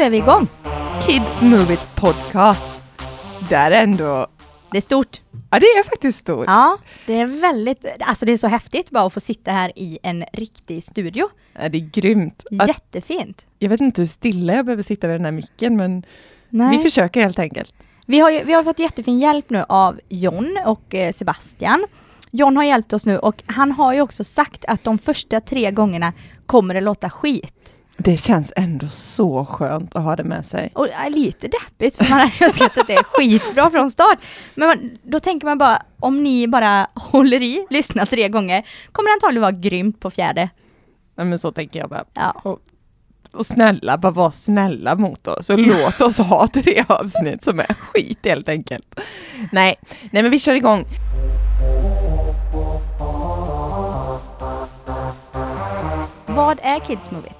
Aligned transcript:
är 0.00 0.10
vi 0.10 0.16
igång. 0.16 0.46
Kids 1.06 1.42
Move 1.42 1.74
It 1.74 1.88
podcast. 1.96 2.62
Där 3.48 3.70
är 3.70 3.82
ändå, 3.82 4.26
Det 4.72 4.76
är 4.76 4.82
stort. 4.82 5.20
ja 5.50 5.58
det 5.60 5.66
är 5.66 5.82
faktiskt 5.84 6.18
stort. 6.18 6.44
Ja, 6.46 6.78
det 7.06 7.20
är 7.20 7.26
väldigt, 7.26 7.84
alltså 8.00 8.26
det 8.26 8.32
är 8.32 8.36
så 8.36 8.48
häftigt 8.48 8.90
bara 8.90 9.06
att 9.06 9.12
få 9.14 9.20
sitta 9.20 9.50
här 9.50 9.72
i 9.76 9.98
en 10.02 10.24
riktig 10.32 10.84
studio. 10.84 11.28
Ja, 11.52 11.68
det 11.68 11.78
är 11.78 11.90
grymt. 11.92 12.44
Jättefint. 12.68 13.46
jag 13.58 13.68
vet 13.68 13.80
inte 13.80 14.02
hur 14.02 14.06
stilla 14.06 14.54
jag 14.54 14.64
behöver 14.64 14.82
sitta 14.82 15.06
vid 15.06 15.14
den 15.16 15.24
här 15.24 15.32
micken 15.32 15.76
men 15.76 16.02
Nej. 16.48 16.76
vi 16.76 16.82
försöker 16.82 17.20
helt 17.22 17.38
enkelt. 17.38 17.74
Vi 18.06 18.18
har, 18.20 18.30
ju, 18.30 18.44
vi 18.44 18.52
har 18.52 18.64
fått 18.64 18.78
jättefin 18.78 19.18
hjälp 19.18 19.50
nu 19.50 19.64
av 19.68 20.00
John 20.08 20.58
och 20.66 20.94
eh, 20.94 21.12
Sebastian. 21.12 21.84
John 22.30 22.56
har 22.56 22.64
hjälpt 22.64 22.92
oss 22.92 23.06
nu 23.06 23.18
och 23.18 23.42
han 23.46 23.72
har 23.72 23.94
ju 23.94 24.00
också 24.00 24.24
sagt 24.24 24.64
att 24.64 24.84
de 24.84 24.98
första 24.98 25.40
tre 25.40 25.70
gångerna 25.70 26.12
kommer 26.46 26.74
det 26.74 26.80
låta 26.80 27.10
skit. 27.10 27.76
Det 28.04 28.16
känns 28.16 28.52
ändå 28.56 28.86
så 28.86 29.44
skönt 29.44 29.96
att 29.96 30.02
ha 30.02 30.16
det 30.16 30.24
med 30.24 30.46
sig. 30.46 30.70
Och 30.74 30.88
äh, 30.88 31.10
lite 31.10 31.48
deppigt 31.48 31.96
för 31.96 32.10
man 32.10 32.20
har 32.20 32.46
önskat 32.46 32.76
att 32.78 32.86
det 32.86 32.94
är 32.94 33.02
skitbra 33.02 33.70
från 33.70 33.90
start. 33.90 34.18
Men 34.54 34.68
man, 34.68 34.98
då 35.02 35.20
tänker 35.20 35.46
man 35.46 35.58
bara, 35.58 35.82
om 35.98 36.22
ni 36.22 36.48
bara 36.48 36.86
håller 36.94 37.42
i, 37.42 37.66
lyssnar 37.70 38.06
tre 38.06 38.28
gånger, 38.28 38.66
kommer 38.92 39.08
det 39.08 39.12
antagligen 39.12 39.42
vara 39.42 39.52
grymt 39.52 40.00
på 40.00 40.10
fjärde. 40.10 40.50
Ja, 41.16 41.24
men 41.24 41.38
så 41.38 41.52
tänker 41.52 41.78
jag 41.78 41.88
bara. 41.88 42.04
Ja. 42.14 42.58
Och 43.32 43.46
snälla, 43.46 43.98
bara 43.98 44.12
var 44.12 44.30
snälla 44.30 44.94
mot 44.94 45.26
oss 45.26 45.50
och 45.50 45.58
låt 45.58 46.00
oss 46.00 46.18
ha 46.18 46.48
tre 46.52 46.84
avsnitt 46.88 47.44
som 47.44 47.60
är 47.60 47.74
skit 47.74 48.18
helt 48.24 48.48
enkelt. 48.48 49.00
Nej, 49.52 49.78
nej 50.10 50.22
men 50.22 50.30
vi 50.30 50.38
kör 50.38 50.54
igång. 50.54 50.84
Vad 56.26 56.58
är 56.62 56.80
Kids 56.80 57.10
Move 57.10 57.28
It? 57.28 57.39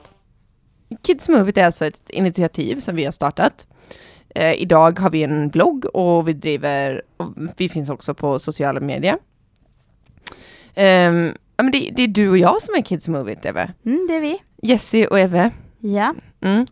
Kids 1.02 1.28
Move 1.28 1.50
It 1.50 1.58
är 1.58 1.64
alltså 1.64 1.86
ett 1.86 2.10
initiativ 2.10 2.76
som 2.76 2.96
vi 2.96 3.04
har 3.04 3.12
startat. 3.12 3.66
Eh, 4.34 4.52
idag 4.52 4.98
har 4.98 5.10
vi 5.10 5.22
en 5.22 5.48
blogg 5.48 5.84
och 5.94 6.28
vi 6.28 6.32
driver, 6.32 7.02
och 7.16 7.26
vi 7.56 7.68
finns 7.68 7.90
också 7.90 8.14
på 8.14 8.38
sociala 8.38 8.80
medier. 8.80 9.18
Men 11.62 11.70
det, 11.72 11.90
det 11.96 12.02
är 12.02 12.08
du 12.08 12.30
och 12.30 12.38
jag 12.38 12.62
som 12.62 12.74
är 12.74 12.82
Kids 12.82 13.08
Move 13.08 13.32
It, 13.32 13.44
Eve. 13.44 13.72
Mm, 13.86 14.06
det 14.08 14.16
är 14.16 14.20
vi. 14.20 14.42
Jessie 14.62 15.06
och 15.06 15.20
Eve. 15.20 15.50
Ja. 15.78 16.14
Mm. 16.40 16.66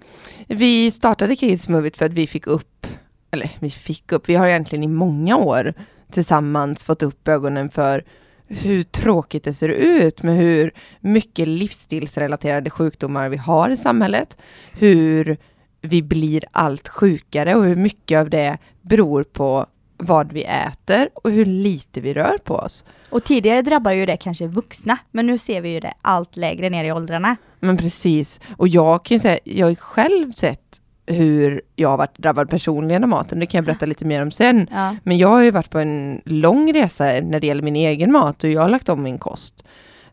Vi 0.47 0.91
startade 0.91 1.37
Kids 1.37 1.69
Move 1.69 1.89
It 1.89 1.97
för 1.97 2.07
att 2.07 2.13
vi 2.13 2.27
fick 2.27 2.47
upp, 2.47 2.87
eller 3.31 3.51
vi 3.59 3.71
fick 3.71 4.13
upp, 4.13 4.29
vi 4.29 4.35
har 4.35 4.49
egentligen 4.49 4.85
i 4.85 4.89
många 4.89 5.37
år 5.37 5.75
tillsammans 6.11 6.85
fått 6.85 7.03
upp 7.03 7.29
ögonen 7.29 7.71
för 7.71 8.05
hur 8.49 8.83
tråkigt 8.83 9.45
det 9.45 9.53
ser 9.53 9.69
ut 9.69 10.23
med 10.23 10.37
hur 10.37 10.73
mycket 11.01 11.49
livsstilsrelaterade 11.49 12.71
sjukdomar 12.71 13.29
vi 13.29 13.37
har 13.37 13.71
i 13.71 13.77
samhället. 13.77 14.37
Hur 14.73 15.37
vi 15.81 16.03
blir 16.03 16.45
allt 16.53 16.89
sjukare 16.89 17.55
och 17.55 17.65
hur 17.65 17.77
mycket 17.77 18.19
av 18.19 18.31
det 18.31 18.59
beror 18.83 19.25
på 19.25 19.67
vad 19.97 20.33
vi 20.33 20.45
äter 20.45 21.09
och 21.15 21.31
hur 21.31 21.45
lite 21.45 22.01
vi 22.01 22.15
rör 22.15 22.39
på 22.45 22.55
oss. 22.55 22.85
Och 23.11 23.25
tidigare 23.25 23.63
drabbade 23.63 23.97
ju 23.97 24.07
det 24.07 24.17
kanske 24.17 24.47
vuxna, 24.47 24.99
men 25.11 25.27
nu 25.27 25.39
ser 25.39 25.61
vi 25.61 25.69
ju 25.69 25.81
det 25.81 25.93
allt 26.03 26.37
lägre 26.37 26.71
ner 26.71 26.85
i 26.85 26.93
åldrarna. 26.93 27.37
Men 27.61 27.77
precis, 27.77 28.41
och 28.57 28.69
jag 28.69 29.05
kan 29.05 29.15
ju 29.15 29.19
säga, 29.19 29.39
jag 29.45 29.67
har 29.67 29.75
själv 29.75 30.33
sett 30.33 30.81
hur 31.09 31.61
jag 31.77 31.89
har 31.89 31.97
varit 31.97 32.19
drabbad 32.19 32.51
personligen 32.51 33.03
av 33.03 33.09
maten, 33.09 33.41
det 33.41 33.47
kan 33.47 33.59
jag 33.59 33.65
berätta 33.65 33.87
lite 33.87 34.05
mer 34.05 34.23
om 34.23 34.31
sen. 34.31 34.69
Ja. 34.71 34.97
Men 35.03 35.19
jag 35.19 35.29
har 35.29 35.43
ju 35.43 35.51
varit 35.51 35.71
på 35.71 35.79
en 35.79 36.21
lång 36.25 36.73
resa 36.73 37.05
när 37.05 37.41
det 37.41 37.47
gäller 37.47 37.63
min 37.63 37.77
egen 37.77 38.13
mat 38.13 38.45
och 38.45 38.51
jag 38.51 38.61
har 38.61 38.69
lagt 38.69 38.89
om 38.89 39.03
min 39.03 39.19
kost. 39.19 39.65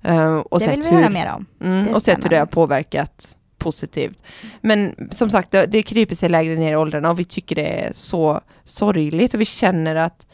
Eh, 0.01 0.35
och 0.37 0.59
det 0.59 0.67
vill 0.67 0.83
sett 0.83 0.91
vi 0.91 0.95
hur, 0.95 1.01
höra 1.01 1.09
mer 1.09 1.33
om. 1.35 1.45
mm, 1.63 1.87
och 1.87 2.01
sett 2.01 2.25
hur 2.25 2.29
det 2.29 2.37
har 2.37 2.45
påverkat 2.45 3.37
positivt. 3.57 4.23
Men 4.61 4.95
som 5.11 5.29
sagt, 5.29 5.51
det, 5.51 5.65
det 5.65 5.83
kryper 5.83 6.15
sig 6.15 6.29
lägre 6.29 6.55
ner 6.55 6.71
i 6.71 6.75
åldrarna 6.75 7.11
och 7.11 7.19
vi 7.19 7.25
tycker 7.25 7.55
det 7.55 7.85
är 7.85 7.93
så 7.93 8.41
sorgligt 8.63 9.33
och 9.33 9.41
vi 9.41 9.45
känner 9.45 9.95
att 9.95 10.27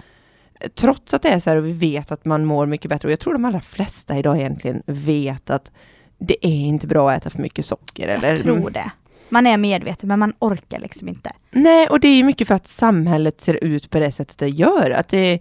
trots 0.76 1.14
att 1.14 1.22
det 1.22 1.30
är 1.30 1.40
så 1.40 1.50
här 1.50 1.58
och 1.58 1.66
vi 1.66 1.74
vet 1.74 2.12
att 2.12 2.26
man 2.26 2.46
mår 2.46 2.66
mycket 2.66 2.90
bättre 2.90 3.08
och 3.08 3.12
jag 3.12 3.20
tror 3.20 3.34
de 3.34 3.46
allra 3.46 3.62
flesta 3.62 4.18
idag 4.18 4.38
egentligen 4.38 4.84
vet 4.86 5.50
att 5.50 5.72
det 6.18 6.48
är 6.48 6.66
inte 6.66 6.88
bra 6.88 7.12
att 7.12 7.18
äta 7.18 7.30
för 7.30 7.42
mycket 7.42 7.66
socker. 7.66 8.08
Eller, 8.08 8.30
Jag 8.30 8.40
tror 8.40 8.70
det. 8.70 8.92
Man 9.32 9.48
är 9.48 9.58
medveten, 9.58 10.08
men 10.08 10.20
man 10.20 10.34
orkar 10.40 10.80
liksom 10.80 11.08
inte. 11.08 11.32
Nej, 11.52 11.88
och 11.88 12.00
det 12.00 12.08
är 12.08 12.16
ju 12.16 12.24
mycket 12.24 12.48
för 12.48 12.56
att 12.56 12.68
samhället 12.68 13.42
ser 13.42 13.64
ut 13.64 13.90
på 13.90 14.00
det 14.00 14.12
sättet 14.12 14.38
det 14.38 14.50
gör. 14.50 14.92
Att 14.92 15.08
det, 15.08 15.40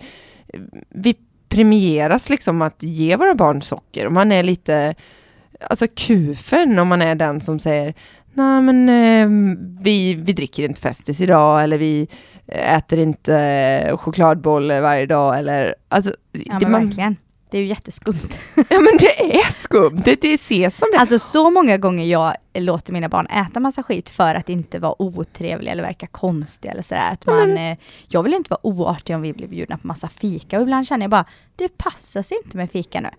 vi 0.88 1.14
premieras 1.48 2.30
liksom 2.30 2.62
att 2.62 2.82
ge 2.82 3.16
våra 3.16 3.34
barn 3.34 3.62
socker 3.62 4.06
och 4.06 4.12
man 4.12 4.32
är 4.32 4.42
lite, 4.42 4.94
alltså 5.60 5.86
kufen 5.96 6.78
om 6.78 6.88
man 6.88 7.02
är 7.02 7.14
den 7.14 7.40
som 7.40 7.58
säger 7.58 7.94
nej 8.34 8.62
men 8.62 8.88
eh, 8.88 9.56
vi, 9.82 10.14
vi 10.14 10.32
dricker 10.32 10.62
inte 10.62 10.80
Festis 10.80 11.20
idag 11.20 11.62
eller 11.62 11.78
vi 11.78 12.08
äter 12.46 12.98
inte 12.98 13.92
chokladboll 13.96 14.68
varje 14.68 15.06
dag 15.06 15.38
eller 15.38 15.74
alltså, 15.88 16.14
Ja, 16.32 16.58
det, 16.60 16.68
man, 16.68 16.84
verkligen. 16.86 17.16
Det 17.50 17.58
är 17.58 17.62
ju 17.62 17.68
jätteskumt. 17.68 18.38
ja 18.56 18.80
men 18.80 18.96
det 18.98 19.36
är 19.36 19.52
skumt, 19.52 20.02
det, 20.04 20.20
det 20.20 20.34
ses 20.34 20.76
som 20.76 20.88
det. 20.92 20.98
Alltså 20.98 21.18
så 21.18 21.50
många 21.50 21.76
gånger 21.76 22.04
jag 22.04 22.34
låter 22.54 22.92
mina 22.92 23.08
barn 23.08 23.26
äta 23.26 23.60
massa 23.60 23.82
skit 23.82 24.08
för 24.08 24.34
att 24.34 24.48
inte 24.48 24.78
vara 24.78 25.02
otrevliga 25.02 25.72
eller 25.72 25.82
verka 25.82 26.06
konstiga 26.06 26.72
eller 26.72 26.82
sådär. 26.82 27.10
Att 27.12 27.26
man, 27.26 27.56
eh, 27.58 27.78
jag 28.08 28.22
vill 28.22 28.34
inte 28.34 28.50
vara 28.50 28.66
oartig 28.66 29.16
om 29.16 29.22
vi 29.22 29.32
blir 29.32 29.48
bjudna 29.48 29.76
på 29.78 29.86
massa 29.86 30.08
fika 30.08 30.56
och 30.56 30.62
ibland 30.62 30.86
känner 30.86 31.04
jag 31.04 31.10
bara, 31.10 31.24
det 31.56 31.78
passar 31.78 32.22
sig 32.22 32.38
inte 32.44 32.56
med 32.56 32.70
fika 32.70 33.00
nu. 33.00 33.10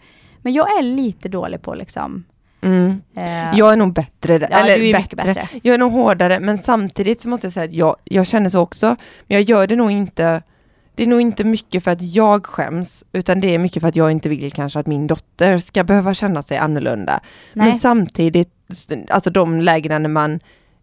Men 0.42 0.54
jag 0.54 0.78
är 0.78 0.82
lite 0.82 1.30
dålig 1.30 1.62
på 1.62 1.76
liksom... 1.76 2.24
Mm. 2.64 3.02
Eh, 3.18 3.58
Jag 3.60 3.74
är 3.74 3.78
nog 3.78 3.94
bättre, 3.94 4.48
ja, 4.52 4.58
eller 4.58 4.94
bättre. 4.94 5.16
bättre. 5.18 5.48
Jag 5.64 5.74
är 5.74 5.78
nog 5.78 5.92
hårdare, 5.92 6.40
men 6.40 6.58
samtidigt 6.58 7.22
så 7.22 7.30
måste 7.30 7.46
jag 7.48 7.54
säga 7.54 7.66
att 7.66 7.74
jag, 7.74 7.96
jag 8.04 8.28
känner 8.28 8.50
så 8.50 8.60
också. 8.60 8.86
Men 9.28 9.38
jag 9.38 9.42
gör 9.42 9.68
det 9.68 9.76
nog 9.76 9.92
inte, 9.92 10.42
det 10.96 11.04
är 11.04 11.08
nog 11.08 11.22
inte 11.22 11.44
mycket 11.44 11.84
för 11.84 11.92
att 11.92 12.02
jag 12.02 12.46
skäms, 12.46 13.04
utan 13.14 13.40
det 13.40 13.56
är 13.56 13.60
mycket 13.60 13.82
för 13.82 13.88
att 13.90 13.96
jag 13.96 14.12
inte 14.12 14.30
vill 14.30 14.52
kanske 14.52 14.80
att 14.80 14.88
min 14.88 15.08
dotter 15.08 15.58
ska 15.58 15.84
behöva 15.84 16.14
känna 16.14 16.44
sig 16.44 16.58
annorlunda. 16.58 17.20
Men 17.54 17.70
Nej. 17.70 17.80
samtidigt, 17.80 18.50
alltså 19.10 19.30
de 19.30 19.62
lägena 19.62 20.00
när 20.00 20.10
man 20.10 20.40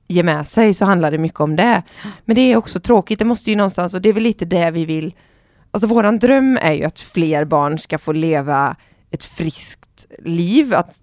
ger 0.08 0.22
med 0.22 0.48
sig 0.48 0.74
så 0.74 0.84
handlar 0.84 1.10
det 1.10 1.18
mycket 1.18 1.40
om 1.40 1.56
det. 1.56 1.82
Men 2.24 2.34
det 2.36 2.52
är 2.52 2.56
också 2.56 2.80
tråkigt, 2.80 3.18
det 3.18 3.24
måste 3.24 3.50
ju 3.50 3.56
någonstans, 3.56 3.94
och 3.94 4.02
det 4.02 4.08
är 4.08 4.12
väl 4.12 4.22
lite 4.22 4.44
det 4.44 4.70
vi 4.70 4.84
vill, 4.84 5.14
alltså 5.70 5.86
våran 5.86 6.18
dröm 6.18 6.58
är 6.62 6.72
ju 6.72 6.84
att 6.84 7.00
fler 7.00 7.44
barn 7.44 7.78
ska 7.78 7.98
få 7.98 8.12
leva 8.12 8.76
ett 9.10 9.24
friskt 9.24 10.06
liv, 10.18 10.74
att 10.74 10.98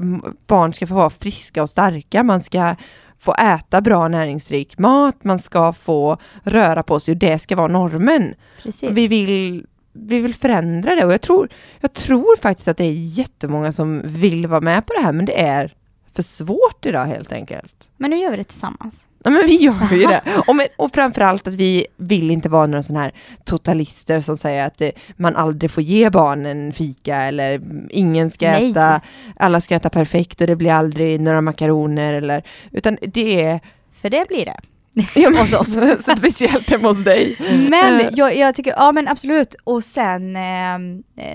barn 0.48 0.74
ska 0.74 0.88
få 0.88 0.94
vara 0.96 1.10
friska 1.10 1.62
och 1.62 1.70
starka, 1.70 2.24
man 2.24 2.44
ska 2.44 2.76
få 3.20 3.34
äta 3.34 3.82
bra 3.82 4.08
näringsrik 4.08 4.78
mat, 4.78 5.24
man 5.24 5.40
ska 5.40 5.74
få 5.74 6.18
röra 6.44 6.84
på 6.84 7.00
sig 7.00 7.12
och 7.12 7.18
det 7.18 7.40
ska 7.40 7.56
vara 7.56 7.68
normen. 7.68 8.34
Precis. 8.64 8.92
Vi 8.92 9.08
vill, 9.08 9.66
vi 9.94 10.20
vill 10.20 10.36
förändra 10.36 10.96
det 10.96 11.06
och 11.06 11.14
jag 11.14 11.22
tror, 11.22 11.50
jag 11.80 11.94
tror 11.94 12.38
faktiskt 12.42 12.68
att 12.68 12.78
det 12.78 12.86
är 12.86 12.94
jättemånga 12.94 13.72
som 13.72 14.02
vill 14.06 14.48
vara 14.48 14.62
med 14.62 14.86
på 14.86 14.94
det 14.94 15.02
här 15.02 15.14
men 15.14 15.26
det 15.26 15.42
är 15.42 15.74
för 16.16 16.24
svårt 16.24 16.86
idag 16.86 17.06
helt 17.06 17.32
enkelt. 17.32 17.90
Men 17.98 18.10
nu 18.10 18.18
gör 18.18 18.32
vi 18.32 18.38
det 18.38 18.44
tillsammans. 18.44 19.08
Ja 19.24 19.32
men 19.32 19.46
vi 19.46 19.56
gör 19.56 19.92
ju 19.92 20.08
det. 20.08 20.22
Och, 20.48 20.56
men, 20.56 20.68
och 20.78 20.92
framförallt 20.94 21.48
att 21.48 21.54
vi 21.54 21.88
vill 21.98 22.32
inte 22.32 22.50
vara 22.50 22.68
några 22.68 22.84
sådana 22.84 23.04
här 23.04 23.12
totalister 23.44 24.20
som 24.20 24.38
säger 24.38 24.66
att 24.66 24.82
eh, 24.82 24.90
man 25.18 25.36
aldrig 25.36 25.72
får 25.72 25.84
ge 25.84 26.10
barnen 26.10 26.74
fika 26.74 27.16
eller 27.16 27.56
mm, 27.56 27.88
ingen 27.90 28.32
ska 28.32 28.52
Nej. 28.52 28.72
äta, 28.72 29.02
alla 29.36 29.62
ska 29.62 29.76
äta 29.76 29.90
perfekt 29.90 30.42
och 30.42 30.48
det 30.48 30.56
blir 30.56 30.72
aldrig 30.72 31.22
några 31.22 31.42
makaroner 31.42 32.14
eller, 32.14 32.44
utan 32.72 32.98
det 33.02 33.44
är 33.44 33.60
För 33.92 34.10
det 34.10 34.28
blir 34.28 34.46
det. 34.46 34.60
ja, 35.16 35.30
men, 35.30 35.48
så, 35.48 35.64
så, 35.64 35.98
speciellt 36.18 36.70
hemma 36.70 36.88
hos 36.88 37.04
dig. 37.04 37.38
Men 37.70 38.00
Eh. 38.00 38.10
jag, 38.14 38.36
jag 38.38 38.56
tycker, 38.56 38.74
ja 38.78 38.92
men 38.92 39.08
absolut. 39.08 39.56
Och 39.64 39.84
sen, 39.84 40.36
eh, 40.36 40.74
eh, 40.74 40.78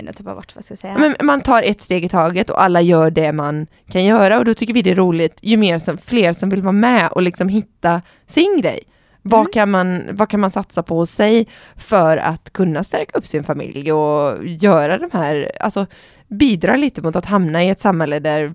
nu 0.03 0.11
tappar 0.15 0.29
jag 0.31 0.37
bort 0.37 0.55
vad 0.55 0.57
jag 0.57 0.63
ska 0.63 0.75
säga. 0.75 0.97
Men 0.97 1.15
man 1.21 1.41
tar 1.41 1.61
ett 1.63 1.81
steg 1.81 2.05
i 2.05 2.09
taget 2.09 2.49
och 2.49 2.63
alla 2.63 2.81
gör 2.81 3.11
det 3.11 3.31
man 3.31 3.67
kan 3.91 4.03
göra 4.05 4.37
och 4.39 4.45
då 4.45 4.53
tycker 4.53 4.73
vi 4.73 4.81
det 4.81 4.91
är 4.91 4.95
roligt 4.95 5.39
ju 5.41 5.57
mer 5.57 5.79
som, 5.79 5.97
fler 5.97 6.33
som 6.33 6.49
vill 6.49 6.61
vara 6.61 6.71
med 6.71 7.09
och 7.11 7.21
liksom 7.21 7.49
hitta 7.49 8.01
sin 8.27 8.61
grej. 8.61 8.79
Vad, 9.21 9.39
Mm. 9.39 9.51
kan 9.53 9.71
man, 9.71 10.03
vad 10.11 10.29
kan 10.29 10.39
man 10.39 10.51
satsa 10.51 10.83
på 10.83 10.95
hos 10.95 11.11
sig 11.11 11.47
för 11.77 12.17
att 12.17 12.53
kunna 12.53 12.83
stärka 12.83 13.17
upp 13.17 13.27
sin 13.27 13.43
familj 13.43 13.91
och 13.91 14.37
göra 14.45 14.97
de 14.97 15.09
här, 15.13 15.51
alltså 15.59 15.85
bidra 16.27 16.75
lite 16.75 17.01
mot 17.01 17.15
att 17.15 17.25
hamna 17.25 17.63
i 17.63 17.69
ett 17.69 17.79
samhälle 17.79 18.19
där 18.19 18.53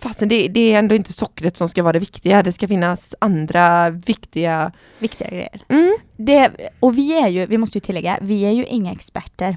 Fastän 0.00 0.28
det, 0.28 0.48
det 0.48 0.72
är 0.74 0.78
ändå 0.78 0.94
inte 0.94 1.12
sockret 1.12 1.56
som 1.56 1.68
ska 1.68 1.82
vara 1.82 1.92
det 1.92 1.98
viktiga, 1.98 2.42
det 2.42 2.52
ska 2.52 2.68
finnas 2.68 3.14
andra 3.18 3.90
viktiga... 3.90 4.72
Viktiga 4.98 5.28
grejer. 5.28 5.60
Mm. 5.68 5.96
Det, 6.16 6.50
och 6.80 6.98
vi 6.98 7.18
är 7.18 7.28
ju, 7.28 7.46
vi 7.46 7.58
måste 7.58 7.78
ju 7.78 7.80
tillägga, 7.80 8.18
vi 8.22 8.42
är 8.44 8.52
ju 8.52 8.64
inga 8.64 8.92
experter. 8.92 9.56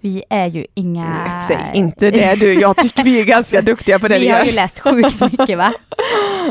Vi 0.00 0.22
är 0.30 0.46
ju 0.46 0.66
inga... 0.74 1.40
Säg 1.48 1.58
inte 1.74 2.10
det 2.10 2.34
du, 2.34 2.52
jag 2.52 2.76
tycker 2.76 3.04
vi 3.04 3.20
är 3.20 3.24
ganska 3.24 3.60
duktiga 3.62 3.98
på 3.98 4.08
det 4.08 4.14
vi, 4.18 4.24
vi 4.24 4.28
har 4.30 4.38
gör. 4.38 4.46
ju 4.46 4.52
läst 4.52 4.80
sjukt 4.80 5.20
mycket 5.32 5.58
va? 5.58 5.72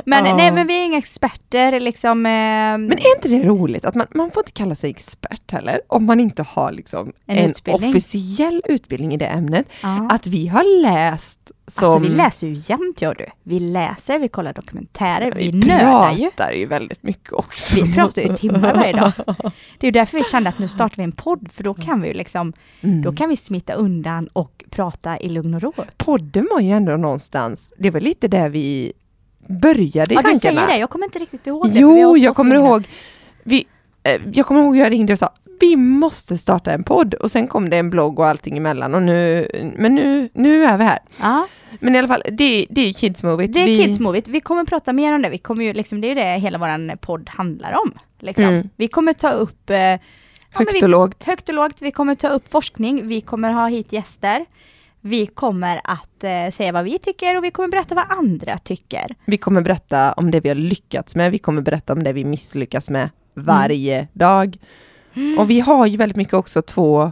Men 0.05 0.25
Ja. 0.25 0.35
nej 0.37 0.51
men 0.51 0.67
vi 0.67 0.81
är 0.81 0.85
inga 0.85 0.97
experter 0.97 1.79
liksom. 1.79 2.25
Eh, 2.25 2.29
Men 2.31 2.91
är 2.91 3.15
inte 3.15 3.27
det 3.27 3.43
roligt 3.43 3.85
att 3.85 3.95
man, 3.95 4.07
man 4.15 4.31
får 4.31 4.41
inte 4.41 4.51
kalla 4.51 4.75
sig 4.75 4.89
expert 4.89 5.51
heller 5.51 5.81
om 5.87 6.05
man 6.05 6.19
inte 6.19 6.43
har 6.43 6.71
liksom 6.71 7.13
En 7.25 7.37
en, 7.37 7.49
utbildning. 7.49 7.89
officiell 7.89 8.61
utbildning 8.65 9.13
i 9.13 9.17
det 9.17 9.25
ämnet. 9.25 9.65
ja. 9.83 10.07
Att 10.11 10.27
vi 10.27 10.47
har 10.47 10.81
läst 10.81 11.51
som... 11.67 11.87
Alltså 11.87 11.99
vi 11.99 12.09
läser 12.09 12.47
ju 12.47 12.53
jämt 12.57 13.01
och 13.01 13.15
du. 13.17 13.25
Vi 13.43 13.59
läser, 13.59 14.19
vi 14.19 14.27
kollar 14.27 14.53
dokumentärer, 14.53 15.31
vi, 15.31 15.51
vi 15.51 15.67
nördar 15.67 16.11
ju. 16.11 16.29
pratar 16.31 16.51
ju 16.51 16.65
väldigt 16.65 17.03
mycket 17.03 17.33
också. 17.33 17.83
Vi 17.83 17.93
pratar 17.93 18.21
ju 18.21 18.35
timmar 18.35 18.73
varje 18.73 18.93
dag. 18.93 19.11
Det 19.79 19.87
är 19.87 19.87
ju 19.87 19.91
därför 19.91 20.17
vi 20.17 20.23
kände 20.23 20.49
att 20.49 20.59
nu 20.59 20.67
startar 20.67 20.97
vi 20.97 21.03
en 21.03 21.11
podd, 21.11 21.49
för 21.51 21.63
då 21.63 21.73
kan 21.73 22.01
vi 22.01 22.07
ju 22.07 22.13
liksom, 22.13 22.53
Mm. 22.81 23.01
då 23.01 23.13
kan 23.13 23.29
vi 23.29 23.37
smita 23.37 23.73
undan 23.73 24.27
och 24.33 24.63
prata 24.69 25.19
i 25.19 25.29
lugn 25.29 25.53
och 25.53 25.61
ro. 25.61 25.73
Podden 25.97 26.47
var 26.51 26.59
ju 26.59 26.71
ändå 26.71 26.97
någonstans, 26.97 27.71
det 27.77 27.89
var 27.91 27.99
lite 27.99 28.27
där 28.27 28.49
vi 28.49 28.93
började 29.47 30.13
i 30.13 30.17
Ja, 30.17 30.21
du 30.21 30.29
tankarna. 30.29 30.35
säger 30.35 30.67
det, 30.67 30.77
jag 30.77 30.89
kommer 30.89 31.05
inte 31.05 31.19
riktigt 31.19 31.47
ihåg 31.47 31.67
det. 31.67 31.73
vi 31.73 31.79
Jo, 31.79 32.05
hållit 32.07 32.23
jag 32.23 32.35
kommer 32.35 32.55
ihåg, 32.55 32.83
vi, 33.43 33.65
eh, 34.03 34.21
jag 34.33 34.45
kommer 34.45 34.61
ihåg 34.61 34.77
jag 34.77 34.91
ringde 34.91 35.13
och 35.13 35.19
sa 35.19 35.29
vi 35.59 35.75
måste 35.75 36.37
starta 36.37 36.71
en 36.71 36.83
podd 36.83 37.13
och 37.13 37.31
sen 37.31 37.47
kom 37.47 37.69
det 37.69 37.77
en 37.77 37.89
blogg 37.89 38.19
och 38.19 38.27
allting 38.27 38.57
emellan 38.57 38.95
och 38.95 39.03
nu, 39.03 39.47
men 39.77 39.95
nu, 39.95 40.29
nu 40.33 40.63
är 40.65 40.77
vi 40.77 40.83
här. 40.83 40.99
Ja, 41.21 41.47
Men 41.79 41.95
i 41.95 41.99
alla 41.99 42.07
fall, 42.07 42.23
det, 42.31 42.65
det 42.69 42.81
är 42.81 42.87
ju 42.87 42.93
Kids 42.93 43.23
Movie. 43.23 43.47
det 43.47 43.59
är 43.59 43.65
vi, 43.65 43.83
Kids 43.83 43.99
Movie. 43.99 44.21
Vi 44.27 44.39
kommer 44.39 44.63
prata 44.65 44.93
mer 44.93 45.15
om 45.15 45.21
det. 45.21 45.29
Vi 45.29 45.37
kommer 45.37 45.63
ju 45.65 45.73
liksom, 45.73 46.01
det 46.01 46.07
är 46.11 46.15
det 46.15 46.39
hela 46.39 46.57
vår 46.57 46.95
podd 46.95 47.29
handlar 47.29 47.71
om. 47.85 47.93
Liksom. 48.19 48.43
Mm. 48.43 48.69
Vi 48.75 48.87
kommer 48.87 49.13
ta 49.13 49.31
upp 49.31 49.69
eh, 49.69 49.77
ja, 49.77 49.97
Högt 50.51 50.73
vi, 50.73 50.83
och 50.83 50.89
lågt. 50.89 51.25
högt 51.25 51.49
och 51.49 51.55
lågt. 51.55 51.81
Vi 51.81 51.91
kommer 51.91 52.15
ta 52.15 52.29
upp 52.29 52.51
forskning. 52.51 53.07
Vi 53.07 53.21
kommer 53.21 53.51
ha 53.51 53.67
hit 53.67 53.93
gäster. 53.93 54.45
Vi 55.01 55.25
kommer 55.25 55.81
att 55.83 56.23
eh, 56.23 56.51
säga 56.51 56.71
vad 56.71 56.83
vi 56.83 56.99
tycker 56.99 57.37
och 57.37 57.43
vi 57.43 57.51
kommer 57.51 57.69
berätta 57.69 57.95
vad 57.95 58.05
andra 58.11 58.57
tycker. 58.57 59.15
Vi 59.25 59.37
kommer 59.37 59.61
berätta 59.61 60.13
om 60.13 60.31
det 60.31 60.39
vi 60.39 60.49
har 60.49 60.55
lyckats 60.55 61.15
med, 61.15 61.31
vi 61.31 61.39
kommer 61.39 61.61
berätta 61.61 61.93
om 61.93 62.03
det 62.03 62.13
vi 62.13 62.25
misslyckas 62.25 62.89
med 62.89 63.09
varje 63.35 64.07
dag. 64.13 64.57
Och 65.37 65.49
vi 65.49 65.59
har 65.59 65.85
ju 65.87 65.97
väldigt 65.97 66.15
mycket 66.17 66.33
också 66.33 66.61
två 66.61 67.11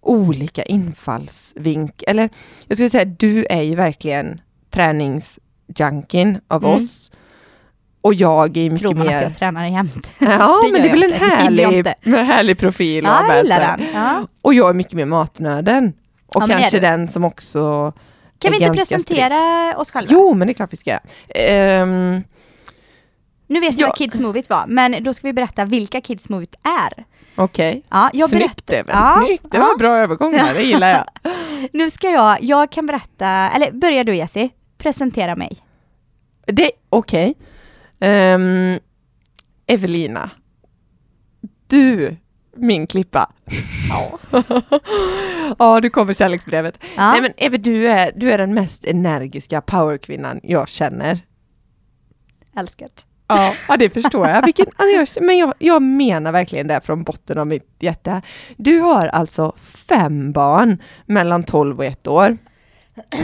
olika 0.00 0.62
infallsvink 0.62 2.02
eller 2.06 2.28
jag 2.68 2.76
skulle 2.76 2.90
säga 2.90 3.04
du 3.04 3.46
är 3.50 3.62
ju 3.62 3.74
verkligen 3.74 4.40
träningsjunkin 4.70 6.40
av 6.48 6.64
Mm. 6.64 6.76
oss. 6.76 7.12
Och 8.00 8.14
jag 8.14 8.56
är 8.56 8.70
mycket 8.70 8.80
Tror 8.80 8.94
man 8.94 9.06
mer... 9.06 9.16
att 9.16 9.22
jag 9.22 9.34
tränar 9.34 9.66
jämt. 9.66 10.10
Ja, 10.18 10.60
Det 10.64 10.72
men 10.72 10.82
det 10.82 10.88
är 10.88 10.90
väl 10.90 11.00
jag 11.02 11.12
en 11.12 11.20
jag 11.20 11.28
härlig, 11.36 11.86
härlig 12.16 12.58
profil 12.58 13.04
Ja, 13.04 13.26
jag 13.28 13.42
gillar 13.42 13.76
den. 13.76 13.86
Ja. 13.94 14.26
Och 14.42 14.54
jag 14.54 14.70
är 14.70 14.74
mycket 14.74 14.92
mer 14.92 15.04
matnöden. 15.04 15.92
Och 16.26 16.42
Ja, 16.42 16.46
kanske 16.46 16.78
den 16.80 17.08
som 17.08 17.24
också... 17.24 17.92
Kan 18.38 18.50
vi 18.52 18.62
inte 18.64 18.76
presentera 18.78 19.74
oss 19.76 19.90
själva? 19.90 20.08
Jo, 20.12 20.34
men 20.34 20.46
det 20.48 20.52
är 20.52 20.54
klart 20.54 20.72
vi 20.72 20.76
ska. 20.76 20.98
Ehm, 21.28 22.22
Nu 23.46 23.60
vet 23.60 23.74
vi 23.74 23.80
Ja. 23.80 23.86
vad 23.86 23.96
Kids 23.96 24.18
Movie 24.18 24.42
var, 24.48 24.64
men 24.66 25.04
då 25.04 25.14
ska 25.14 25.26
vi 25.26 25.32
berätta 25.32 25.64
vilka 25.64 26.00
Kids 26.00 26.28
Movie 26.28 26.46
är. 26.62 27.04
Okej. 27.36 27.82
Ja, 27.88 28.10
jag 28.12 28.30
Snyggt 28.30 28.66
berättar. 28.66 28.92
Ja, 28.92 29.24
snyggt. 29.26 29.50
Det 29.50 29.56
ja. 29.58 29.64
var 29.64 29.72
en 29.72 29.78
bra 29.78 29.96
övergång 29.96 30.34
här, 30.34 30.54
det 30.54 30.62
gillar 30.62 30.90
jag. 30.90 31.32
Nu 31.72 31.90
ska 31.90 32.10
jag, 32.10 32.42
jag 32.42 32.72
kan 32.72 32.86
berätta, 32.86 33.28
eller 33.28 33.72
börja 33.72 34.04
du 34.04 34.16
Jessie, 34.16 34.50
presentera 34.78 35.36
mig. 35.36 35.58
Det, 36.46 36.70
okej. 36.88 37.34
Ehm, 38.00 38.78
Evelina. 39.66 40.30
Du, 41.66 42.16
min 42.56 42.86
klippa. 42.86 43.32
Ja. 43.88 44.18
Ja, 45.58 45.80
du 45.80 45.90
kommer 45.90 46.14
kärleksbrevet. 46.14 46.78
Ja. 46.96 47.12
Nej 47.12 47.20
men 47.20 47.32
Eve, 47.36 47.56
du 47.56 47.88
är, 47.88 48.12
du 48.16 48.32
är 48.32 48.38
den 48.38 48.54
mest 48.54 48.84
energiska 48.84 49.60
powerkvinnan 49.60 50.40
jag 50.42 50.68
känner. 50.68 51.20
Älskat. 52.56 53.06
Ja, 53.28 53.54
ja 53.68 53.76
det 53.76 53.90
förstår 53.90 54.28
jag. 54.28 54.44
Vilken, 54.44 54.66
jag 54.78 55.08
men 55.20 55.38
jag, 55.38 55.54
jag 55.58 55.82
menar 55.82 56.32
verkligen 56.32 56.66
det 56.66 56.80
från 56.80 57.02
botten 57.02 57.38
av 57.38 57.46
mitt 57.46 57.76
hjärta. 57.80 58.22
Du 58.56 58.78
har 58.78 59.06
alltså 59.06 59.52
fem 59.88 60.32
barn 60.32 60.82
mellan 61.06 61.42
12 61.42 61.78
och 61.78 61.84
1 61.84 62.06
år. 62.06 62.38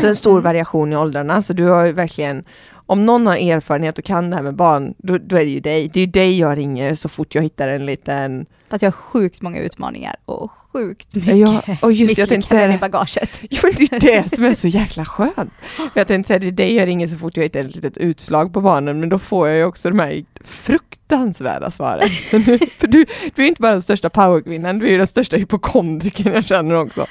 Så 0.00 0.06
en 0.06 0.16
stor 0.16 0.40
variation 0.40 0.92
i 0.92 0.96
åldrarna, 0.96 1.42
så 1.42 1.52
du 1.52 1.64
har 1.64 1.86
ju 1.86 1.92
verkligen 1.92 2.44
om 2.88 3.06
någon 3.06 3.26
har 3.26 3.36
erfarenhet 3.36 3.98
och 3.98 4.04
kan 4.04 4.30
det 4.30 4.36
här 4.36 4.42
med 4.42 4.54
barn, 4.54 4.94
då, 4.98 5.18
då 5.18 5.36
är 5.36 5.44
det 5.44 5.50
ju 5.50 5.60
dig. 5.60 5.88
Det 5.88 6.00
är 6.00 6.04
ju 6.04 6.10
dig 6.10 6.38
jag 6.38 6.58
ringer 6.58 6.94
så 6.94 7.08
fort 7.08 7.34
jag 7.34 7.42
hittar 7.42 7.68
en 7.68 7.86
liten... 7.86 8.46
Fast 8.68 8.82
jag 8.82 8.86
har 8.86 8.92
sjukt 8.92 9.42
många 9.42 9.60
utmaningar 9.60 10.16
och 10.24 10.50
sjukt 10.78 11.14
mycket 11.14 11.36
Ja, 11.36 11.62
och 11.82 11.92
just 11.92 12.18
jag 12.18 12.28
tänkte 12.28 12.48
säga 12.48 12.68
i 12.68 12.72
det. 12.72 12.78
bagaget. 12.78 13.40
Jo, 13.50 13.70
det 13.76 13.92
är 13.92 14.00
det 14.00 14.36
som 14.36 14.44
är 14.44 14.54
så 14.54 14.68
jäkla 14.68 15.04
skönt. 15.04 15.52
Jag 15.94 16.06
tänkte 16.06 16.26
säga 16.28 16.38
det 16.38 16.50
dig 16.50 16.74
jag 16.74 16.86
ringer 16.86 17.06
så 17.08 17.16
fort 17.18 17.36
jag 17.36 17.44
hittar 17.44 17.60
ett 17.60 17.74
litet 17.74 17.96
utslag 17.98 18.52
på 18.52 18.60
barnen, 18.60 19.00
men 19.00 19.08
då 19.08 19.18
får 19.18 19.48
jag 19.48 19.56
ju 19.56 19.64
också 19.64 19.88
de 19.90 19.98
här 19.98 20.24
fruktansvärda 20.44 21.70
svaren. 21.70 22.08
För 22.78 22.86
du, 22.86 23.04
du 23.34 23.42
är 23.42 23.46
inte 23.48 23.62
bara 23.62 23.72
den 23.72 23.82
största 23.82 24.10
powerkvinnan, 24.10 24.78
du 24.78 24.86
är 24.86 24.90
ju 24.90 24.98
den 24.98 25.06
största 25.06 25.36
hypokondrikern 25.36 26.32
jag 26.32 26.44
känner 26.44 26.74
också. 26.74 27.06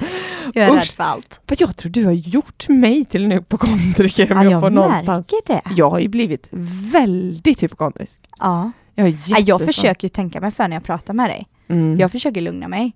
Jag 0.54 0.66
är 0.66 0.70
Usch. 0.72 0.76
rädd 0.78 0.88
för 0.88 1.04
allt. 1.04 1.40
Men 1.48 1.58
jag 1.60 1.78
tror 1.78 1.92
du 1.92 2.06
har 2.06 2.12
gjort 2.12 2.70
mig 2.70 3.06
till 3.06 3.26
en 3.26 3.32
hypokondriker 3.32 4.28
Ja, 4.30 4.44
jag, 4.44 4.64
jag 4.64 4.74
någonstans. 4.74 5.28
det. 5.46 5.62
Jag 5.76 5.90
har 5.90 6.00
ju 6.00 6.08
blivit 6.08 6.48
väldigt 6.92 7.64
hypokondrisk. 7.64 8.22
Ja. 8.40 8.72
Jag, 8.96 9.16
Jag 9.40 9.66
försöker 9.66 10.06
ju 10.06 10.10
tänka 10.10 10.42
mig 10.42 10.52
för 10.52 10.68
när 10.68 10.76
jag 10.76 10.84
pratar 10.84 11.14
med 11.14 11.30
dig. 11.30 11.48
Mm. 11.70 11.98
Jag 12.00 12.12
försöker 12.12 12.42
lugna 12.42 12.68
mig. 12.68 12.94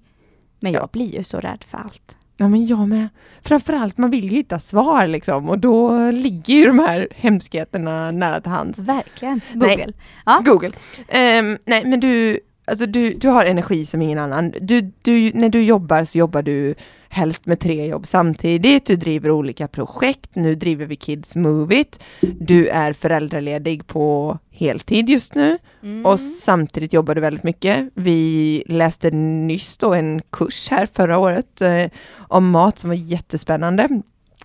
Men 0.61 0.71
jag 0.71 0.83
Ja. 0.83 0.89
blir 0.91 1.15
ju 1.15 1.23
så 1.23 1.39
rädd 1.39 1.63
för 1.67 1.77
allt. 1.77 2.17
Ja 2.37 2.47
men 2.47 2.65
jag 2.65 2.87
med. 2.89 3.07
Framförallt 3.43 3.97
man 3.97 4.11
vill 4.11 4.23
ju 4.23 4.29
hitta 4.29 4.59
svar 4.59 5.07
liksom 5.07 5.49
och 5.49 5.59
då 5.59 6.11
ligger 6.11 6.53
ju 6.53 6.65
de 6.65 6.79
här 6.79 7.07
hemskheterna 7.15 8.11
nära 8.11 8.41
till 8.41 8.51
hands. 8.51 8.79
Verkligen. 8.79 9.41
Nej. 9.53 9.75
Google. 9.77 9.93
Ja. 10.25 10.41
Google. 10.45 10.71
Ehm, 11.07 11.57
nej 11.65 11.85
men 11.85 11.99
du, 11.99 12.39
alltså 12.71 12.85
du, 12.85 13.13
du 13.13 13.27
har 13.29 13.45
energi 13.45 13.85
som 13.85 14.01
ingen 14.01 14.19
annan. 14.19 14.53
Du, 14.61 14.91
du, 15.01 15.31
när 15.33 15.49
du 15.49 15.63
jobbar 15.63 16.03
så 16.03 16.17
jobbar 16.17 16.41
du 16.41 16.75
helst 17.09 17.45
med 17.45 17.59
tre 17.59 17.85
jobb 17.87 18.07
samtidigt. 18.07 18.85
Du 18.85 18.95
driver 18.95 19.31
olika 19.31 19.67
projekt. 19.67 20.29
Nu 20.35 20.55
driver 20.55 20.85
vi 20.85 20.95
Kids 20.95 21.35
Move 21.35 21.75
It. 21.79 22.03
Du 22.21 22.67
är 22.67 22.93
föräldraledig 22.93 23.87
på 23.87 24.37
heltid 24.51 25.09
just 25.09 25.35
nu 25.35 25.57
Mm. 25.83 26.05
och 26.05 26.19
samtidigt 26.19 26.93
jobbar 26.93 27.15
du 27.15 27.21
väldigt 27.21 27.43
mycket. 27.43 27.89
Vi 27.93 28.63
läste 28.67 29.11
nyss 29.11 29.77
då 29.77 29.93
en 29.93 30.21
kurs 30.29 30.69
här 30.71 30.87
förra 30.93 31.17
året 31.17 31.61
eh, 31.61 31.85
om 32.17 32.49
mat 32.51 32.79
som 32.79 32.89
var 32.89 32.95
jättespännande 32.97 33.87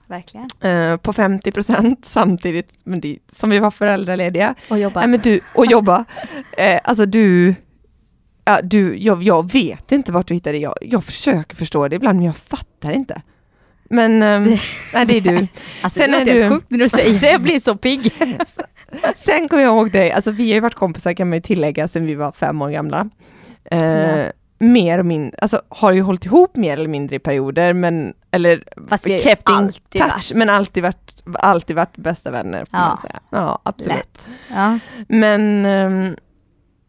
Verkligen. 0.07 0.47
eh, 0.61 0.97
på 0.97 1.13
50 1.13 1.53
procent 1.53 2.05
samtidigt 2.05 2.73
det, 2.85 3.19
som 3.33 3.51
vi 3.51 3.59
var 3.59 3.71
föräldralediga. 3.71 4.55
Och 4.71 4.79
jobba. 4.79 5.01
Nej, 5.01 5.09
men 5.09 5.21
du, 5.21 5.41
och 5.55 5.67
jobba. 5.67 6.05
Eh, 6.59 6.81
alltså 6.85 7.07
du, 7.07 7.55
ja, 8.47 8.61
du 8.63 8.97
jag, 8.99 9.23
jag 9.23 9.53
vet 9.53 9.93
inte 9.93 10.13
vart 10.13 10.27
du 10.29 10.35
hittar 10.35 10.53
det. 10.53 10.59
Jag, 10.59 10.75
jag 10.81 11.05
försöker 11.05 11.57
förstå 11.57 11.89
det 11.89 11.97
ibland 11.97 12.17
men 12.19 12.27
jag 12.27 12.37
fattar 12.37 12.93
inte. 12.93 13.23
Men 13.91 14.23
ehm, 14.23 14.43
nej, 14.95 15.07
det 15.07 15.17
är 15.17 15.21
du. 15.21 15.47
alltså, 15.83 16.01
sen 16.01 16.11
det 16.11 16.17
är 16.17 16.21
låter 16.21 16.33
helt 16.33 16.45
du- 16.51 16.57
sjukt 16.57 16.71
när 16.71 16.79
du 16.79 16.89
säger 16.89 17.21
det. 17.21 17.31
Jag 17.31 17.43
blir 17.43 17.61
så 17.61 17.77
pigg. 17.77 18.13
Sen 19.17 19.49
kommer 19.49 19.63
jag 19.63 19.73
ihåg 19.77 19.93
dig, 19.93 20.13
alltså 20.13 20.31
vi 20.31 20.49
har 20.51 20.55
ju 20.55 20.61
varit 20.61 20.75
kompisar 20.75 21.13
kan 21.13 21.29
man 21.29 21.37
ju 21.37 21.43
tillägga 21.43 21.89
sen 21.89 22.07
vi 22.07 22.15
var 22.15 22.33
fem 22.33 22.63
år 22.63 22.71
gamla. 22.71 23.09
Eh, 23.71 23.85
Ja. 23.85 24.33
Mer 24.59 24.99
och 24.99 25.07
mindre, 25.07 25.39
alltså 25.43 25.63
har 25.69 25.93
ju 25.93 26.01
hållit 26.03 26.25
ihop 26.27 26.57
mer 26.57 26.73
eller 26.73 26.89
mindre 26.89 27.17
i 27.17 27.19
perioder 27.19 27.73
men, 27.73 28.15
eller 28.31 28.65
Fast 28.89 29.07
vi 29.07 29.19
kept 29.21 29.49
in 29.51 29.73
touch, 29.73 30.01
varit- 30.01 30.33
men 30.35 30.51
alltid 30.51 30.83
varit, 30.83 31.23
alltid 31.35 31.77
varit 31.77 31.97
bästa 31.97 32.31
vänner 32.31 32.59
får 32.59 32.69
Ja. 32.81 32.89
man 32.89 33.01
säga. 33.01 33.21
Ja, 33.31 33.59
absolut. 33.63 33.97
Lätt. 33.97 34.29
Ja. 34.49 34.79
Men 35.09 35.67
ehm, 35.67 36.17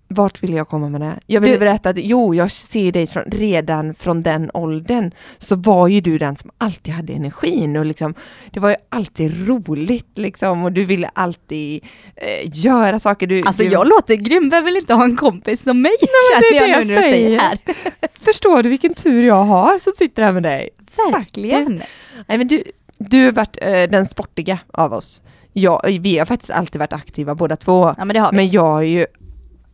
vart 0.09 0.43
vill 0.43 0.53
jag 0.53 0.67
komma 0.69 0.89
med 0.89 1.01
det? 1.01 1.19
Jag 1.25 1.41
vill 1.41 1.51
Du- 1.51 1.57
berätta 1.59 1.89
att 1.89 1.97
jo, 1.99 2.35
jag 2.35 2.51
ser 2.51 2.91
dig 2.91 3.07
från, 3.07 3.23
redan 3.23 3.93
från 3.93 4.21
den 4.21 4.51
åldern 4.53 5.11
så 5.37 5.55
var 5.55 5.87
ju 5.87 6.01
du 6.01 6.17
den 6.17 6.35
som 6.35 6.49
alltid 6.57 6.93
hade 6.93 7.13
energin 7.13 7.77
och 7.77 7.85
liksom 7.85 8.13
det 8.51 8.59
var 8.59 8.69
ju 8.69 8.75
alltid 8.89 9.47
roligt 9.47 10.17
liksom 10.17 10.63
och 10.63 10.71
du 10.71 10.85
ville 10.85 11.09
alltid 11.13 11.83
eh, 12.15 12.49
göra 12.53 12.99
saker. 12.99 13.27
Du, 13.27 13.43
Alltså 13.45 13.63
du, 13.63 13.69
jag 13.69 13.87
låter 13.87 14.15
grym, 14.15 14.49
vem 14.49 14.65
vill 14.65 14.77
inte 14.77 14.93
ha 14.93 15.03
en 15.03 15.15
kompis 15.15 15.63
som 15.63 15.81
mig? 15.81 15.91
men 16.01 16.41
det 16.41 16.57
är 16.57 16.61
jag 16.61 16.69
det 16.69 16.73
jag 16.73 16.87
du 16.87 17.03
säger 17.03 17.11
säger. 17.27 17.39
här. 17.39 17.59
Förstår 18.21 18.63
du 18.63 18.69
vilken 18.69 18.93
tur 18.93 19.23
jag 19.23 19.43
har 19.43 19.77
som 19.77 19.93
sitter 19.97 20.23
här 20.23 20.33
med 20.33 20.43
dig? 20.43 20.69
Verkligen. 21.11 21.83
Nej, 22.27 22.37
men 22.37 22.47
du, 22.47 22.63
du 22.97 23.25
har 23.25 23.31
varit 23.31 23.57
eh, 23.61 23.83
den 23.89 24.05
sportiga 24.05 24.59
av 24.73 24.93
oss. 24.93 25.21
Jag, 25.53 25.99
vi 26.01 26.17
har 26.17 26.25
faktiskt 26.25 26.51
alltid 26.51 26.79
varit 26.79 26.93
aktiva 26.93 27.35
båda 27.35 27.55
två. 27.55 27.93
Ja 27.97 28.05
men. 28.05 28.35
Men 28.35 28.49
jag 28.49 28.61
har 28.61 28.81
ju 28.81 29.05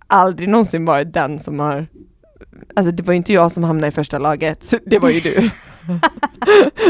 aldrig 0.07 0.49
någonsin 0.49 0.85
varit 0.85 1.13
den 1.13 1.39
som 1.39 1.59
har 1.59 1.87
Alltså 2.75 2.91
det 2.91 3.03
var 3.03 3.13
ju 3.13 3.17
inte 3.17 3.33
jag 3.33 3.51
som 3.51 3.63
hamnade 3.63 3.87
i 3.87 3.91
första 3.91 4.19
laget, 4.19 4.73
det 4.85 4.99
var 4.99 5.09
ju 5.09 5.19
du. 5.19 5.49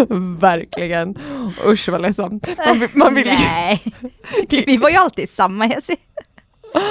Verkligen. 0.39 1.17
Usch 1.65 1.89
vad 1.89 2.01
ledsamt. 2.01 2.47
Man, 2.57 2.87
man 2.93 3.15
vill. 3.15 3.25
Nej. 3.27 3.83
Vi 4.49 4.77
var 4.77 4.89
ju 4.89 4.95
alltid 4.95 5.29
samma 5.29 5.67
Jessie. 5.67 5.95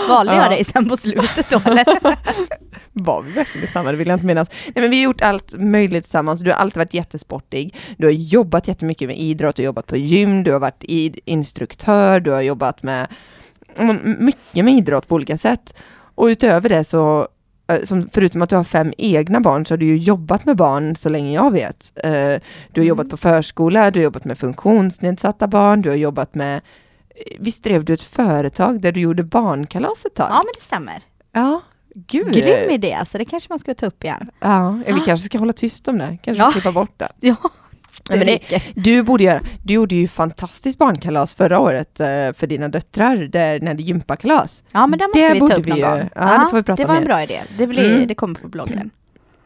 Valde 0.08 0.34
Ja. 0.34 0.42
jag 0.42 0.50
dig 0.50 0.64
sen 0.64 0.88
på 0.88 0.96
slutet 0.96 1.50
då 1.50 1.62
eller? 1.64 1.84
Var 2.92 3.22
vi 3.22 3.32
verkligen 3.32 3.68
samma? 3.68 3.90
Det 3.90 3.96
vill 3.96 4.08
jag 4.08 4.16
inte 4.16 4.26
minnas. 4.26 4.48
Nej 4.64 4.72
men 4.74 4.90
vi 4.90 4.96
har 4.96 5.04
gjort 5.04 5.22
allt 5.22 5.54
möjligt 5.58 6.04
tillsammans. 6.04 6.40
Du 6.40 6.50
har 6.50 6.58
alltid 6.58 6.76
varit 6.76 6.94
jättesportig. 6.94 7.76
Du 7.98 8.06
har 8.06 8.12
jobbat 8.12 8.68
jättemycket 8.68 9.08
med 9.08 9.18
idrott, 9.18 9.56
du 9.56 9.62
har 9.62 9.66
jobbat 9.66 9.86
på 9.86 9.96
gym, 9.96 10.44
du 10.44 10.52
har 10.52 10.60
varit 10.60 10.84
instruktör, 11.24 12.20
du 12.20 12.30
har 12.30 12.40
jobbat 12.40 12.82
med 12.82 13.06
mycket 14.18 14.64
med 14.64 14.74
idrott 14.74 15.08
på 15.08 15.14
olika 15.14 15.36
sätt. 15.36 15.74
Och 16.14 16.24
utöver 16.26 16.68
det 16.68 16.84
så 16.84 17.28
eh, 17.66 17.82
som, 17.84 18.08
förutom 18.12 18.42
att 18.42 18.50
du 18.50 18.56
har 18.56 18.64
fem 18.64 18.92
egna 18.98 19.40
barn 19.40 19.66
så 19.66 19.72
har 19.74 19.78
du 19.78 19.86
ju 19.86 19.96
jobbat 19.96 20.44
med 20.44 20.56
barn 20.56 20.96
så 20.96 21.08
länge 21.08 21.34
jag 21.34 21.50
vet. 21.50 21.92
Eh, 21.96 22.10
du 22.10 22.10
har 22.10 22.40
Mm. 22.76 22.86
jobbat 22.88 23.08
på 23.08 23.16
förskola, 23.16 23.90
du 23.90 24.00
har 24.00 24.04
jobbat 24.04 24.24
med 24.24 24.38
funktionsnedsatta 24.38 25.46
barn, 25.46 25.82
du 25.82 25.88
har 25.88 25.96
jobbat 25.96 26.34
med 26.34 26.56
eh, 26.56 27.36
Visst 27.40 27.64
drev 27.64 27.84
du 27.84 27.94
ett 27.94 28.02
företag 28.02 28.80
där 28.80 28.92
du 28.92 29.00
gjorde 29.00 29.22
barnkalas 29.22 30.04
ett 30.04 30.14
tag? 30.14 30.26
Ja, 30.30 30.34
men 30.36 30.52
det 30.58 30.64
stämmer. 30.64 31.02
Ja, 31.32 31.60
gud. 31.94 32.32
Grym 32.32 32.70
idé, 32.70 32.92
alltså 32.94 33.18
det 33.18 33.24
kanske 33.24 33.46
man 33.52 33.58
ska 33.58 33.74
ta 33.74 33.86
upp 33.86 34.04
igen. 34.04 34.30
Ja, 34.40 34.82
vi 34.86 34.92
Ah. 34.92 35.04
kanske 35.06 35.26
ska 35.26 35.38
hålla 35.38 35.52
tyst 35.52 35.88
om 35.88 35.98
det. 35.98 36.18
Kanske 36.22 36.42
Ja. 36.42 36.50
klippa 36.50 36.72
bort 36.72 36.92
det. 36.98 37.08
Ja, 37.20 37.36
Ja, 38.10 38.16
men 38.16 38.26
det-. 38.26 38.62
Du 38.74 39.02
borde 39.02 39.24
göra, 39.24 39.40
du 39.62 39.74
gjorde 39.74 39.94
ju 39.94 40.08
fantastiskt 40.08 40.78
barnkalas 40.78 41.34
förra 41.34 41.58
året 41.58 42.00
eh, 42.00 42.06
för 42.06 42.46
dina 42.46 42.68
döttrar, 42.68 43.16
där, 43.16 43.60
när 43.60 43.74
det 43.74 43.82
gympakalas. 43.82 44.64
Ja, 44.72 44.86
men 44.86 44.98
det 44.98 45.06
måste 45.06 45.20
Det 45.28 45.32
vi 45.34 45.38
ta 45.38 45.44
upp 45.44 45.66
någon 45.66 45.76
vi 45.76 45.82
gång. 45.82 46.08
ja, 46.14 46.38
det 46.44 46.50
får 46.50 46.56
vi 46.56 46.62
prata 46.62 46.82
det 46.82 46.88
var 46.88 46.96
en 46.96 47.04
bra 47.04 47.22
idé. 47.22 47.40
Det, 47.58 47.66
blir, 47.66 47.94
Mm. 47.94 48.06
det 48.06 48.14
kommer 48.14 48.34
på 48.34 48.48
bloggen. 48.48 48.90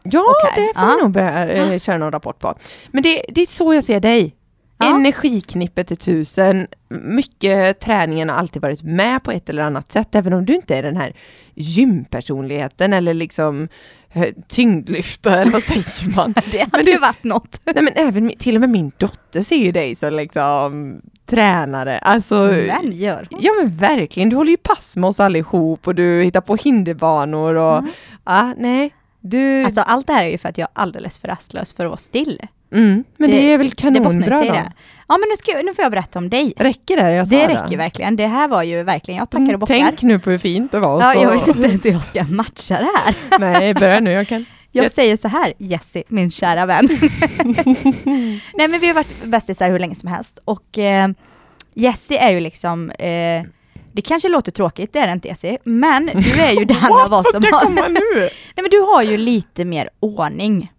Ja, 0.03 0.23
det 0.55 0.61
får 0.79 0.87
ja. 0.89 0.95
vi 0.95 1.01
nog 1.03 1.11
börja 1.11 1.47
eh, 1.73 1.79
köra 1.79 1.97
någon 1.97 2.11
rapport 2.11 2.39
på. 2.39 2.55
Men 2.91 3.03
det, 3.03 3.21
det 3.29 3.41
är 3.41 3.45
så 3.45 3.73
jag 3.73 3.83
ser 3.83 3.99
dig. 3.99 4.35
Ja. 4.79 4.95
Energiknippet 4.95 5.87
till 5.87 5.97
tusen. 5.97 6.67
Mycket 6.89 7.79
träningen 7.79 8.29
har 8.29 8.35
alltid 8.35 8.61
varit 8.61 8.83
med 8.83 9.23
på 9.23 9.31
ett 9.31 9.49
eller 9.49 9.63
annat 9.63 9.91
sätt, 9.91 10.15
även 10.15 10.33
om 10.33 10.45
du 10.45 10.55
inte 10.55 10.75
är 10.75 10.83
den 10.83 10.97
här 10.97 11.13
gympersonligheten 11.55 12.93
eller 12.93 13.13
liksom 13.13 13.67
eh, 14.13 14.27
tyngdlyfta, 14.47 15.39
eller 15.41 15.51
vad 15.51 15.63
säger 15.63 16.15
man? 16.15 16.33
Det 16.51 16.67
hade 16.71 16.91
ju 16.91 16.99
varit 16.99 17.23
något. 17.23 17.61
Nej 17.65 17.83
men 17.83 17.93
även 17.95 18.31
till 18.39 18.55
och 18.55 18.61
med 18.61 18.69
min 18.69 18.91
dotter 18.97 19.41
ser 19.41 19.55
ju 19.55 19.71
dig 19.71 19.95
som 19.95 20.13
liksom 20.13 21.01
tränare. 21.25 21.97
Alltså, 21.99 22.35
Men 22.67 22.91
gör 22.91 23.27
hon? 23.31 23.39
ja 23.43 23.51
men 23.61 23.77
verkligen, 23.77 24.29
du 24.29 24.35
håller 24.35 24.51
ju 24.51 24.57
pass 24.57 24.97
med 24.97 25.07
oss 25.07 25.19
allihop 25.19 25.87
och 25.87 25.95
du 25.95 26.23
hittar 26.23 26.41
på 26.41 26.55
hinderbanor 26.55 27.55
och 27.55 27.77
Mm. 27.77 27.91
ja, 28.25 28.53
nej. 28.57 28.93
Du, 29.29 29.63
Alltså 29.63 29.81
allt 29.81 30.07
det 30.07 30.13
här 30.13 30.25
är 30.25 30.29
ju 30.29 30.37
för 30.37 30.49
att 30.49 30.57
jag 30.57 30.65
är 30.75 30.81
alldeles 30.81 31.17
för 31.17 31.27
rastlös 31.27 31.73
för 31.73 31.83
att 31.85 31.89
vara 31.89 31.97
still. 31.97 32.41
mm, 32.73 33.03
men 33.17 33.31
det, 33.31 33.37
det- 33.37 33.53
är 33.53 33.57
väl 33.57 33.69
Det 33.69 33.75
kanonbra 33.75 34.43
i 34.45 34.47
då? 34.47 34.53
det. 34.53 34.71
Ja 35.07 35.17
men 35.17 35.29
nu, 35.29 35.35
ska, 35.37 35.51
jag- 35.51 35.65
nu 35.65 35.73
får 35.73 35.83
jag 35.83 35.91
berätta 35.91 36.19
om 36.19 36.29
dig. 36.29 36.53
Räcker 36.57 36.97
det 36.97 37.11
jag 37.11 37.27
sa 37.27 37.35
Det 37.35 37.47
räcker 37.47 37.77
verkligen. 37.77 38.15
Det 38.15 38.27
här 38.27 38.47
var 38.47 38.63
ju 38.63 38.83
verkligen, 38.83 39.17
jag 39.17 39.29
tackar 39.29 39.53
och 39.53 39.59
bockar. 39.59 39.73
Tänk 39.75 40.01
nu 40.03 40.19
på 40.19 40.29
hur 40.31 40.37
fint 40.37 40.71
det 40.71 40.79
var. 40.79 41.01
Ja, 41.01 41.13
så. 41.13 41.21
jag 41.23 41.31
vet 41.31 41.47
inte 41.47 41.67
ens 41.67 41.85
hur 41.85 41.91
jag 41.91 42.03
ska 42.03 42.23
matcha 42.23 42.77
det 42.79 42.91
här. 43.03 43.15
Nej, 43.39 43.73
börja 43.73 43.99
nu. 43.99 44.11
Jag 44.11 44.27
kan. 44.27 44.45
Jag 44.71 44.85
Jag- 44.85 44.91
säger 44.91 45.17
så 45.17 45.27
här, 45.27 45.53
Jessie, 45.57 46.03
min 46.07 46.31
kära 46.31 46.65
vän. 46.65 46.87
Nej 48.53 48.67
men 48.67 48.79
vi 48.79 48.87
har 48.87 48.93
varit 48.93 49.23
bästisar 49.25 49.69
hur 49.71 49.79
länge 49.79 49.95
som 49.95 50.09
helst 50.09 50.39
och 50.45 50.77
eh, 50.77 51.07
Jessie 51.73 52.17
är 52.17 52.29
ju 52.31 52.39
liksom, 52.39 52.89
eh, 52.91 53.43
det 53.97 54.01
kanske 54.01 54.29
låter 54.29 54.51
tråkigt, 54.51 54.93
det 54.93 54.99
är 54.99 55.07
det 55.07 55.13
inte 55.13 55.27
Jessie, 55.27 55.57
men 55.63 56.05
du 56.05 56.41
är 56.41 56.51
ju 56.51 56.65
den 56.75 56.93
av 57.05 57.13
oss 57.13 57.31
som 57.31 57.43
har, 57.43 57.65
komma 57.65 57.87
nu? 57.87 58.01
nej 58.19 58.29
men 58.55 58.69
du 58.71 58.79
har 58.79 59.03
ju 59.03 59.17
lite 59.17 59.65
mer 59.65 59.89
ordning. 59.99 60.71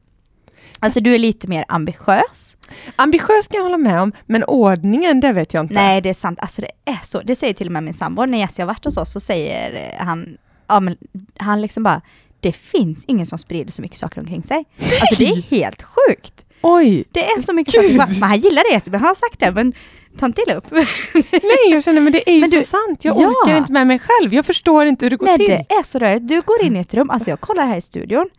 Alltså 0.78 1.00
du 1.00 1.14
är 1.14 1.18
lite 1.18 1.48
mer 1.48 1.64
ambitiös. 1.68 2.56
Ambitiös 2.96 3.48
kan 3.48 3.58
jag 3.58 3.62
hålla 3.64 3.76
med 3.76 4.00
om, 4.00 4.12
men 4.26 4.44
ordningen, 4.44 5.20
det 5.20 5.32
vet 5.32 5.54
jag 5.54 5.64
inte. 5.64 5.75
Nej 5.75 6.00
det 6.00 6.08
är 6.08 6.14
sant, 6.14 6.38
alltså 6.42 6.62
det 6.62 6.70
är 6.84 6.98
så, 7.04 7.20
det 7.20 7.37
säger 7.37 7.54
till 7.54 7.66
och 7.66 7.72
med 7.72 7.82
min 7.82 7.94
sambo, 7.94 8.26
när 8.26 8.38
Jessie 8.38 8.62
har 8.62 8.66
varit 8.66 8.84
hos 8.84 8.96
oss 8.96 9.12
så 9.12 9.20
säger 9.20 9.96
han, 9.98 10.37
ja 10.68 10.80
men 10.80 10.96
han 11.37 11.60
liksom 11.60 11.82
bara, 11.82 12.00
det 12.40 12.52
finns 12.52 13.04
ingen 13.06 13.26
som 13.26 13.38
sprider 13.38 13.72
så 13.72 13.82
mycket 13.82 13.98
saker 13.98 14.20
omkring 14.20 14.42
sig. 14.42 14.64
Alltså 14.78 15.14
det 15.18 15.28
är 15.28 15.42
helt 15.50 15.82
sjukt. 15.82 16.44
Oj! 16.62 17.04
Det 17.12 17.24
är 17.30 17.40
så 17.42 17.52
mycket 17.52 17.74
saker, 17.74 17.96
men 18.20 18.22
han 18.22 18.38
gillar 18.40 18.62
det 18.68 18.74
Jesper, 18.74 18.92
han 18.92 19.02
har 19.02 19.14
sagt 19.14 19.40
det, 19.40 19.52
men 19.52 19.72
ta 20.18 20.26
inte 20.26 20.42
illa 20.42 20.54
upp. 20.54 20.64
Nej, 21.32 21.70
jag 21.70 21.84
känner 21.84 22.00
men 22.00 22.12
det 22.12 22.30
är 22.30 22.34
ju 22.34 22.40
Men 22.40 22.50
du- 22.50 22.62
så 22.62 22.68
sant. 22.68 23.04
Jag 23.04 23.20
Ja. 23.20 23.28
orkar 23.28 23.56
inte 23.58 23.72
med 23.72 23.86
mig 23.86 23.98
själv. 23.98 24.34
Jag 24.34 24.46
förstår 24.46 24.86
inte 24.86 25.04
hur 25.04 25.10
det 25.10 25.16
går 25.16 25.26
Nej 25.26 25.36
till. 25.36 25.46
det 25.48 25.74
är 25.74 25.82
så 25.82 25.98
rörigt, 25.98 26.28
du 26.28 26.40
går 26.40 26.62
in 26.62 26.76
i 26.76 26.80
ett 26.80 26.94
rum, 26.94 27.10
alltså 27.10 27.30
jag 27.30 27.40
kollar 27.40 27.66
här 27.66 27.76
i 27.76 27.80
studion, 27.80 28.30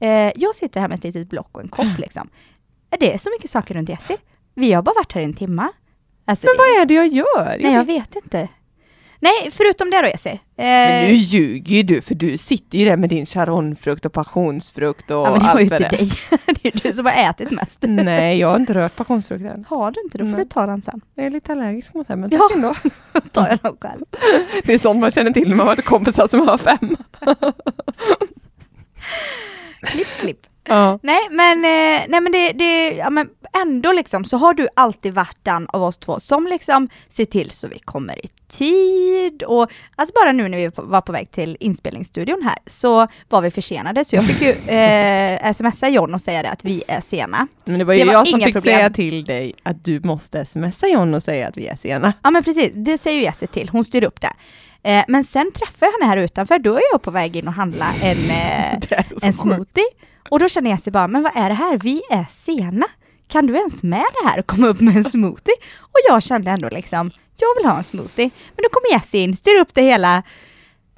eh, 0.00 0.08
jag 0.36 0.54
sitter 0.54 0.80
här 0.80 0.88
med 0.88 0.98
ett 0.98 1.04
litet 1.04 1.28
block 1.30 1.48
och 1.52 1.60
en 1.62 1.68
kopp 1.68 1.86
liksom. 1.98 2.28
Det 2.98 3.14
är 3.14 3.18
så 3.18 3.30
mycket 3.30 3.50
saker 3.50 3.74
runt 3.74 3.88
Jessie. 3.88 4.16
Vi 4.54 4.72
har 4.72 4.82
bara 4.82 4.94
varit 4.94 5.12
här 5.12 5.22
en 5.22 5.34
timma. 5.34 5.72
Alltså, 6.28 6.46
Men 6.46 6.54
vad 6.58 6.82
är 6.82 6.86
det 6.86 6.94
jag 6.94 7.06
gör? 7.06 7.56
nej 7.60 7.72
jag 7.74 7.84
vet 7.84 8.16
inte. 8.16 8.48
Nej, 9.20 9.50
förutom 9.52 9.90
det 9.90 10.02
då 10.02 10.08
Jessie. 10.08 10.40
Men 10.56 11.02
Eh, 11.04 11.08
nu 11.08 11.14
ljuger 11.14 11.76
ju 11.76 11.82
du, 11.82 12.02
för 12.02 12.14
du 12.14 12.38
sitter 12.38 12.78
ju 12.78 12.84
där 12.84 12.96
med 12.96 13.10
din 13.10 13.26
charonfrukt 13.26 14.06
och 14.06 14.12
passionsfrukt 14.12 15.10
och 15.10 15.16
ja 15.16 15.30
men 15.30 15.38
det 15.38 15.44
var 15.44 15.50
allt 15.50 15.60
ju 15.60 15.66
vad 15.68 15.78
till 15.78 15.86
det 15.90 15.96
dig. 15.96 16.08
det 16.62 16.68
är 16.68 16.88
du 16.88 16.92
som 16.92 17.06
har 17.06 17.12
ätit 17.12 17.50
mest. 17.50 17.78
Nej, 17.82 18.38
jag 18.38 18.48
har 18.48 18.56
inte 18.56 18.74
rört 18.74 18.96
passionsfrukt 18.96 19.44
än. 19.44 19.64
Har 19.68 19.90
du 19.90 20.00
inte, 20.04 20.18
då 20.18 20.24
får 20.24 20.32
Nej. 20.32 20.42
du 20.42 20.48
ta 20.48 20.66
den 20.66 20.82
sen. 20.82 21.00
Jag 21.14 21.26
är 21.26 21.30
lite 21.30 21.52
allergisk 21.52 21.94
mot 21.94 22.08
det, 22.08 22.16
men 22.16 22.30
Ja. 22.30 22.38
tack 22.38 22.56
ändå. 22.56 22.74
Då 23.12 23.20
tar 23.32 23.48
jag 23.48 23.58
den 23.62 23.76
själv. 23.80 24.04
Det 24.64 24.74
är 24.74 24.78
sånt 24.78 25.00
man 25.00 25.10
känner 25.10 25.30
till 25.30 25.48
när 25.48 25.56
man 25.56 25.66
har 25.68 25.76
kompisar 25.76 26.28
som 26.28 26.48
har 26.48 26.58
fem. 26.58 26.96
Klipp, 29.82 30.08
klipp. 30.20 30.40
Ja. 30.68 30.98
Nej 31.02 31.20
men, 31.30 31.58
eh, 31.64 32.04
nej, 32.08 32.20
men, 32.20 32.32
det, 32.32 32.52
det, 32.52 32.90
ja, 32.90 33.10
men 33.10 33.28
ändå 33.62 33.92
liksom 33.92 34.24
så 34.24 34.36
har 34.36 34.54
du 34.54 34.68
alltid 34.76 35.14
varit 35.14 35.38
den 35.42 35.66
av 35.68 35.82
oss 35.82 35.98
två 35.98 36.20
som 36.20 36.46
liksom 36.46 36.88
ser 37.08 37.24
till 37.24 37.50
så 37.50 37.68
vi 37.68 37.78
kommer 37.78 38.24
i 38.24 38.28
tid 38.48 39.42
och 39.42 39.70
alltså 39.96 40.12
bara 40.22 40.32
nu 40.32 40.48
när 40.48 40.58
vi 40.58 40.70
var 40.74 41.00
på 41.00 41.12
väg 41.12 41.30
till 41.30 41.56
inspelningsstudion 41.60 42.42
här 42.44 42.54
så 42.66 43.06
var 43.28 43.40
vi 43.40 43.50
försenade 43.50 44.04
så 44.04 44.16
jag 44.16 44.24
fick 44.26 44.40
ju 44.42 44.50
eh, 44.74 45.52
smsa 45.52 45.88
John 45.88 46.14
och 46.14 46.20
säga 46.20 46.42
det 46.42 46.50
att 46.50 46.64
vi 46.64 46.82
är 46.88 47.00
sena. 47.00 47.46
Men 47.64 47.78
det 47.78 47.84
var 47.84 47.94
Det 47.94 47.98
ju 48.00 48.06
var 48.06 48.12
jag 48.12 48.28
som 48.28 48.40
fick 48.40 48.54
problem. 48.54 48.76
säga 48.76 48.90
till 48.90 49.24
dig 49.24 49.52
att 49.62 49.84
du 49.84 50.00
måste 50.00 50.44
smsa 50.44 50.86
John 50.88 51.14
och 51.14 51.22
säga 51.22 51.48
att 51.48 51.56
vi 51.56 51.66
är 51.66 51.76
sena. 51.76 52.12
Ja 52.22 52.30
men 52.30 52.44
precis, 52.44 52.72
det 52.74 52.98
säger 52.98 53.16
ju 53.18 53.24
Jessie 53.24 53.48
till, 53.48 53.68
hon 53.68 53.84
styr 53.84 54.04
upp 54.04 54.20
det. 54.20 54.32
Eh, 54.86 55.04
men 55.08 55.24
sen 55.24 55.52
träffade 55.52 55.86
jag 55.86 55.92
henne 55.92 56.04
här 56.10 56.16
utanför, 56.16 56.58
då 56.58 56.74
är 56.74 56.82
jag 56.92 57.02
på 57.02 57.10
väg 57.10 57.36
in 57.36 57.48
och 57.48 57.54
handla 57.54 57.86
en, 58.02 58.30
eh, 58.30 59.04
en 59.22 59.32
smoothie. 59.32 59.84
Och 60.30 60.38
då 60.38 60.48
känner 60.48 60.70
Jessie 60.70 60.90
bara, 60.92 61.08
men 61.08 61.22
vad 61.22 61.36
är 61.36 61.48
det 61.48 61.54
här? 61.54 61.78
Vi 61.78 62.02
är 62.10 62.24
sena. 62.30 62.86
Kan 63.28 63.46
du 63.46 63.56
ens 63.56 63.82
med 63.82 64.04
det 64.22 64.28
här 64.28 64.38
och 64.38 64.46
komma 64.46 64.66
upp 64.66 64.80
med 64.80 64.96
en 64.96 65.04
smoothie? 65.04 65.54
Och 65.80 65.98
jag 66.08 66.22
kände 66.22 66.50
ändå 66.50 66.68
liksom, 66.68 67.10
jag 67.36 67.48
vill 67.56 67.70
ha 67.70 67.78
en 67.78 67.84
smoothie. 67.84 68.30
Men 68.56 68.62
då 68.62 68.68
kommer 68.68 68.98
Jessie 68.98 69.22
in, 69.22 69.36
styr 69.36 69.60
upp 69.60 69.74
det 69.74 69.82
hela 69.82 70.22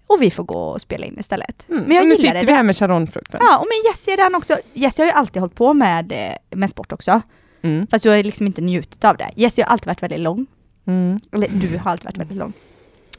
och 0.06 0.22
vi 0.22 0.30
får 0.30 0.44
gå 0.44 0.62
och 0.62 0.80
spela 0.80 1.06
in 1.06 1.18
istället. 1.18 1.66
Mm. 1.68 1.82
Men 1.82 1.96
jag 1.96 2.02
och 2.02 2.08
nu 2.08 2.16
sitter 2.16 2.34
det. 2.34 2.46
vi 2.46 2.52
här 2.52 2.62
med 2.62 2.76
charonfrukten. 2.76 3.40
Ja, 3.42 3.58
och 3.58 3.66
men 3.66 3.90
Jessie 3.90 4.12
är 4.12 4.16
den 4.16 4.34
också. 4.34 4.56
Jessie 4.74 5.02
har 5.02 5.06
ju 5.06 5.12
alltid 5.12 5.40
hållit 5.40 5.54
på 5.54 5.72
med, 5.72 6.12
eh, 6.12 6.58
med 6.58 6.70
sport 6.70 6.92
också. 6.92 7.20
Mm. 7.62 7.86
Fast 7.86 8.02
du 8.02 8.10
har 8.10 8.22
liksom 8.22 8.46
inte 8.46 8.60
njutit 8.60 9.04
av 9.04 9.16
det. 9.16 9.30
Jessie 9.36 9.64
har 9.64 9.72
alltid 9.72 9.86
varit 9.86 10.02
väldigt 10.02 10.20
lång. 10.20 10.46
Mm. 10.86 11.20
Eller 11.32 11.48
du 11.48 11.78
har 11.78 11.90
alltid 11.90 12.04
varit 12.04 12.18
väldigt 12.18 12.36
lång. 12.38 12.52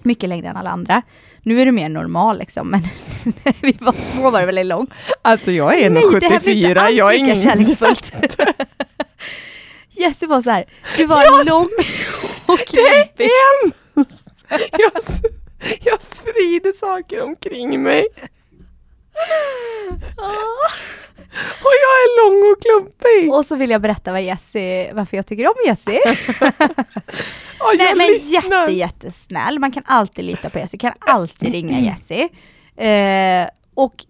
Mycket 0.01 0.29
längre 0.29 0.47
än 0.47 0.57
alla 0.57 0.69
andra. 0.69 1.01
Nu 1.43 1.61
är 1.61 1.65
du 1.65 1.71
mer 1.71 1.89
normal 1.89 2.39
liksom, 2.39 2.69
men 2.69 2.81
när 3.43 3.55
vi 3.61 3.77
var 3.79 3.91
små 3.93 4.29
var 4.29 4.39
du 4.39 4.45
väldigt 4.45 4.65
lång. 4.65 4.87
Alltså 5.21 5.51
jag 5.51 5.79
är 5.79 5.89
Nej, 5.89 6.03
det 6.19 6.27
här 6.29 6.39
blir 6.39 6.55
inte 6.55 6.67
1,74, 6.73 6.77
alls 6.79 6.95
jag 6.95 7.15
är 7.15 7.19
lika 7.19 7.35
kärleksfullt. 7.35 8.13
Jessie 9.89 10.27
var 10.27 10.41
så 10.41 10.49
här, 10.49 10.65
du 10.97 11.05
var 11.05 11.45
lång 11.49 11.69
och 12.45 12.59
klibbig. 12.67 13.29
Hemskt! 13.95 14.25
Jag, 14.71 14.91
jag 15.81 16.01
sprider 16.01 16.77
saker 16.79 17.21
omkring 17.21 17.83
mig. 17.83 18.07
Och 21.61 21.73
jag 21.83 21.95
är 22.03 22.29
lång 22.29 22.51
och 22.51 22.61
klumpig. 22.61 23.33
Och 23.33 23.45
så 23.45 23.55
vill 23.55 23.69
jag 23.69 23.81
berätta 23.81 24.11
vad 24.11 24.21
Jessie, 24.21 24.93
varför 24.93 25.17
jag 25.17 25.27
tycker 25.27 25.47
om 25.47 25.53
Jessie. 25.65 25.99
Ja, 27.61 27.73
Nej 27.77 27.95
men 27.95 28.07
lyssnar. 28.07 28.59
jätte, 28.61 28.73
jättesnäll, 28.73 29.59
man 29.59 29.71
kan 29.71 29.83
alltid 29.85 30.25
lita 30.25 30.49
på 30.49 30.59
Jessie, 30.59 30.79
kan 30.79 30.93
alltid 30.99 31.51
ringa 31.51 31.79
Jessie. 31.99 32.29
Eh, 32.85 33.47
och 33.75 34.05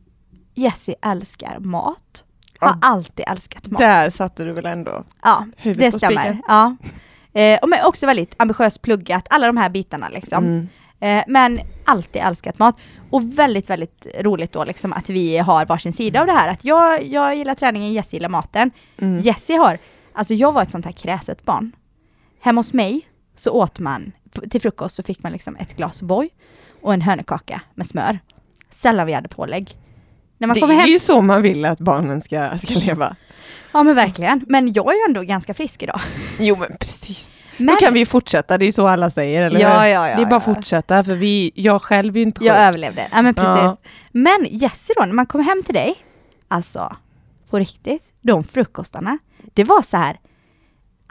Jessie 0.56 0.96
älskar 1.06 1.60
mat. 1.60 2.24
Har 2.60 2.70
Ja. 2.70 2.76
alltid 2.82 3.26
älskat 3.30 3.68
mat. 3.68 3.80
Där 3.80 4.10
satte 4.10 4.44
du 4.44 4.54
väl 4.54 4.66
ändå 4.66 5.04
Ja, 5.24 5.46
det 5.64 5.92
stämmer. 5.92 6.38
Ja. 6.48 6.76
Eh, 7.34 7.60
och 7.62 7.70
men 7.70 7.86
också 7.86 8.06
väldigt 8.06 8.36
ambitiöst 8.38 8.82
pluggat, 8.82 9.28
alla 9.30 9.48
de 9.48 9.58
här 9.58 9.70
bitarna 9.70 10.10
liksom. 10.10 10.44
Mm. 10.46 10.68
Eh, 11.00 11.24
men 11.28 11.60
alltid 11.86 12.22
älskat 12.22 12.60
mat. 12.60 12.76
Och 13.10 13.40
väldigt, 13.40 13.70
väldigt 13.70 14.08
roligt 14.20 14.52
då 14.52 14.64
liksom 14.64 14.94
att 14.94 15.10
vi 15.10 15.38
har 15.38 15.66
varsin 15.66 15.94
sida 15.94 16.20
av 16.22 16.26
det 16.26 16.34
här. 16.34 16.50
Att 16.50 16.66
jag, 16.66 17.04
jag 17.04 17.36
gillar 17.36 17.56
träningen, 17.56 17.94
Jessie 17.94 18.18
gillar 18.18 18.30
maten. 18.30 18.72
Mm. 19.02 19.20
Jessie 19.20 19.58
har, 19.58 19.78
alltså 20.14 20.34
jag 20.34 20.52
var 20.52 20.62
ett 20.62 20.72
sånt 20.72 20.86
här 20.86 20.92
kräset 20.92 21.46
barn. 21.46 21.72
Hemma 22.42 22.60
hos 22.60 22.74
mig 22.74 23.02
så 23.36 23.52
åt 23.52 23.80
man, 23.80 24.12
till 24.50 24.62
frukost 24.62 24.96
så 24.96 25.04
fick 25.04 25.24
man 25.24 25.32
liksom 25.32 25.56
ett 25.56 25.76
glas 25.78 26.02
O'boy 26.04 26.30
och 26.82 26.94
en 26.94 27.02
hönökaka 27.02 27.62
med 27.76 27.88
smör. 27.88 28.20
Sällan 28.70 29.08
vi 29.08 29.14
hade 29.14 29.28
pålägg. 29.28 29.78
När 30.38 30.48
man 30.48 30.54
Det 30.56 30.62
kommer 30.62 30.74
är 30.74 30.80
hem, 30.80 30.90
ju 30.90 31.00
så 31.00 31.22
man 31.22 31.42
vill 31.42 31.66
att 31.66 31.80
barnen 31.80 32.22
ska, 32.22 32.58
ska 32.58 32.74
leva. 32.74 33.16
ja 33.72 33.84
men 33.84 33.96
verkligen. 33.96 34.46
Men 34.48 34.74
jag 34.74 34.88
är 34.94 34.98
ju 34.98 35.04
ändå 35.08 35.22
ganska 35.22 35.54
frisk 35.54 35.84
idag. 35.84 36.02
Jo 36.40 36.56
men 36.60 36.78
precis. 36.80 37.39
Men 37.60 37.68
Då 37.68 37.76
kan 37.76 37.94
vi 37.94 38.06
fortsätta, 38.06 38.58
det 38.58 38.66
är 38.66 38.72
så 38.72 38.88
alla 38.88 39.10
säger, 39.10 39.42
eller 39.44 39.60
Ja, 39.60 39.80
hur? 39.80 39.88
ja, 39.88 40.10
ja, 40.10 40.16
Det 40.16 40.22
är 40.22 40.26
bara 40.26 40.36
att 40.36 40.46
fortsätta, 40.46 41.04
för 41.04 41.16
vi, 41.16 41.52
jag 41.56 41.82
själv 41.82 42.16
är 42.16 42.20
ju 42.20 42.26
inte 42.26 42.46
jag 42.46 42.56
sjuk. 42.56 42.62
överlevde. 42.68 43.08
Ja 43.12 43.22
men 43.22 43.34
precis. 43.36 43.64
Ja. 43.64 43.78
Men 44.12 44.48
Jessie 44.50 44.94
då, 45.00 45.06
när 45.06 45.14
man 45.14 45.26
kom 45.26 45.42
hem 45.42 45.64
till 45.64 45.74
dig, 45.74 45.96
alltså 46.48 46.96
på 47.50 47.60
riktigt, 47.60 48.04
de 48.22 48.44
frukostarna, 48.44 49.18
det 49.54 49.64
var 49.64 49.82
så 49.82 49.98
här. 49.98 50.20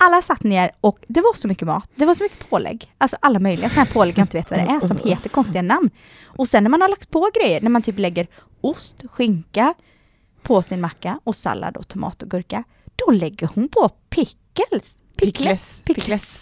Alla 0.01 0.23
satt 0.23 0.43
ner 0.43 0.71
och 0.81 0.99
det 1.09 1.21
var 1.21 1.35
så 1.35 1.49
mycket 1.49 1.67
mat, 1.67 1.91
det 1.95 2.07
var 2.07 2.15
så 2.15 2.23
mycket 2.23 2.51
pålägg. 2.51 2.93
Alltså 2.99 3.17
alla 3.21 3.39
möjliga 3.39 3.69
sådana 3.71 3.85
här 3.85 3.93
pålägg 3.93 4.19
jag 4.19 4.23
inte 4.25 4.37
vet 4.37 4.51
vad 4.51 4.61
det 4.61 4.65
är 4.67 4.87
som 4.87 4.97
heter 5.05 5.29
konstiga 5.29 5.63
namn. 5.63 5.91
Och 6.25 6.49
sen 6.49 6.63
när 6.63 6.71
man 6.71 6.83
har 6.83 6.89
lagt 6.89 7.11
på 7.11 7.31
grejer, 7.41 7.61
när 7.61 7.71
man 7.71 7.83
typ 7.83 7.99
lägger 7.99 8.27
ost, 8.61 9.03
skinka 9.11 9.75
på 10.43 10.63
sin 10.63 10.81
macka 10.81 11.21
och 11.25 11.37
sallad 11.37 11.77
och 11.77 11.89
tomat 11.89 12.23
och 12.23 12.31
gurka. 12.31 12.65
Då 13.07 13.11
lägger 13.11 13.49
hon 13.55 13.69
på 13.69 13.89
pickles. 14.11 14.99
Pickles. 15.19 15.81
Pickles. 15.85 16.41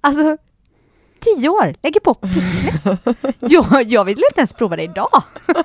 Alltså, 0.00 0.36
tio 1.20 1.48
år, 1.48 1.74
lägger 1.82 2.00
på 2.00 2.14
pickles. 2.14 2.84
jag, 3.40 3.82
jag 3.86 4.04
vill 4.04 4.18
inte 4.18 4.40
ens 4.40 4.52
prova 4.52 4.76
det 4.76 4.82
idag. 4.82 5.22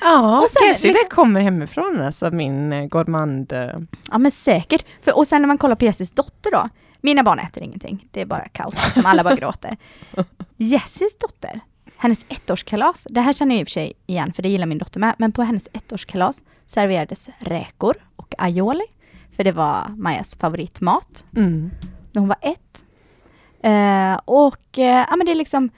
Ja, 0.00 0.40
Och 0.42 0.50
sen 0.50 0.60
kanske 0.66 0.86
liksom- 0.88 1.06
det 1.10 1.14
kommer 1.14 1.40
hemifrån, 1.40 2.00
alltså 2.00 2.30
min 2.30 2.72
eh, 2.72 2.86
godmand. 2.86 3.52
eh, 3.52 3.68
Ja 4.10 4.18
men 4.18 4.30
säkert. 4.30 4.84
För, 5.02 5.16
och 5.16 5.26
sen 5.26 5.42
när 5.42 5.46
man 5.46 5.58
kollar 5.58 5.74
på 5.76 5.84
Jessis 5.84 6.10
dotter 6.10 6.50
då. 6.50 6.68
Mina 7.00 7.22
barn 7.22 7.38
äter 7.38 7.62
ingenting. 7.62 8.08
Det 8.10 8.20
är 8.20 8.26
bara 8.26 8.48
kaos 8.48 8.74
liksom. 8.84 9.06
Alla 9.06 9.24
bara 9.24 9.34
gråter. 9.36 9.76
Jessis 10.56 11.18
dotter, 11.18 11.60
hennes 11.96 12.26
ettårskalas. 12.28 13.06
Det 13.10 13.20
här 13.20 13.32
känner 13.32 13.54
jag 13.54 13.60
i 13.60 13.64
och 13.64 13.68
för 13.68 13.72
sig 13.72 13.92
igen 14.06 14.32
för 14.32 14.42
det 14.42 14.48
gillar 14.48 14.66
min 14.66 14.78
dotter 14.78 15.00
med. 15.00 15.14
Men 15.18 15.32
på 15.32 15.42
hennes 15.42 15.68
ettårskalas 15.72 16.42
serverades 16.66 17.28
räkor 17.38 17.94
och 18.16 18.34
aioli. 18.38 18.84
För 19.36 19.44
det 19.44 19.52
var 19.52 19.88
Majas 19.96 20.36
favoritmat 20.36 21.24
Mm. 21.36 21.70
när 22.12 22.20
hon 22.20 22.28
var 22.28 22.38
ett. 22.40 22.84
Eh, 23.62 24.20
och 24.24 24.78
eh, 24.78 25.04
ja 25.10 25.16
men 25.16 25.26
det 25.26 25.32
är 25.32 25.36
liksom 25.36 25.70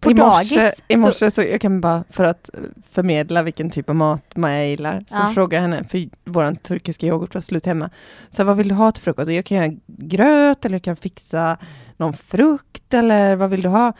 på 0.00 0.10
I 0.10 0.14
morse, 0.14 0.56
dagis. 0.60 0.80
I 0.88 0.94
så- 0.94 1.00
morse 1.00 1.30
så, 1.30 1.42
jag 1.42 1.60
kan 1.60 1.80
bara, 1.80 2.04
för 2.10 2.24
att 2.24 2.50
förmedla 2.92 3.42
vilken 3.42 3.70
typ 3.70 3.88
av 3.88 3.94
mat 3.96 4.36
Maja 4.36 4.66
gillar, 4.66 5.04
så 5.08 5.16
Ja. 5.20 5.30
frågade 5.34 5.54
jag 5.64 5.70
henne, 5.70 5.84
för 5.88 6.08
vår 6.24 6.54
turkiska 6.54 7.06
yoghurt 7.06 7.34
var 7.34 7.40
slut 7.40 7.66
hemma, 7.66 7.90
så 8.30 8.44
vad 8.44 8.56
vill 8.56 8.68
du 8.68 8.74
ha 8.74 8.92
till 8.92 9.02
frukost? 9.02 9.30
Jag 9.30 9.44
kan 9.44 9.56
göra 9.56 9.74
gröt, 9.86 10.64
eller 10.64 10.74
jag 10.74 10.82
kan 10.82 10.96
fixa 10.96 11.56
någon 11.96 12.12
frukt, 12.14 12.94
eller 12.94 13.36
vad 13.36 13.50
vill 13.50 13.62
du 13.62 13.68
ha? 13.68 13.92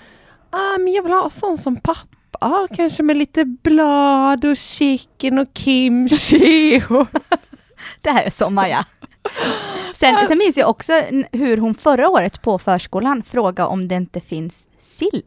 Ah, 0.51 0.79
men 0.79 0.93
jag 0.93 1.03
vill 1.03 1.13
ha 1.13 1.31
sån 1.31 1.59
som 1.59 1.77
pappa, 1.77 2.69
kanske 2.77 3.03
med 3.03 3.17
lite 3.17 3.45
blad 3.45 4.45
och 4.45 4.57
chicken 4.57 5.39
och 5.39 5.49
kimchi. 5.55 6.83
Och, 6.91 7.07
Det 8.05 8.11
här 8.11 8.23
är 8.25 8.31
som 8.31 8.55
Maja. 8.55 8.85
Sen, 9.95 10.17
sen 10.29 10.39
minns 10.39 10.57
jag 10.57 10.71
också 10.71 10.93
hur 11.33 11.57
hon 11.57 11.75
förra 11.75 12.09
året 12.09 12.43
på 12.43 12.59
förskolan 12.59 13.23
frågade 13.23 13.69
om 13.69 13.89
det 13.89 13.95
inte 13.95 14.21
finns 14.21 14.69
sill. 14.81 15.23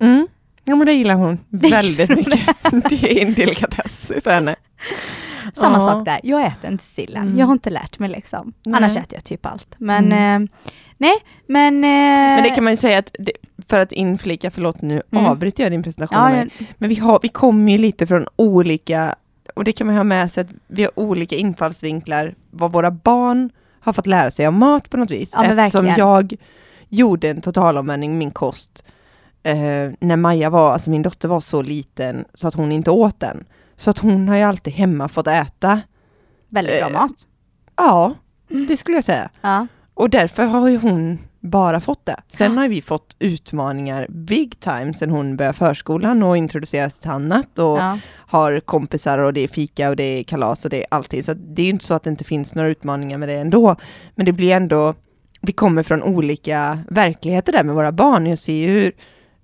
mm. 0.00 0.26
Ja 0.68 0.76
men 0.76 0.86
det 0.86 0.92
gillar 0.92 1.14
hon 1.14 1.38
väldigt 1.48 2.08
mycket. 2.16 2.48
det 2.90 3.20
är 3.22 3.26
en 3.26 3.34
delikatess 3.34 4.12
för 4.24 4.30
henne. 4.30 4.56
Samma 5.54 5.78
Ja. 5.78 5.86
sak 5.86 6.04
där, 6.04 6.20
jag 6.22 6.46
äter 6.46 6.70
inte 6.70 6.84
sillen. 6.84 7.22
Mm. 7.26 7.38
Jag 7.38 7.46
har 7.46 7.52
inte 7.52 7.70
lärt 7.70 7.98
mig 7.98 8.08
liksom. 8.10 8.52
Nej. 8.64 8.74
Annars 8.76 8.96
äter 8.96 9.14
jag 9.14 9.24
typ 9.24 9.46
allt. 9.46 9.74
Men 9.78 10.04
Mm. 10.12 10.42
eh, 10.42 10.48
nej, 10.96 11.14
men... 11.46 11.74
Eh, 11.84 11.90
Men 11.90 12.42
det 12.42 12.50
kan 12.50 12.64
man 12.64 12.72
ju 12.72 12.76
säga 12.76 12.98
att, 12.98 13.10
det, 13.18 13.32
för 13.68 13.80
att 13.80 13.92
inflika, 13.92 14.50
förlåt 14.50 14.82
nu 14.82 15.02
Mm. 15.12 15.26
avbryter 15.26 15.62
jag 15.62 15.72
din 15.72 15.82
presentation. 15.82 16.18
ja, 16.18 16.36
jag, 16.36 16.48
Men 16.78 16.88
vi, 16.88 16.94
har, 16.94 17.18
vi 17.22 17.28
kommer 17.28 17.72
ju 17.72 17.78
lite 17.78 18.06
från 18.06 18.26
olika, 18.36 19.14
och 19.56 19.64
det 19.64 19.72
kan 19.72 19.86
man 19.86 19.96
ha 19.96 20.04
med 20.04 20.32
sig, 20.32 20.40
att 20.40 20.50
vi 20.66 20.82
har 20.82 20.98
olika 20.98 21.36
infallsvinklar, 21.36 22.34
vad 22.50 22.72
våra 22.72 22.90
barn 22.90 23.50
har 23.80 23.92
fått 23.92 24.06
lära 24.06 24.30
sig 24.30 24.48
om 24.48 24.58
mat 24.58 24.90
på 24.90 24.96
något 24.96 25.10
vis. 25.10 25.32
Ja, 25.34 25.44
Eftersom 25.44 25.84
verkligen. 25.84 26.08
jag 26.08 26.34
gjorde 26.88 27.28
en 27.28 27.40
totalomvändning 27.40 28.12
i 28.12 28.16
min 28.16 28.30
kost 28.30 28.84
eh, 29.42 29.56
när 30.00 30.16
Maja 30.16 30.50
var, 30.50 30.72
alltså 30.72 30.90
min 30.90 31.02
dotter 31.02 31.28
var 31.28 31.40
så 31.40 31.62
liten 31.62 32.24
så 32.34 32.48
att 32.48 32.54
hon 32.54 32.72
inte 32.72 32.90
åt 32.90 33.20
den. 33.20 33.44
Så 33.76 33.90
att 33.90 33.98
hon 33.98 34.28
har 34.28 34.36
ju 34.36 34.42
alltid 34.42 34.72
hemma 34.72 35.08
fått 35.08 35.26
äta. 35.26 35.80
väldigt 36.48 36.78
bra 36.78 36.88
eh, 36.88 36.92
mat. 36.92 37.12
Ja, 37.76 38.14
det 38.68 38.76
skulle 38.76 38.96
jag 38.96 39.04
säga. 39.04 39.30
Ja. 39.40 39.66
Och 39.94 40.10
därför 40.10 40.44
har 40.44 40.68
ju 40.68 40.78
hon 40.78 41.18
bara 41.46 41.80
fått 41.80 42.06
det. 42.06 42.16
Sen 42.28 42.54
Ja. 42.54 42.60
har 42.60 42.68
vi 42.68 42.82
fått 42.82 43.16
utmaningar 43.18 44.06
big 44.08 44.60
time 44.60 44.94
sen 44.94 45.10
hon 45.10 45.36
började 45.36 45.58
förskolan 45.58 46.22
och 46.22 46.36
introduceras 46.36 46.98
till 46.98 47.10
annat 47.10 47.58
och 47.58 47.78
Ja. 47.78 47.98
har 48.14 48.60
kompisar 48.60 49.18
och 49.18 49.32
det 49.32 49.40
är 49.40 49.48
fika 49.48 49.88
och 49.90 49.96
det 49.96 50.02
är 50.02 50.22
kalas 50.22 50.64
och 50.64 50.70
det 50.70 50.76
är 50.82 50.86
allting. 50.90 51.22
Så 51.22 51.34
det 51.34 51.62
är 51.62 51.66
ju 51.66 51.70
inte 51.70 51.84
så 51.84 51.94
att 51.94 52.02
det 52.02 52.10
inte 52.10 52.24
finns 52.24 52.54
några 52.54 52.68
utmaningar 52.68 53.18
med 53.18 53.28
det 53.28 53.34
ändå. 53.34 53.76
Men 54.14 54.26
det 54.26 54.32
blir 54.32 54.52
ändå, 54.52 54.94
vi 55.40 55.52
kommer 55.52 55.82
från 55.82 56.02
olika 56.02 56.78
verkligheter 56.90 57.52
där 57.52 57.64
med 57.64 57.74
våra 57.74 57.92
barn. 57.92 58.26
Jag 58.26 58.38
ser 58.38 58.68
hur, 58.68 58.92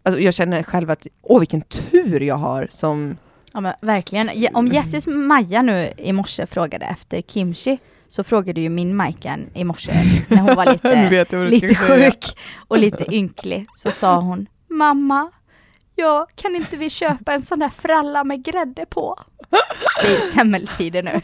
alltså 0.02 0.21
jag 0.21 0.34
känner 0.34 0.62
själv 0.62 0.91
att, 0.91 1.06
åh 1.23 1.38
vilken 1.41 1.60
tur 1.62 2.21
jag 2.21 2.34
har 2.36 2.67
som, 2.71 3.17
ja, 3.52 3.60
men 3.60 3.75
verkligen. 3.80 4.30
Om 4.52 4.67
Jessis 4.67 5.06
Maja 5.06 5.62
nu 5.62 5.88
i 5.97 6.12
morse 6.12 6.47
frågade 6.47 6.84
efter 6.86 7.23
kimchi 7.23 7.78
så 8.12 8.25
frågade 8.25 8.60
ju 8.60 8.68
min 8.68 8.96
Majkan 8.96 9.50
i 9.54 9.64
morse 9.64 9.92
när 10.28 10.36
hon 10.36 10.54
var 10.54 10.72
lite, 10.72 11.44
lite 11.46 11.75
säga. 11.75 12.10
sjuk 12.10 12.38
och 12.68 12.78
lite 12.78 13.14
ynklig 13.14 13.66
så 13.75 13.90
sa 13.90 14.20
hon 14.20 14.46
Mamma, 14.68 15.30
ja, 15.94 16.26
kan 16.34 16.56
inte 16.56 16.76
vi 16.76 16.90
köpa 16.90 17.32
en 17.32 17.42
sån 17.42 17.58
där 17.58 17.68
fralla 17.68 18.25
med 18.25 18.44
grädde 18.44 18.86
på? 18.86 19.18
Det 20.02 20.16
är 20.16 20.20
semmeltider 20.20 21.02
nu. 21.02 21.10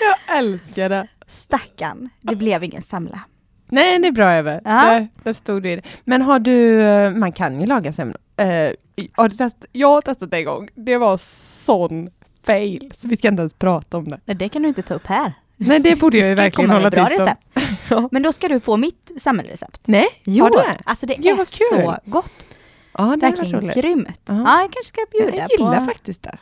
Jag 0.00 0.38
älskar 0.38 0.88
det. 0.88 1.08
Stackarn, 1.26 2.08
det 2.20 2.36
blev 2.36 2.64
ingen 2.64 2.82
semla. 2.82 3.20
Nej, 3.68 3.98
det 3.98 4.08
är 4.08 4.12
bra 4.12 4.34
Eve. 4.34 4.60
Ja. 4.64 4.70
Där, 4.70 5.08
där 5.22 5.32
stod 5.32 5.62
det. 5.62 5.82
Men 6.04 6.22
har 6.22 6.38
du, 6.38 6.82
eh, 6.82 7.10
man 7.10 7.32
kan 7.32 7.60
ju 7.60 7.66
laga 7.66 7.92
semlor. 7.92 8.18
Eh, 8.36 8.70
har 9.12 9.28
testat? 9.28 9.64
Jag 9.72 9.88
har 9.88 10.02
testat 10.02 10.30
det 10.30 10.36
en 10.36 10.44
gång. 10.44 10.68
Det 10.74 10.96
var 10.96 11.16
sån 11.64 12.10
fail, 12.46 12.92
så 12.96 13.08
vi 13.08 13.16
ska 13.16 13.28
inte 13.28 13.40
ens 13.40 13.52
prata 13.52 13.96
om 13.98 14.10
det. 14.10 14.20
Nej, 14.24 14.36
det 14.36 14.48
kan 14.48 14.62
du 14.62 14.68
inte 14.68 14.82
ta 14.82 14.94
upp 14.94 15.06
här. 15.06 15.32
Nej, 15.60 15.80
det 15.80 15.96
borde 15.96 16.18
jag 16.18 16.28
ju 16.28 16.34
Det 16.34 16.42
verkligen 16.42 16.70
hålla 16.70 16.90
tyst 16.90 17.20
om. 17.20 17.28
Ja. 17.90 18.08
Men 18.12 18.22
då 18.22 18.32
ska 18.32 18.48
du 18.48 18.60
få 18.60 18.76
mitt 18.76 19.10
semmelrecept. 19.16 19.80
Nej, 19.84 20.06
Jo, 20.24 20.48
det? 20.48 20.78
alltså 20.84 21.06
det 21.06 21.16
Ja, 21.20 21.32
är 21.40 21.84
så 21.84 21.96
gott. 22.04 22.46
Ja, 22.98 23.04
det 23.04 23.16
Verkligen 23.16 23.68
grymt. 23.68 24.20
Ja. 24.26 24.34
Ja, 24.34 24.60
jag 24.60 24.72
kanske 24.72 24.84
ska 24.84 25.00
bjuda 25.12 25.36
Jag 25.36 25.50
gillar 25.50 25.80
på... 25.80 25.84
faktiskt 25.86 26.22
det 26.22 26.38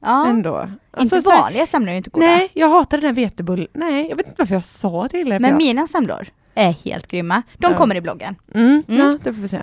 Ja, 0.00 0.26
ändå. 0.28 0.60
inte 0.62 0.74
Alltså, 0.90 1.22
så 1.22 1.30
här- 1.30 1.38
vanliga 1.42 1.66
semlor 1.66 1.92
är 1.92 1.96
inte 1.96 2.10
goda. 2.10 2.26
Nej, 2.26 2.50
jag 2.54 2.68
hatar 2.68 2.98
den 2.98 3.14
där 3.14 3.22
vetebullen. 3.22 3.66
Nej, 3.72 4.08
jag 4.08 4.16
vet 4.16 4.26
inte 4.26 4.42
varför 4.42 4.54
jag 4.54 4.64
sa 4.64 5.08
till 5.08 5.28
er. 5.28 5.32
för 5.32 5.38
Men 5.40 5.50
jag... 5.50 5.56
mina 5.58 5.86
semlor 5.86 6.26
är 6.54 6.70
helt 6.72 7.06
grymma. 7.06 7.42
De 7.58 7.70
Ja. 7.72 7.76
kommer 7.78 7.94
i 7.94 8.00
bloggen. 8.00 8.36
mm, 8.54 8.82
Mm. 8.88 9.00
Ja, 9.06 9.18
det 9.24 9.32
får 9.32 9.42
vi 9.42 9.48
se. 9.48 9.60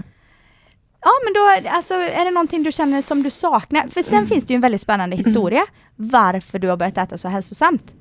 Ja 1.01 1.11
men 1.25 1.33
då, 1.33 1.69
alltså, 1.77 1.93
är 1.93 2.25
det 2.25 2.31
någonting 2.31 2.63
du 2.63 2.71
känner 2.71 3.01
som 3.01 3.23
du 3.23 3.29
saknar? 3.29 3.87
För 3.87 4.01
sen 4.03 4.27
finns 4.27 4.45
det 4.45 4.53
ju 4.53 4.55
en 4.55 4.61
väldigt 4.61 4.81
spännande 4.81 5.15
historia 5.25 5.61
varför 5.95 6.59
du 6.59 6.67
har 6.69 6.77
börjat 6.77 6.97
äta 6.97 7.17
så 7.17 7.27
hälsosamt. 7.27 7.93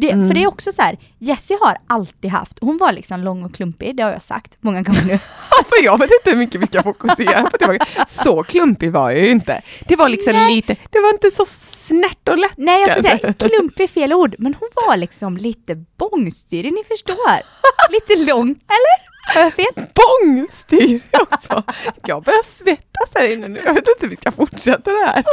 Det, 0.00 0.10
Mm. 0.12 0.28
För 0.28 0.34
det 0.34 0.42
är 0.42 0.46
också 0.46 0.72
så 0.72 0.82
här, 0.82 0.98
Jessie 1.18 1.56
har 1.60 1.76
alltid 1.86 2.30
haft, 2.30 2.58
hon 2.60 2.76
var 2.76 2.92
liksom 2.92 3.20
lång 3.20 3.42
och 3.42 3.54
klumpig, 3.54 3.96
det 3.96 4.02
har 4.02 4.10
jag 4.10 4.22
sagt 4.22 4.56
många 4.60 4.82
gånger 4.82 5.04
nu. 5.04 5.12
Alltså 5.58 5.74
jag 5.82 5.98
vet 5.98 6.10
inte 6.20 6.30
hur 6.30 6.36
mycket 6.36 6.60
vi 6.60 6.66
ska 6.66 6.82
fokusera 6.82 7.42
på 7.42 7.56
det. 7.56 7.78
Så 8.08 8.42
klumpig 8.42 8.92
var 8.92 9.10
jag 9.10 9.20
ju 9.20 9.30
inte. 9.30 9.62
Det 9.88 9.96
var 9.96 10.08
liksom 10.08 10.32
Nej. 10.32 10.54
lite, 10.54 10.76
det 10.90 11.00
var 11.00 11.10
inte 11.10 11.30
så 11.30 11.46
snärt 11.60 12.28
och 12.28 12.38
lätt. 12.38 12.52
Nej 12.56 12.80
jag 12.80 12.90
kanske. 12.90 13.18
säga, 13.18 13.32
klumpig 13.32 13.84
är 13.84 13.88
fel 13.88 14.12
ord, 14.12 14.34
men 14.38 14.54
hon 14.54 14.68
var 14.74 14.96
liksom 14.96 15.36
lite 15.36 15.84
bångstyrig, 15.98 16.72
ni 16.72 16.84
förstår. 16.84 17.40
Lite 17.92 18.16
lång, 18.32 18.48
eller? 18.50 19.08
Har 19.34 19.40
jag 19.40 19.54
fel? 19.54 19.66
bångstyr 19.74 21.00
också. 21.12 21.62
Jag 22.06 22.22
börjar 22.22 22.44
svettas 22.44 23.10
här 23.14 23.32
inne 23.32 23.48
nu. 23.48 23.62
Jag 23.64 23.74
vet 23.74 23.88
inte 23.88 23.98
hur 24.00 24.08
vi 24.08 24.16
ska 24.16 24.32
fortsätta 24.32 24.90
det 24.90 25.06
här. 25.06 25.24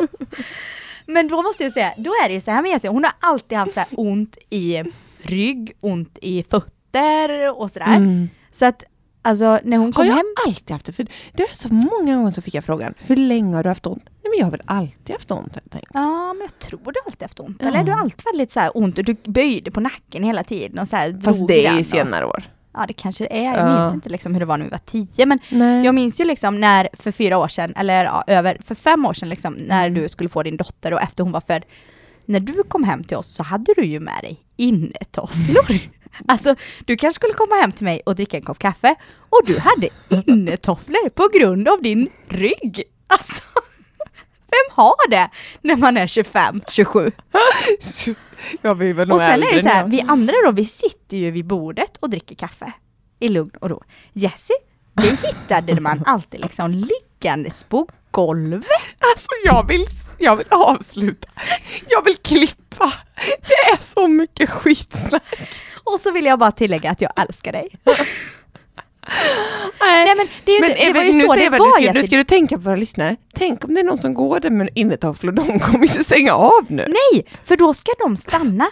Men 1.08 1.28
då 1.28 1.42
måste 1.42 1.64
jag 1.64 1.74
säga, 1.74 1.94
då 1.98 2.10
är 2.24 2.28
det 2.28 2.34
ju 2.34 2.40
så 2.42 2.52
här 2.52 2.62
med 2.62 2.72
Jessie, 2.72 2.90
hon 2.90 3.04
har 3.04 3.14
alltid 3.20 3.58
haft 3.58 3.74
så 3.74 3.84
ont 3.92 4.38
i 4.50 4.84
rygg, 5.22 5.72
ont 5.82 6.18
i 6.22 6.44
fötter 6.44 7.60
och 7.62 7.72
sådär. 7.72 7.96
Mm. 7.96 8.30
Så 8.52 8.66
att 8.66 8.84
alltså 9.22 9.60
när 9.64 9.78
hon 9.78 9.86
Har 9.86 9.92
kom 9.94 10.06
jag 10.06 10.16
hem, 10.16 10.26
alltid 10.48 10.72
haft 10.72 10.86
det? 10.86 10.94
För 10.94 11.08
det 11.34 11.44
är 11.44 11.56
så 11.56 11.70
många 11.74 12.16
gånger 12.16 12.32
så 12.32 12.42
fick 12.42 12.54
jag 12.54 12.66
frågan, 12.66 12.94
hur 12.98 13.16
länge 13.16 13.56
har 13.56 13.64
du 13.64 13.70
haft 13.70 13.86
ont? 13.88 14.04
Nej 14.06 14.30
men 14.30 14.40
jag 14.40 14.46
har 14.46 14.52
väl 14.52 14.62
alltid 14.66 15.16
haft 15.16 15.32
ont 15.32 15.56
helt 15.56 15.76
enkelt. 15.76 15.92
ja 15.94 16.34
men 16.34 16.42
jag 16.42 16.60
tror 16.60 16.92
du 16.92 17.00
alltid 17.06 17.22
haft 17.22 17.40
ont, 17.40 17.58
Ja. 17.62 17.68
eller? 17.68 17.84
Du 17.84 17.92
har 17.92 18.00
alltid 18.00 18.24
väldigt 18.32 18.52
så 18.52 18.60
här 18.60 18.78
ont 18.78 18.98
och 18.98 19.04
du 19.04 19.16
böjde 19.24 19.72
på 19.72 19.80
nacken 19.80 20.24
hela 20.24 20.44
tiden 20.44 20.80
och 20.80 20.88
så 20.88 20.96
här 20.96 21.22
Fast 21.24 21.48
det 21.48 21.66
är 21.66 21.80
i 21.80 21.84
senare 21.84 22.26
år. 22.26 22.44
Ja 22.78 22.86
det 22.88 22.94
kanske 22.94 23.24
det 23.24 23.38
är, 23.46 23.58
jag 23.58 23.70
Ja. 23.70 23.80
minns 23.82 23.94
inte 23.94 24.10
liksom 24.10 24.34
hur 24.34 24.40
det 24.40 24.46
var 24.46 24.58
när 24.58 24.66
vi 24.66 24.72
var 24.72 24.78
tio 24.78 25.26
men 25.26 25.40
Nej. 25.50 25.86
jag 25.86 25.96
minns 25.96 26.22
ju 26.22 26.26
liksom 26.26 26.60
när 26.60 26.90
för 26.94 27.12
fyra 27.12 27.38
år 27.38 27.48
sedan, 27.48 27.74
eller 27.78 28.04
ja, 28.06 28.24
över, 28.28 28.58
för 28.66 28.76
fem 28.76 29.06
år 29.06 29.14
sedan 29.14 29.30
liksom, 29.30 29.54
när 29.54 29.88
Mm. 29.88 30.02
du 30.02 30.10
skulle 30.10 30.30
få 30.30 30.44
din 30.44 30.58
dotter 30.58 30.94
och 30.94 31.02
efter 31.02 31.24
hon 31.24 31.32
var 31.32 31.42
född. 31.42 31.64
När 32.26 32.40
du 32.40 32.64
kom 32.64 32.84
hem 32.84 33.04
till 33.04 33.18
oss 33.18 33.36
så 33.36 33.44
hade 33.44 33.74
du 33.78 33.86
ju 33.86 34.00
med 34.00 34.20
dig 34.22 34.40
innetofflor. 34.58 35.76
Alltså, 36.28 36.56
du 36.86 36.96
kanske 36.98 37.16
skulle 37.16 37.34
komma 37.34 37.56
hem 37.62 37.72
till 37.72 37.84
mig 37.84 38.02
och 38.06 38.16
dricka 38.16 38.38
en 38.38 38.44
kopp 38.44 38.60
kaffe 38.60 38.96
och 39.30 39.42
du 39.46 39.60
hade 39.60 39.90
innetofflor 40.26 41.10
på 41.10 41.28
grund 41.40 41.68
av 41.68 41.82
din 41.82 42.10
rygg. 42.30 42.84
Alltså, 43.08 43.44
vem 44.56 44.76
har 44.76 45.10
det 45.10 45.30
när 45.62 45.76
man 45.76 45.98
är 45.98 46.08
25, 46.08 46.62
27? 46.70 47.12
jag 48.62 48.78
blir 48.78 48.94
väl 48.94 49.08
nog 49.08 49.16
Och 49.16 49.22
sen 49.22 49.44
är 49.44 49.54
det 49.54 49.62
så 49.62 49.70
här, 49.70 49.88
vi 49.88 50.02
andra 50.02 50.34
då, 50.46 50.52
vi 50.52 50.66
sitter 50.66 51.18
ju 51.18 51.32
vid 51.32 51.46
bordet 51.46 51.98
och 52.00 52.10
dricker 52.10 52.36
kaffe 52.36 52.72
i 53.20 53.28
lugn 53.28 53.52
och 53.62 53.70
ro. 53.70 53.84
Jessie, 54.14 54.56
det 54.94 55.28
hittade 55.28 55.82
man 55.82 56.04
alltid 56.06 56.40
liksom 56.42 56.72
liggandes 56.72 57.64
på 57.64 57.88
golvet. 58.12 58.66
Alltså 59.00 59.28
jag 59.46 59.68
vill, 59.68 59.86
jag 60.18 60.36
vill 60.36 60.48
avsluta. 60.50 61.28
Jag 61.90 62.06
vill 62.06 62.18
klippa. 62.18 62.94
Det 63.42 63.74
är 63.74 63.84
så 63.84 64.08
mycket 64.08 64.50
skitsnack. 64.50 65.24
Och 65.84 66.00
så 66.00 66.12
vill 66.12 66.26
jag 66.26 66.40
bara 66.40 66.52
tillägga 66.52 66.92
att 66.92 67.02
jag 67.02 67.12
älskar 67.16 67.52
dig. 67.52 67.70
Nej 69.80 70.16
men 70.18 70.28
det, 70.46 70.52
är 70.52 70.56
ju 70.56 70.62
Men 70.62 70.70
inte, 70.70 70.82
det 70.84 70.90
Eva, 70.90 71.00
var 71.00 71.06
ju 71.06 71.14
nu 71.14 71.22
så 71.24 71.36
det 71.36 71.50
var 71.50 71.80
nu, 71.80 71.86
ska, 71.86 71.94
nu 71.94 72.04
ska 72.04 72.16
du 72.18 72.24
tänka 72.24 72.56
på 72.56 72.62
våra 72.62 72.76
lyssnare. 72.76 73.16
Tänk 73.34 73.64
om 73.64 73.74
det 73.74 73.80
är 73.80 73.84
någon 73.84 73.98
som 73.98 74.14
går 74.14 74.40
där 74.40 74.50
med 74.50 74.70
innetofflor, 74.76 75.32
de 75.32 75.60
kommer 75.60 75.80
ju 75.82 76.04
stänga 76.04 76.34
av 76.34 76.66
nu. 76.68 76.86
Nej, 76.88 77.26
för 77.44 77.58
då 77.58 77.74
ska 77.74 77.92
de 78.00 78.18
stanna. 78.18 78.68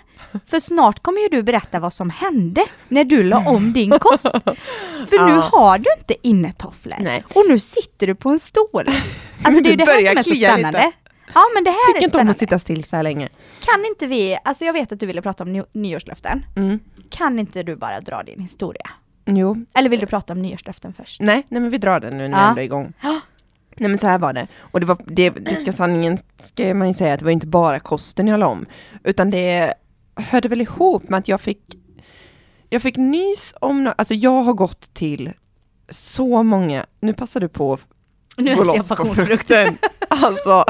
För 0.46 0.60
snart 0.60 1.00
kommer 1.04 1.22
ju 1.22 1.28
du 1.30 1.43
berätta 1.43 1.80
vad 1.80 1.93
som 1.93 2.10
hände 2.10 2.65
när 2.88 3.04
du 3.04 3.24
la 3.24 3.38
om 3.50 3.74
din 3.74 3.91
kost. 3.91 4.28
För 5.10 5.26
nu 5.26 5.32
Ja. 5.34 5.50
har 5.52 5.78
du 5.78 5.86
inte 5.98 6.28
innetofflor. 6.28 6.96
Nej. 7.00 7.24
Och 7.34 7.43
nu 7.50 7.60
sitter 7.60 8.08
du 8.08 8.15
på 8.15 8.30
en 8.30 8.39
stol. 8.39 8.65
Alltså 9.46 9.62
det 9.63 9.69
är 9.69 9.72
ju 9.72 9.76
det 9.78 9.86
här 9.86 10.00
som 10.10 10.17
är 10.17 10.24
så 10.24 10.36
spännande. 10.36 10.67
lite. 10.80 10.91
Ja 11.34 11.41
men 11.54 11.63
det 11.63 11.69
här 11.69 11.88
Tycker 11.88 12.00
är 12.02 12.04
inte 12.04 12.17
om 12.17 12.30
att 12.30 12.38
sitta 12.39 12.60
still 12.60 12.84
så 12.84 12.96
här 12.96 13.04
länge. 13.04 13.30
Kan 13.65 13.86
inte 13.86 14.08
vi, 14.08 14.38
alltså 14.43 14.65
jag 14.65 14.74
vet 14.74 14.91
att 14.91 15.00
du 15.00 15.06
ville 15.06 15.22
prata 15.22 15.43
om 15.43 15.54
ny- 15.54 15.63
nyårslöften. 15.72 16.46
Mm. 16.56 16.80
Kan 17.10 17.39
inte 17.39 17.63
du 17.63 17.76
bara 17.76 18.00
dra 18.00 18.24
din 18.24 18.39
historia? 18.39 18.89
Jo, 19.25 19.65
Eller 19.73 19.89
vill 19.89 19.99
du 19.99 20.05
prata 20.05 20.33
om 20.33 20.41
nyårslöften 20.41 20.93
först? 20.93 21.21
nej, 21.21 21.45
nej 21.49 21.62
men 21.62 21.69
vi 21.69 21.77
drar 21.77 21.99
den 21.99 22.17
nu 22.17 22.27
när 22.27 22.38
vi 22.38 22.43
Ja. 22.43 22.49
ändå 22.49 22.62
är 22.62 22.65
igång. 22.65 22.93
Nej 23.77 23.89
men 23.89 23.97
så 23.97 24.07
här 24.07 24.19
var 24.19 24.33
det. 24.33 24.47
Och 24.59 24.79
det 24.79 24.86
var, 24.86 24.97
det, 25.05 25.29
det 25.29 25.55
ska 25.55 25.73
sanningen 25.73 26.17
ska 26.43 26.73
man 26.73 26.88
ju 26.88 26.93
säga 26.93 27.13
att 27.13 27.19
det 27.19 27.25
var 27.25 27.31
inte 27.31 27.47
bara 27.47 27.79
kosten 27.79 28.27
jag 28.27 28.39
la 28.39 28.47
om. 28.47 28.65
Utan 29.03 29.29
det 29.29 29.73
hörde 30.15 30.47
väl 30.47 30.62
ihop 30.62 31.09
med 31.09 31.17
att 31.19 31.27
jag 31.27 31.41
fick, 31.41 31.59
jag 32.69 32.81
fick 32.81 32.97
nys 32.97 33.53
om, 33.62 33.88
no- 33.88 33.93
alltså 33.97 34.13
jag 34.13 34.41
har 34.43 34.53
gått 34.53 34.93
till 34.93 35.31
så 35.89 36.43
många, 36.43 36.86
nu 36.99 37.13
passar 37.13 37.39
du 37.39 37.47
på 37.47 37.73
att 37.73 37.88
Nu 38.38 38.55
gå 38.55 38.62
jag 38.62 38.67
loss 38.67 38.88
på 38.88 39.05
frukten. 39.05 39.77
Alltså, 40.09 40.65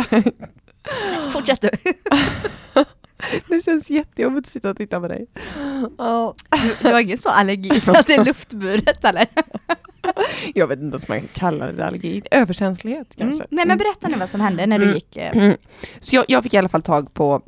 Fortsätt 1.34 1.62
du. 1.62 1.70
det 3.48 3.66
känns 3.66 3.90
jättejobbigt 3.90 4.48
att 4.48 4.54
sitta 4.54 4.70
och 4.70 4.78
titta 4.78 5.00
på 5.00 5.08
dig. 5.08 5.26
Ja. 5.98 6.34
Du, 6.64 6.76
du 6.82 6.88
har 6.94 7.00
ingen 7.00 7.18
så 7.18 7.30
allergi 7.30 7.80
så 7.82 7.92
att 7.92 8.08
det 8.08 8.14
är 8.14 8.26
luftburet 8.26 9.06
eller? 9.06 9.28
Jag 10.56 10.68
vet 10.68 10.80
inte 10.80 10.94
ens 10.94 11.04
om 11.10 11.14
man 11.16 11.20
kan 11.20 11.28
kalla 11.34 11.72
det 11.72 11.86
allergi. 11.86 12.22
Överkänslighet 12.32 13.08
kanske. 13.18 13.36
Mm. 13.36 13.48
Nej 13.50 13.66
men 13.66 13.78
berätta 13.78 14.08
nu 14.08 14.18
vad 14.18 14.30
som 14.30 14.42
hände 14.42 14.66
när 14.66 14.78
du 14.80 14.84
Mm. 14.84 14.96
gick. 14.96 15.18
eh, 15.18 15.38
Mm. 15.38 15.58
Så 16.00 16.16
jag, 16.16 16.26
jag 16.28 16.44
fick 16.44 16.54
i 16.54 16.58
alla 16.58 16.70
fall 16.70 16.82
tag 16.82 17.14
på, 17.14 17.42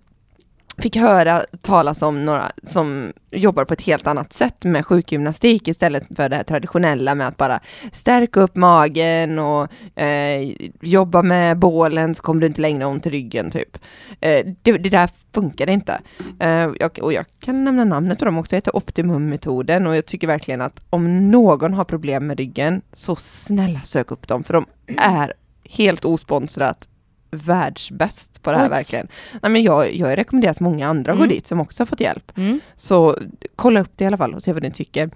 fick 0.78 0.96
höra 0.96 1.46
talas 1.62 2.02
om 2.02 2.26
några 2.26 2.52
som 2.64 3.14
jobbar 3.32 3.66
på 3.66 3.74
ett 3.74 3.82
helt 3.82 4.08
annat 4.08 4.34
sätt 4.34 4.64
med 4.64 4.86
sjukgymnastik 4.86 5.68
istället 5.68 6.16
för 6.16 6.30
det 6.30 6.44
traditionella 6.44 7.16
med 7.16 7.28
att 7.28 7.38
bara 7.38 7.60
stärka 7.92 8.40
upp 8.40 8.56
magen 8.56 9.40
och 9.40 10.00
eh, 10.02 10.52
jobba 10.82 11.22
med 11.22 11.58
bålen 11.58 12.16
så 12.16 12.24
kommer 12.24 12.42
du 12.42 12.48
inte 12.48 12.62
längre 12.62 12.86
ont 12.86 13.08
i 13.08 13.10
ryggen 13.10 13.52
typ. 13.52 13.78
Eh, 14.22 14.46
det, 14.62 14.72
det 14.72 14.90
där 14.90 15.10
funkade 15.34 15.72
inte. 15.72 16.02
Eh, 16.40 16.70
jag, 16.80 17.00
och 17.02 17.14
jag 17.14 17.26
kan 17.40 17.64
nämna 17.64 17.84
namnet 17.84 18.20
på 18.20 18.26
dem 18.26 18.38
också, 18.38 18.50
det 18.50 18.58
heter 18.58 18.76
Optimummetoden 18.76 19.88
och 19.88 19.96
jag 19.96 20.06
tycker 20.06 20.28
verkligen 20.28 20.62
att 20.62 20.82
om 20.90 21.32
någon 21.32 21.74
har 21.74 21.84
problem 21.84 22.28
med 22.28 22.38
ryggen 22.38 22.82
så 22.94 23.16
snälla 23.16 23.80
sök 23.80 24.12
upp 24.12 24.28
dem 24.28 24.44
för 24.44 24.54
de 24.54 24.66
är 24.98 25.34
helt 25.70 26.06
osponsrat 26.06 26.88
världsbäst 27.36 28.42
på 28.42 28.52
det 28.52 28.58
här 28.58 28.66
Oj. 28.66 28.70
verkligen. 28.70 29.08
Nej, 29.42 29.52
men 29.52 29.64
jag, 29.64 29.96
jag 29.96 30.08
har 30.08 30.16
rekommenderat 30.16 30.60
många 30.60 30.88
andra 30.88 31.12
att 31.12 31.18
gå 31.18 31.24
Mm. 31.24 31.36
dit 31.36 31.48
som 31.48 31.60
också 31.60 31.82
har 31.82 31.86
fått 31.88 32.00
hjälp. 32.02 32.32
Mm. 32.38 32.60
Så 32.76 33.18
kolla 33.56 33.80
upp 33.82 33.92
det 33.96 34.04
i 34.04 34.08
alla 34.08 34.18
fall 34.18 34.34
och 34.34 34.44
se 34.44 34.54
vad 34.54 34.64
ni 34.64 34.72
tycker. 34.72 35.10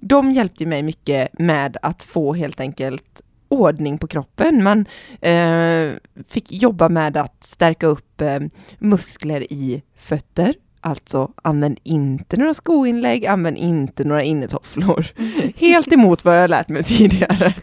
De 0.00 0.32
hjälpte 0.32 0.66
mig 0.66 0.82
mycket 0.82 1.38
med 1.38 1.76
att 1.82 2.02
få 2.02 2.34
helt 2.34 2.60
enkelt 2.60 3.20
ordning 3.48 3.98
på 3.98 4.06
kroppen. 4.06 4.62
Man 4.64 4.86
eh, 5.20 5.90
fick 6.28 6.52
jobba 6.52 6.88
med 6.88 7.16
att 7.16 7.44
stärka 7.44 7.86
upp 7.86 8.20
eh, 8.20 8.38
muskler 8.78 9.52
i 9.52 9.82
fötter. 9.96 10.54
Alltså 10.80 11.30
använd 11.42 11.78
inte 11.82 12.36
några 12.36 12.54
skoinlägg, 12.54 13.26
använd 13.26 13.56
inte 13.56 14.04
några 14.04 14.22
innetofflor. 14.22 15.06
Helt 15.56 15.92
emot 15.92 16.24
vad 16.24 16.42
jag 16.42 16.50
lärt 16.50 16.68
mig 16.68 16.84
tidigare. 16.84 17.54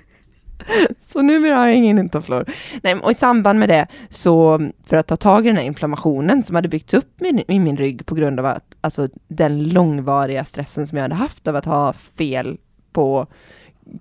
Så 0.99 1.21
numera 1.21 1.58
har 1.58 1.67
jag 1.67 1.76
inga 1.76 1.89
innetofflor. 1.89 2.45
Nej, 2.84 2.95
och 2.95 3.12
i 3.12 3.13
samband 3.13 3.60
med 3.60 3.69
det, 3.69 3.88
så 4.10 4.62
för 4.86 4.97
att 4.97 5.08
ta 5.08 5.15
tag 5.15 5.45
i 5.45 5.49
den 5.49 5.58
här 5.58 5.63
inflammationen 5.63 6.43
som 6.43 6.56
hade 6.56 6.67
byggts 6.67 6.93
upp 6.93 7.21
i, 7.21 7.43
i 7.47 7.60
min 7.60 7.78
rygg 7.78 8.06
på 8.06 8.15
grund 8.15 8.39
av 8.39 8.45
att, 8.45 8.63
alltså, 8.82 9.08
den 9.28 9.63
långvariga 9.63 10.45
stressen 10.45 10.88
som 10.88 10.97
jag 10.97 11.04
hade 11.04 11.15
haft 11.15 11.47
av 11.47 11.56
att 11.56 11.65
ha 11.65 11.93
fel 11.93 12.58
på 12.91 13.28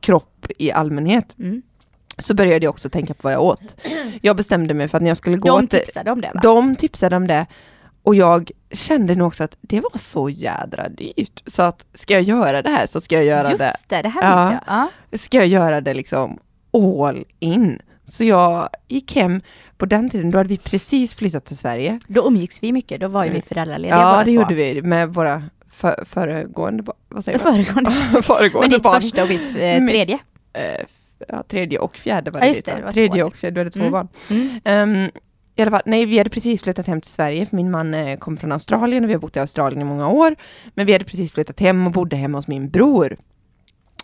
kropp 0.00 0.46
i 0.58 0.72
allmänhet, 0.72 1.34
Mm. 1.38 1.62
så 2.18 2.34
började 2.34 2.64
jag 2.66 2.70
också 2.70 2.90
tänka 2.90 3.14
på 3.14 3.20
vad 3.22 3.32
jag 3.32 3.42
åt. 3.42 3.76
Jag 4.20 4.36
bestämde 4.36 4.74
mig 4.74 4.88
för 4.88 4.96
att 4.98 5.02
när 5.02 5.10
jag 5.10 5.16
skulle 5.16 5.36
gå 5.36 5.48
De 5.60 5.66
tipsade 5.66 6.10
om 6.10 6.20
det 6.20 6.30
va? 6.34 6.40
De 6.42 6.76
tipsade 6.76 7.16
om 7.16 7.26
det 7.26 7.46
och 8.04 8.14
jag 8.14 8.50
kände 8.72 9.14
nog 9.14 9.26
också 9.26 9.44
att 9.44 9.56
det 9.60 9.80
var 9.80 9.98
så 9.98 10.28
jädra 10.28 10.88
dyrt. 10.88 11.42
Så 11.46 11.62
att 11.62 11.86
ska 11.94 12.14
jag 12.14 12.22
göra 12.22 12.62
det 12.62 12.70
här 12.70 12.86
så 12.86 13.00
ska 13.00 13.14
jag 13.14 13.24
göra 13.24 13.48
Just 13.50 13.58
det. 13.58 13.72
det, 13.96 14.02
det 14.02 14.08
här 14.08 14.22
Ja. 14.22 14.48
minns 14.50 14.60
jag. 14.66 14.88
Ja. 15.12 15.18
Ska 15.18 15.36
jag 15.36 15.46
göra 15.46 15.80
det 15.80 15.94
liksom 15.94 16.38
all 16.74 17.24
in. 17.38 17.78
Så 18.04 18.24
jag 18.24 18.68
gick 18.88 19.16
hem, 19.16 19.40
på 19.76 19.86
den 19.86 20.10
tiden 20.10 20.30
då 20.30 20.38
hade 20.38 20.48
vi 20.48 20.56
precis 20.56 21.14
flyttat 21.14 21.44
till 21.44 21.56
Sverige. 21.58 21.98
Då 22.06 22.26
umgicks 22.26 22.62
vi 22.62 22.72
mycket, 22.72 23.00
då 23.00 23.08
var 23.08 23.24
ju 23.24 23.30
vi 23.30 23.36
Mm. 23.36 23.42
föräldralediga 23.48 23.96
Ja, 23.96 24.18
det 24.18 24.24
två. 24.24 24.30
gjorde 24.30 24.54
vi 24.54 24.82
med 24.82 25.14
våra 25.14 25.42
för, 25.70 26.04
föregående, 26.04 26.82
ba- 26.82 26.92
vad 27.08 27.24
säger 27.24 27.38
man? 27.44 27.52
Föregående. 27.54 27.90
föregående 28.22 28.60
Men 28.60 28.70
ditt 28.70 28.82
barn. 28.82 29.02
första 29.02 29.22
och 29.22 29.28
mitt 29.28 29.50
eh, 29.50 29.86
tredje. 29.86 30.18
Eh, 30.52 30.84
ja, 31.28 31.42
tredje 31.48 31.78
och 31.78 31.96
fjärde 31.96 32.30
var 32.30 32.40
Ja, 32.40 32.46
det. 32.46 32.52
ditt, 32.52 32.64
det, 32.64 32.74
det 32.76 32.82
var 32.82 32.92
tredje 32.92 33.24
och 33.24 33.36
fjärde, 33.36 33.54
du 33.54 33.60
hade 33.60 33.70
två 33.70 33.80
Mm. 33.80 33.92
barn. 33.92 34.08
Mm. 34.30 34.60
Ehm, 34.64 35.10
i 35.56 35.62
alla 35.62 35.70
fall, 35.70 35.82
nej, 35.86 36.06
vi 36.06 36.18
hade 36.18 36.30
precis 36.30 36.62
flyttat 36.62 36.86
hem 36.86 37.00
till 37.00 37.10
Sverige, 37.10 37.46
för 37.46 37.56
min 37.56 37.70
man 37.70 37.94
eh, 37.94 38.18
kom 38.18 38.36
från 38.36 38.52
Australien 38.52 39.04
och 39.04 39.08
vi 39.10 39.14
har 39.14 39.20
bott 39.20 39.36
i 39.36 39.40
Australien 39.40 39.80
i 39.82 39.84
många 39.84 40.08
år. 40.08 40.36
Men 40.74 40.86
vi 40.86 40.92
hade 40.92 41.04
precis 41.04 41.32
flyttat 41.32 41.60
hem 41.60 41.86
och 41.86 41.92
bodde 41.92 42.16
hemma 42.16 42.38
hos 42.38 42.48
min 42.48 42.70
bror. 42.70 43.16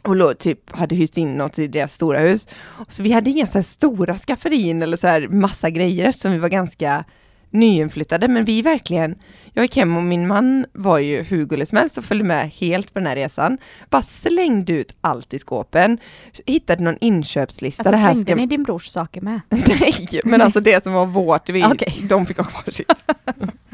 Och 0.09 0.39
typ 0.39 0.77
hade 0.77 0.95
hyst 0.95 1.19
in 1.19 1.37
något 1.37 1.59
i 1.59 1.67
deras 1.67 1.95
stora 1.95 2.19
hus. 2.19 2.49
Så 2.89 3.03
vi 3.03 3.13
hade 3.13 3.31
inga 3.31 3.47
så 3.47 3.63
stora 3.63 4.19
skafferin 4.19 4.83
eller 4.83 4.97
så 4.97 5.07
här 5.07 5.29
massa 5.29 5.71
grejer 5.71 6.05
eftersom 6.05 6.33
vi 6.33 6.39
var 6.39 6.49
ganska 6.49 7.05
nyinflyttade. 7.51 8.29
Men 8.29 8.45
vi 8.45 8.63
verkligen, 8.63 9.15
jag 9.53 9.63
gick 9.63 9.77
hem 9.77 9.97
och 9.97 10.03
min 10.03 10.27
man 10.27 10.67
var 10.73 10.99
ju 10.99 11.23
hur 11.23 11.45
gullig 11.45 11.69
som 11.69 11.79
helst 11.79 11.99
och 11.99 12.05
följde 12.05 12.25
med 12.25 12.51
helt 12.51 12.95
på 12.95 12.99
den 12.99 13.07
här 13.07 13.17
resan. 13.17 13.59
Bara 13.91 14.03
slängde 14.03 14.73
ut 14.73 14.95
allt 15.01 15.35
i 15.35 15.39
skåpen, 15.39 15.99
hittade 16.47 16.85
någon 16.85 16.99
inköpslista. 17.01 17.81
Alltså 17.81 17.91
det 17.91 17.97
här 17.97 18.15
slängde 18.15 18.33
ska... 18.33 18.41
ni 18.41 18.47
din 18.47 18.63
brors 18.63 18.87
saker 18.87 19.21
med? 19.21 19.41
Nej, 19.49 20.21
men 20.25 20.41
alltså 20.41 20.61
det 20.61 20.85
som 20.85 20.93
var 20.93 21.07
vårt, 21.07 21.49
vi, 21.49 21.65
Okej. 21.73 22.07
de 22.09 22.27
fick 22.27 22.37
ha 22.37 22.45
kvar 22.45 22.73
sitt. 22.73 23.05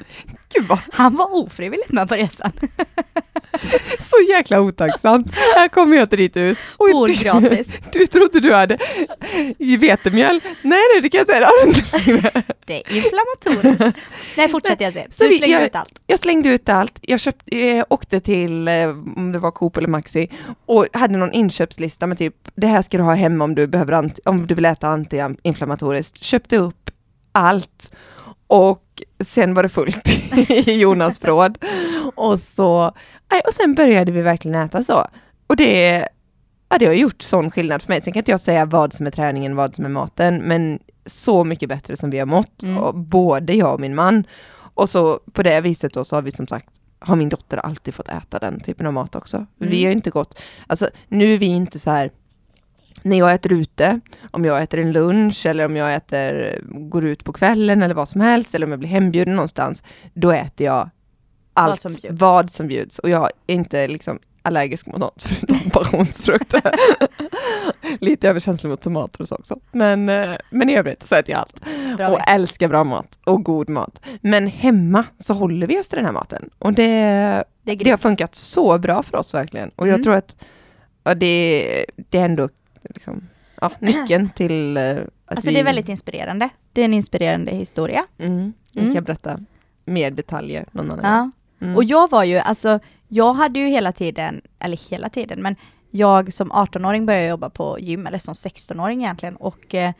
Gud 0.54 0.66
vad 0.68 0.78
Han 0.92 1.16
var 1.16 1.34
ofrivilligt 1.34 1.92
med 1.92 2.08
på 2.08 2.14
resan. 2.14 2.50
så 3.98 4.16
jäkla 4.28 4.60
otacksamt. 4.60 5.34
Här 5.54 5.68
kommer 5.68 5.96
jag 5.96 6.10
till 6.10 6.18
ditt 6.18 6.36
hus. 6.36 6.58
Bor 6.78 7.08
du, 7.08 7.14
gratis. 7.14 7.68
du 7.92 8.06
trodde 8.06 8.40
du 8.40 8.54
hade 8.54 8.78
vetemjöl? 9.58 10.40
Nej, 10.62 10.82
nej, 10.94 11.00
det 11.02 11.08
kan 11.10 11.18
jag 11.18 11.26
säga, 11.26 11.40
det 11.40 11.46
har 11.46 11.64
du 11.64 11.68
inte 11.70 12.12
längre. 12.12 12.42
Det 12.66 12.76
är 12.76 12.96
inflammatoriskt. 12.96 13.98
Nej, 14.36 14.48
fortsätt 14.48 14.80
jag. 14.80 14.92
Så 14.94 15.00
Så 15.10 15.24
du 15.24 15.30
slängde 15.30 15.46
jag- 15.56 15.66
ut 15.66 15.74
allt. 15.76 16.00
Jag 16.06 16.18
slängde 16.18 16.48
ut 16.48 16.68
allt. 16.68 16.98
Jag 17.02 17.20
köpte, 17.20 17.58
eh, 17.68 17.84
åkte 17.90 18.20
till, 18.20 18.68
eh, 18.68 18.88
om 19.16 19.32
det 19.32 19.38
var 19.38 19.50
Coop 19.50 19.76
eller 19.76 19.88
Maxi, 19.88 20.28
och 20.66 20.86
hade 20.92 21.16
någon 21.18 21.32
inköpslista 21.32 22.06
med 22.06 22.18
typ, 22.18 22.34
det 22.54 22.66
här 22.66 22.82
ska 22.82 22.96
du 22.96 23.02
ha 23.02 23.14
hemma 23.14 23.44
om 23.44 23.54
du, 23.54 23.66
behöver 23.66 23.92
anti, 23.92 24.20
om 24.24 24.46
du 24.46 24.54
vill 24.54 24.64
äta 24.64 24.88
antiinflammatoriskt. 24.88 26.24
Köpte 26.24 26.56
upp 26.56 26.90
allt. 27.32 27.92
Och 28.46 28.83
sen 29.24 29.54
var 29.54 29.62
det 29.62 29.68
fullt 29.68 30.08
i 30.48 30.80
Jonas 30.80 31.18
förråd. 31.18 31.58
Och, 32.14 32.40
så, 32.40 32.92
och 33.46 33.54
sen 33.54 33.74
började 33.74 34.12
vi 34.12 34.22
verkligen 34.22 34.62
äta 34.62 34.82
så. 34.82 35.06
Och 35.46 35.56
det, 35.56 36.08
ja, 36.68 36.78
det 36.78 36.86
har 36.86 36.92
gjort 36.92 37.22
sån 37.22 37.50
skillnad 37.50 37.82
för 37.82 37.92
mig. 37.92 38.02
Sen 38.02 38.12
kan 38.12 38.20
inte 38.20 38.30
jag 38.30 38.40
säga 38.40 38.64
vad 38.64 38.92
som 38.92 39.06
är 39.06 39.10
träningen, 39.10 39.56
vad 39.56 39.74
som 39.74 39.84
är 39.84 39.88
maten, 39.88 40.42
men 40.42 40.78
så 41.06 41.44
mycket 41.44 41.68
bättre 41.68 41.96
som 41.96 42.10
vi 42.10 42.18
har 42.18 42.26
mått, 42.26 42.62
Mm. 42.62 42.78
och 42.78 42.94
både 42.94 43.52
jag 43.54 43.74
och 43.74 43.80
min 43.80 43.94
man. 43.94 44.24
Och 44.56 44.88
så 44.88 45.20
på 45.32 45.42
det 45.42 45.60
viset 45.60 45.92
då 45.94 46.04
så 46.04 46.16
har 46.16 46.22
vi 46.22 46.30
som 46.30 46.46
sagt, 46.46 46.66
har 46.98 47.16
min 47.16 47.28
dotter 47.28 47.56
alltid 47.56 47.94
fått 47.94 48.08
äta 48.08 48.38
den 48.38 48.60
typen 48.60 48.86
av 48.86 48.92
mat 48.92 49.14
också. 49.16 49.46
Vi 49.58 49.66
Mm. 49.66 49.84
har 49.84 49.92
inte 49.92 50.10
gått, 50.10 50.40
alltså 50.66 50.88
nu 51.08 51.34
är 51.34 51.38
vi 51.38 51.46
inte 51.46 51.78
så 51.78 51.90
här, 51.90 52.10
när 53.04 53.18
jag 53.18 53.32
äter 53.34 53.52
ute, 53.52 54.00
om 54.30 54.44
jag 54.44 54.62
äter 54.62 54.80
en 54.80 54.92
lunch 54.92 55.46
eller 55.46 55.64
om 55.66 55.76
jag 55.76 55.94
äter, 55.94 56.58
går 56.90 57.04
ut 57.04 57.24
på 57.24 57.32
kvällen 57.32 57.82
eller 57.82 57.94
vad 57.94 58.08
som 58.08 58.20
helst, 58.20 58.54
eller 58.54 58.66
om 58.66 58.70
jag 58.70 58.78
blir 58.78 58.88
hembjuden 58.88 59.36
någonstans, 59.36 59.82
då 60.14 60.32
äter 60.32 60.66
jag 60.66 60.90
allt, 61.54 61.84
Vad 61.84 61.92
som 61.92 62.00
bjuds. 62.02 62.20
vad 62.20 62.50
som 62.50 62.68
bjuds. 62.68 62.98
Och 62.98 63.10
jag 63.10 63.28
är 63.46 63.54
inte 63.54 63.88
liksom 63.88 64.18
allergisk 64.42 64.86
mot 64.86 64.96
något 64.96 65.22
förutom 65.26 65.70
passionsfrukt. 65.70 66.54
Lite 68.00 68.28
överkänslig 68.28 68.70
mot 68.70 68.80
tomater 68.80 69.20
och 69.22 69.28
så 69.28 69.34
också. 69.34 69.58
Men, 69.72 70.08
eh, 70.08 70.30
men 70.50 70.70
i 70.70 70.76
övrigt 70.76 71.02
så 71.08 71.14
äter 71.14 71.30
jag 71.30 71.38
allt. 71.40 71.60
Bra 71.96 72.08
och 72.08 72.28
älskar 72.28 72.68
bra 72.68 72.84
mat 72.84 73.18
och 73.24 73.44
god 73.44 73.68
mat. 73.68 74.00
Men 74.20 74.46
hemma 74.46 75.04
så 75.18 75.34
håller 75.34 75.66
vi 75.66 75.80
oss 75.80 75.88
till 75.88 75.96
den 75.96 76.04
här 76.06 76.12
maten. 76.12 76.50
Och 76.58 76.72
det, 76.72 77.44
Det 77.62 77.74
det 77.74 77.90
har 77.90 77.98
funkat 77.98 78.34
så 78.34 78.78
bra 78.78 79.02
för 79.02 79.16
oss 79.18 79.34
verkligen. 79.34 79.68
Och 79.76 79.88
jag 79.88 79.94
Mm. 79.94 80.04
tror 80.04 80.14
att 80.14 80.36
ja, 81.04 81.14
det, 81.14 81.84
det 82.10 82.18
är 82.18 82.24
ändå 82.24 82.48
liksom, 82.94 83.28
ja, 83.60 83.70
nyckeln 83.78 84.30
till 84.30 84.76
eh, 84.76 84.90
att 84.90 84.98
Alltså 85.26 85.48
vi... 85.48 85.54
det 85.54 85.60
är 85.60 85.64
väldigt 85.64 85.88
inspirerande. 85.88 86.48
Det 86.72 86.80
är 86.80 86.84
en 86.84 86.94
inspirerande 86.94 87.52
historia. 87.52 88.04
Mm, 88.18 88.52
jag 88.72 88.82
Mm. 88.82 88.94
kan 88.94 89.04
berätta 89.04 89.38
mer 89.84 90.10
detaljer 90.10 90.64
någon 90.72 90.90
annan. 90.90 91.32
Ja. 91.60 91.66
Mm. 91.66 91.76
Och 91.76 91.84
jag 91.84 92.10
var 92.10 92.24
ju, 92.24 92.38
alltså, 92.38 92.78
jag 93.08 93.34
hade 93.34 93.58
ju 93.58 93.66
hela 93.66 93.92
tiden, 93.92 94.40
eller 94.58 94.76
hela 94.90 95.08
tiden, 95.08 95.42
men 95.42 95.56
jag 95.90 96.32
som 96.32 96.52
18-åring 96.52 97.06
började 97.06 97.26
jobba 97.26 97.50
på 97.50 97.78
gym, 97.80 98.06
eller 98.06 98.18
som 98.18 98.34
16-åring 98.34 99.02
egentligen. 99.04 99.36
Och 99.36 99.74
eh, 99.74 99.92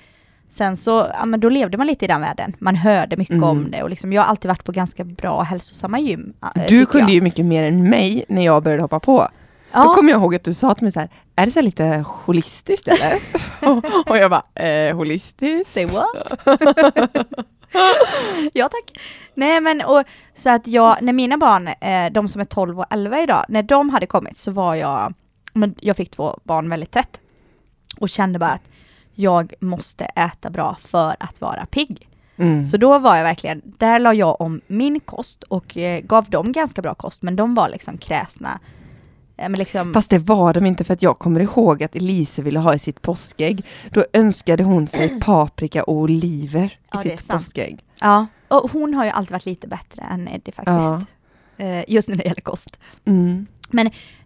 sen 0.49 0.77
så, 0.77 1.07
ja 1.15 1.25
men 1.25 1.41
då 1.41 1.49
levde 1.49 1.77
man 1.77 1.87
lite 1.87 2.05
i 2.05 2.09
den 2.09 2.21
världen. 2.21 2.57
Man 2.59 2.77
hörde 2.77 3.17
mycket 3.17 3.33
Mm. 3.35 3.45
om 3.49 3.71
det 3.71 3.83
och 3.83 3.91
liksom, 3.91 4.13
jag 4.13 4.23
har 4.23 4.29
alltid 4.29 4.49
varit 4.49 4.65
på 4.65 4.73
ganska 4.73 5.05
bra 5.05 5.43
hälsosamma 5.43 5.99
gym. 5.99 6.33
eh, 6.57 6.63
Du 6.69 6.87
kunde 6.87 7.05
jag. 7.07 7.15
ju 7.15 7.21
mycket 7.21 7.45
mer 7.47 7.63
än 7.63 7.89
mig 7.91 8.25
när 8.29 8.45
jag 8.45 8.63
började 8.63 8.83
hoppa 8.83 9.01
på. 9.01 9.29
Då 9.75 9.81
Ja, 9.81 9.95
kommer 9.95 10.13
jag 10.13 10.21
ihåg 10.21 10.35
att 10.35 10.45
du 10.45 10.55
sa 10.55 10.75
till 10.75 10.85
mig 10.85 10.93
så 10.93 11.01
här, 11.01 11.09
är 11.37 11.47
det 11.47 11.53
så 11.53 11.61
lite 11.61 12.05
holistiskt 12.07 12.89
eller? 12.89 13.19
och, 13.71 14.11
och 14.11 14.17
jag 14.19 14.31
bara, 14.31 14.67
eh, 14.67 14.97
holistiskt? 14.97 15.73
say 15.73 15.87
what? 15.87 16.33
ja 18.53 18.69
tack. 18.69 19.01
Nej 19.35 19.61
men 19.61 19.83
och 19.83 20.03
så 20.35 20.51
att 20.51 20.67
jag, 20.67 21.03
när 21.03 21.13
mina 21.13 21.39
barn, 21.39 21.69
eh, 21.69 22.13
de 22.13 22.29
som 22.29 22.41
är 22.41 22.45
12 22.45 22.79
och 22.79 22.87
11 22.91 23.23
idag, 23.23 23.45
när 23.49 23.63
de 23.63 23.91
hade 23.91 24.07
kommit 24.07 24.37
så 24.37 24.51
var 24.51 24.75
jag, 24.75 25.15
men 25.53 25.75
jag 25.81 25.97
fick 25.97 26.11
två 26.11 26.39
barn 26.45 26.71
väldigt 26.71 26.91
tätt. 26.91 27.21
Och 27.99 28.09
kände 28.09 28.39
bara 28.39 28.51
att 28.51 28.71
jag 29.15 29.53
måste 29.61 30.05
äta 30.05 30.51
bra 30.51 30.77
för 30.81 31.17
att 31.21 31.41
vara 31.41 31.67
pigg. 31.67 32.09
Mm. 32.37 32.65
Så 32.65 32.77
då 32.77 32.99
var 32.99 33.17
jag 33.17 33.25
verkligen, 33.25 33.63
där 33.65 33.99
la 33.99 34.15
jag 34.15 34.41
om 34.41 34.61
min 34.67 35.01
kost 35.01 35.43
och 35.43 35.77
eh, 35.77 36.01
gav 36.01 36.31
dem 36.31 36.53
ganska 36.53 36.83
bra 36.83 36.95
kost 36.95 37.23
men 37.23 37.37
de 37.37 37.55
var 37.55 37.69
liksom 37.69 37.99
kräsna. 37.99 38.61
Men 39.37 39.53
liksom, 39.53 39.95
Fast 39.95 40.11
det 40.11 40.19
var 40.19 40.53
de 40.55 40.67
inte 40.67 40.85
för 40.85 40.95
att 40.95 41.03
jag 41.03 41.19
kommer 41.19 41.41
ihåg 41.41 41.83
att 41.83 41.97
Elise 41.97 42.43
ville 42.43 42.59
ha 42.59 42.75
i 42.75 42.79
sitt 42.79 43.03
påskägg. 43.03 43.65
Då 43.91 44.05
önskade 44.13 44.65
hon 44.65 44.87
sig 44.87 45.21
paprika 45.21 45.83
och 45.83 45.95
oliver 45.95 46.65
i 46.65 46.71
Ja, 46.93 46.99
är 47.05 47.17
sitt 47.17 47.29
påskägg. 47.29 47.81
ja, 48.01 48.27
och 48.49 48.71
hon 48.71 48.95
har 48.95 49.05
ju 49.05 49.11
alltid 49.11 49.33
varit 49.33 49.47
lite 49.47 49.69
bättre 49.69 50.03
än 50.03 50.29
Eddie 50.29 50.53
faktiskt. 50.53 51.15
Eh, 51.57 51.85
just 51.89 52.09
när 52.09 52.17
det 52.17 52.25
gäller 52.25 52.41
kost. 52.41 52.79
Mm. 53.05 53.47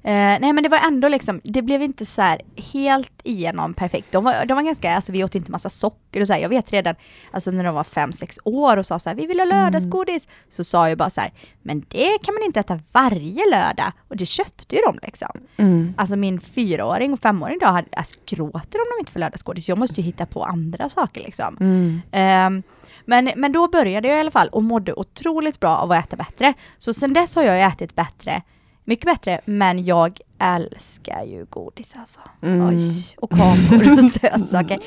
Eh, 0.03 0.41
nej 0.41 0.53
men 0.53 0.63
det 0.63 0.69
var 0.69 0.79
ändå 0.79 1.09
liksom, 1.09 1.41
det 1.45 1.63
blev 1.63 1.83
inte 1.83 2.07
så 2.07 2.23
här 2.23 2.41
helt 2.73 3.13
igenom 3.23 3.75
perfekt. 3.75 4.13
De 4.13 4.25
var, 4.25 4.47
de 4.47 4.55
var 4.55 4.63
ganska, 4.63 4.97
alltså 4.97 5.13
vi 5.13 5.25
åt 5.25 5.35
inte 5.35 5.51
massa 5.51 5.71
socker 5.71 6.21
och 6.21 6.27
så 6.27 6.33
här. 6.33 6.41
Jag 6.41 6.49
vet 6.49 6.73
redan, 6.73 6.95
alltså 7.31 7.51
när 7.51 7.65
de 7.65 7.75
var 7.75 7.85
fem 7.85 8.13
sex 8.13 8.39
år 8.45 8.77
och 8.77 8.87
sa 8.87 8.99
så 8.99 9.11
här, 9.11 9.17
vi 9.17 9.27
vill 9.27 9.39
ha 9.39 9.45
lördagsgodis. 9.45 10.29
Så 10.49 10.65
sa 10.65 10.89
jag 10.89 10.99
bara 10.99 11.11
så 11.11 11.21
här, 11.21 11.33
men 11.63 11.85
det 11.89 12.19
kan 12.23 12.35
man 12.35 12.43
inte 12.43 12.61
äta 12.61 12.81
varje 12.93 13.51
lördag. 13.51 13.93
Och 14.09 14.17
det 14.17 14.27
köpte 14.27 14.77
ju 14.77 14.83
de 14.87 14.99
liksom. 15.03 15.31
Mm. 15.57 15.95
Alltså 15.97 16.17
min 16.17 16.41
fyraåring 16.41 17.13
och 17.13 17.21
femåring 17.21 17.59
hade, 17.63 17.89
alltså, 17.93 18.21
gråter 18.27 18.79
om 18.79 18.87
de 18.97 19.01
inte 19.01 19.13
får 19.13 19.21
lördagsgodis. 19.21 19.69
Jag 19.69 19.79
måste 19.79 20.01
ju 20.01 20.07
hitta 20.07 20.27
på 20.27 20.45
andra 20.45 20.89
saker 20.89 21.21
liksom. 21.21 21.57
Mm. 21.61 22.01
Ehm, 22.13 22.63
men, 23.05 23.31
men 23.37 23.53
då 23.53 23.69
började 23.69 24.09
jag 24.09 24.17
i 24.17 24.21
alla 24.21 24.31
fall 24.31 24.49
och 24.49 24.63
mådde 24.63 24.93
otroligt 24.93 25.61
bra 25.61 25.77
av 25.77 25.93
att 25.93 26.05
äta 26.05 26.17
bättre. 26.17 26.55
Så 26.79 26.95
sen 26.95 27.13
dess 27.13 27.37
har 27.37 27.43
jag 27.43 27.63
ätit 27.63 27.95
bättre, 27.95 28.43
mycket 28.89 29.07
bättre, 29.07 29.41
men 29.45 29.85
jag 29.85 30.19
älskar 30.39 31.25
ju 31.25 31.47
godis 31.51 31.95
alltså. 31.97 32.21
Mm. 32.43 32.69
Oj, 32.69 33.07
och 33.17 33.31
kakor 33.31 33.93
och 33.93 33.99
sötsaker. 34.13 34.79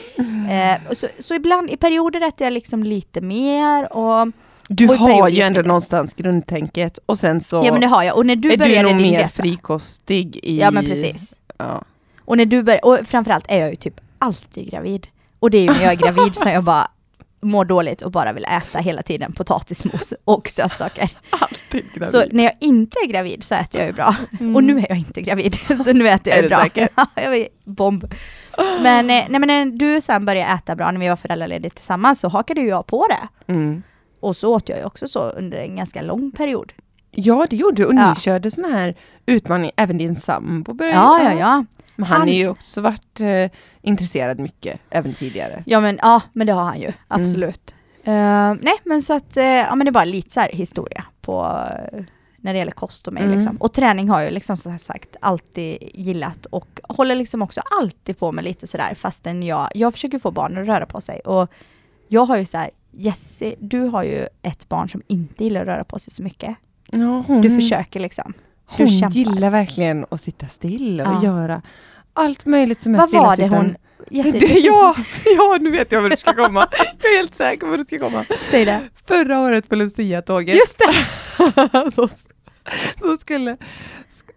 Och 0.90 0.98
så, 0.98 1.08
så 1.20 1.34
ibland, 1.34 1.70
i 1.70 1.78
perioder 1.78 2.22
äter 2.28 2.46
jag 2.46 2.54
liksom 2.54 2.84
lite 2.84 3.22
mer 3.22 3.94
och... 3.94 4.28
Du 4.70 4.88
Och 4.90 4.96
har 4.96 5.30
ju 5.30 5.42
ändå 5.42 5.62
någonstans 5.62 6.14
grundtänket 6.14 7.00
och 7.06 7.18
sen 7.20 7.42
så 7.42 7.62
Ja 7.66 7.72
men 7.72 7.82
det 7.82 7.88
har 7.88 8.04
jag. 8.04 8.18
Och 8.18 8.26
när 8.26 8.36
du 8.36 8.48
är 8.48 8.52
du 8.52 8.58
började 8.58 8.92
nog 8.94 9.02
mer 9.02 9.24
resa- 9.24 9.42
frikostig 9.42 10.40
i... 10.44 10.60
Ja 10.60 10.72
men 10.72 10.86
precis. 10.86 11.34
Ja. 11.58 11.84
Och 12.26 12.38
när 12.38 12.46
du 12.46 12.64
börjar, 12.64 12.86
och 12.86 13.00
framförallt 13.08 13.46
är 13.48 13.60
jag 13.60 13.70
ju 13.70 13.76
typ 13.76 14.00
alltid 14.20 14.72
gravid. 14.72 15.08
Och 15.40 15.50
det 15.52 15.58
är 15.58 15.62
ju 15.62 15.68
när 15.68 15.84
jag 15.84 15.92
är 15.92 15.96
gravid 15.98 16.36
som 16.36 16.52
jag 16.52 16.64
bara 16.64 16.88
mår 17.42 17.66
dåligt 17.66 18.02
och 18.02 18.12
bara 18.12 18.34
vill 18.34 18.46
äta 18.46 18.80
hela 18.80 19.02
tiden 19.04 19.34
potatismos 19.34 20.14
och 20.26 20.48
sötsaker. 20.50 21.10
Alltid 21.30 21.86
gravid. 21.94 22.10
Så 22.10 22.24
när 22.32 22.44
jag 22.44 22.54
inte 22.60 23.00
är 23.04 23.08
gravid 23.08 23.44
så 23.44 23.56
äter 23.56 23.82
jag 23.82 23.88
ju 23.88 23.94
bra. 23.94 24.16
Mm. 24.40 24.56
Och 24.56 24.64
nu 24.64 24.78
är 24.78 24.86
jag 24.90 24.98
inte 24.98 25.22
gravid, 25.22 25.56
så 25.86 25.94
nu 25.94 26.10
äter 26.10 26.34
jag 26.34 26.38
Är 26.40 26.44
ju 26.44 26.50
bra. 26.50 26.60
säker? 26.60 26.90
Ja, 26.96 27.08
jag 27.16 27.36
är 27.38 27.48
bomb. 27.64 28.14
Men, 28.82 29.10
eh, 29.10 29.26
nej, 29.30 29.40
men 29.40 29.48
när 29.48 29.66
du 29.66 30.02
sen 30.02 30.26
började 30.26 30.54
äta 30.54 30.76
bra 30.76 30.92
när 30.92 31.00
vi 31.00 31.08
var 31.08 31.16
föräldralediga 31.16 31.70
tillsammans 31.70 32.20
så 32.20 32.28
hakade 32.28 32.62
ju 32.62 32.68
jag 32.68 32.88
på 32.88 33.08
det. 33.08 33.52
Mm. 33.54 33.84
Och 34.20 34.36
så 34.36 34.54
åt 34.56 34.70
jag 34.70 34.78
ju 34.78 34.86
också 34.86 35.08
så 35.08 35.20
under 35.30 35.58
en 35.58 35.76
ganska 35.76 36.02
lång 36.02 36.32
period. 36.32 36.74
Ja 37.12 37.48
det 37.50 37.56
gjorde 37.56 37.82
du 37.82 37.86
och 37.86 37.94
Ja. 37.94 38.10
ni 38.10 38.16
körde 38.16 38.52
sån 38.52 38.74
här 38.74 38.96
utmaning, 39.26 39.72
även 39.78 39.98
din 39.98 40.16
sambo 40.16 40.74
började 40.74 40.98
Ja, 40.98 41.24
ja, 41.24 41.34
ja. 41.34 41.66
Men 41.96 42.06
han 42.08 42.18
Han- 42.20 42.28
har 42.28 42.36
ju 42.36 42.48
också 42.50 42.82
varit 42.82 43.20
eh, 43.20 43.50
intresserad 43.82 44.40
mycket, 44.40 44.80
även 44.90 45.14
tidigare. 45.14 45.64
Ja 45.66 45.80
men, 45.80 46.00
ja, 46.02 46.22
men 46.34 46.48
det 46.48 46.54
har 46.54 46.64
han 46.64 46.80
ju, 46.80 46.92
absolut. 47.08 47.76
Eh, 48.04 48.14
nej 48.62 48.74
men 48.84 49.02
så 49.02 49.14
att, 49.16 49.38
eh, 49.38 49.44
ja 49.46 49.76
men 49.76 49.86
det 49.86 49.90
är 49.90 49.94
bara 49.94 50.06
lite 50.06 50.32
så 50.32 50.40
här 50.40 50.50
historia 50.52 51.04
på 51.22 51.66
eh, 51.94 52.04
när 52.38 52.54
det 52.54 52.60
gäller 52.60 52.72
kost 52.72 53.08
och 53.08 53.14
mig 53.14 53.24
Mm. 53.24 53.36
liksom. 53.36 53.58
Och 53.58 53.74
träning 53.74 54.10
har 54.10 54.20
jag 54.20 54.30
ju 54.30 54.34
liksom 54.34 54.58
som 54.58 54.80
sagt 54.80 55.16
alltid 55.22 55.78
gillat 55.94 56.46
och 56.46 56.80
håller 56.90 57.16
liksom 57.16 57.42
också 57.42 57.62
alltid 57.80 58.18
på 58.20 58.32
med 58.32 58.44
lite 58.44 58.68
sådär 58.68 58.94
fastän 58.96 59.44
jag, 59.44 59.70
jag 59.76 59.94
försöker 59.94 60.20
få 60.20 60.32
barnen 60.32 60.62
att 60.62 60.68
röra 60.68 60.86
på 60.86 61.02
sig 61.02 61.20
och 61.20 61.52
jag 62.08 62.26
har 62.26 62.38
ju 62.38 62.46
så 62.46 62.58
här, 62.58 62.70
Jessie, 62.92 63.56
du 63.60 63.80
har 63.82 64.04
ju 64.04 64.28
ett 64.42 64.70
barn 64.70 64.90
som 64.90 65.02
inte 65.08 65.44
gillar 65.44 65.62
att 65.62 65.68
röra 65.68 65.84
på 65.84 66.00
sig 66.00 66.14
så 66.14 66.24
mycket. 66.24 66.56
Ja, 66.92 67.24
hon, 67.28 67.42
Du 67.42 67.50
försöker 67.56 68.00
liksom. 68.00 68.34
Hon 68.78 68.88
kämpar. 68.88 69.16
gillar 69.16 69.50
verkligen 69.50 70.06
att 70.12 70.22
sitta 70.22 70.48
still 70.48 71.02
och 71.02 71.08
Ja. 71.08 71.24
göra 71.24 71.62
allt 72.14 72.46
möjligt 72.46 72.82
som 72.82 72.96
är 72.96 73.00
Vad 73.00 73.12
var 73.12 73.30
det 73.30 73.34
stillasittande. 73.36 73.76
hon, 74.00 74.08
Jessie, 74.18 74.40
Det, 74.40 74.60
ja, 74.60 74.96
ja, 75.38 75.58
nu 75.62 75.72
vet 75.72 75.92
jag 75.92 76.02
var 76.02 76.10
du 76.10 76.18
ska 76.18 76.34
komma. 76.34 76.68
Jag 77.02 77.12
är 77.12 77.18
helt 77.18 77.36
säker 77.36 77.60
på 77.62 77.68
var 77.68 77.78
du 77.78 77.86
ska 77.86 78.00
komma. 78.00 78.26
säg 78.52 78.66
det. 78.66 78.80
Förra 79.08 79.40
året 79.40 79.70
på 79.70 79.76
Lucia-tåget. 79.76 80.56
Just 80.56 80.78
det! 80.80 81.92
så, 81.96 82.10
så 83.02 83.18
skulle... 83.20 83.52
sk- 83.52 83.58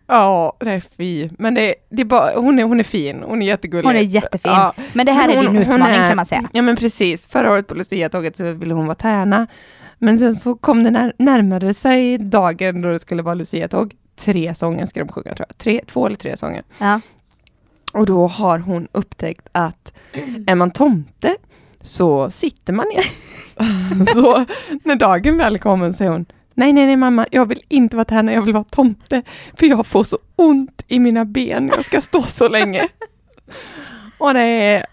Ja, 0.07 0.57
nej 0.65 0.83
fy. 0.97 1.29
Men 1.39 1.55
det, 1.55 1.75
det 1.91 2.03
är 2.03 2.07
bara, 2.07 2.33
hon, 2.41 2.59
är, 2.59 2.65
hon 2.65 2.81
är 2.81 2.85
fin, 2.85 3.23
hon 3.27 3.43
är 3.43 3.47
jättegullig. 3.47 3.85
Hon 3.89 3.97
är 3.97 4.01
jättefin. 4.01 4.53
Ja. 4.53 4.75
Men 4.93 5.07
det 5.07 5.13
här 5.13 5.27
Men 5.29 5.37
är 5.37 5.41
din 5.41 5.47
hon- 5.47 5.57
hon 5.57 5.63
utmaning 5.75 5.97
är- 5.97 6.09
kan 6.09 6.17
man 6.17 6.27
säga. 6.27 6.49
Ja 6.53 6.63
men 6.63 6.77
precis, 6.77 7.27
förra 7.27 7.53
året 7.53 7.67
på 7.67 7.75
Lucia-tåget 7.75 8.37
så 8.37 8.53
ville 8.53 8.75
hon 8.75 8.87
vara 8.87 8.95
tärna. 8.95 9.47
Men 9.99 10.19
sen 10.19 10.37
så 10.37 10.55
kom 10.55 10.85
det 10.85 10.91
när, 10.91 11.13
närmade 11.19 11.75
sig 11.75 12.19
dagen 12.19 12.83
då 12.83 12.89
det 12.89 12.99
skulle 12.99 13.23
vara 13.23 13.35
Lucia-tåg. 13.35 13.95
Tre 14.17 14.55
sånger 14.55 14.87
ska 14.87 15.01
de 15.01 15.13
sjunga 15.13 15.35
tror 15.35 15.47
jag. 15.49 15.59
Tre, 15.59 15.81
två 15.87 16.07
eller 16.07 16.17
tre 16.17 16.37
sånger. 16.37 16.63
Ja. 16.79 17.01
Och 17.93 18.07
då 18.07 18.27
har 18.27 18.59
hon 18.59 18.89
upptäckt 18.93 19.49
att 19.53 19.93
är 20.47 20.55
man 20.55 20.71
tomte 20.71 21.37
så 21.81 22.31
sitter 22.31 22.73
man 22.73 22.87
ner. 22.87 23.05
så 24.13 24.45
när 24.85 24.97
dagen 24.97 25.39
väl 25.39 25.59
kommer 25.59 25.93
säger 25.93 26.11
hon 26.11 26.27
Nej, 26.55 26.73
nej, 26.73 26.87
nej 26.87 26.97
mamma, 26.97 27.27
jag 27.31 27.47
vill 27.47 27.61
inte 27.69 27.97
vara 27.97 28.05
tärna, 28.05 28.33
jag 28.33 28.43
vill 28.43 28.55
vara 28.55 28.65
tomte. 28.65 29.23
För 29.55 29.67
jag 29.67 29.87
får 29.87 30.05
så 30.05 30.19
ont 30.37 30.85
i 30.89 30.99
mina 30.99 31.25
ben, 31.25 31.71
jag 31.77 31.85
ska 31.85 32.01
stå 32.01 32.23
så 32.23 32.49
länge. 32.49 32.89
Och 34.19 34.35
det 34.35 34.41
är, 34.41 34.87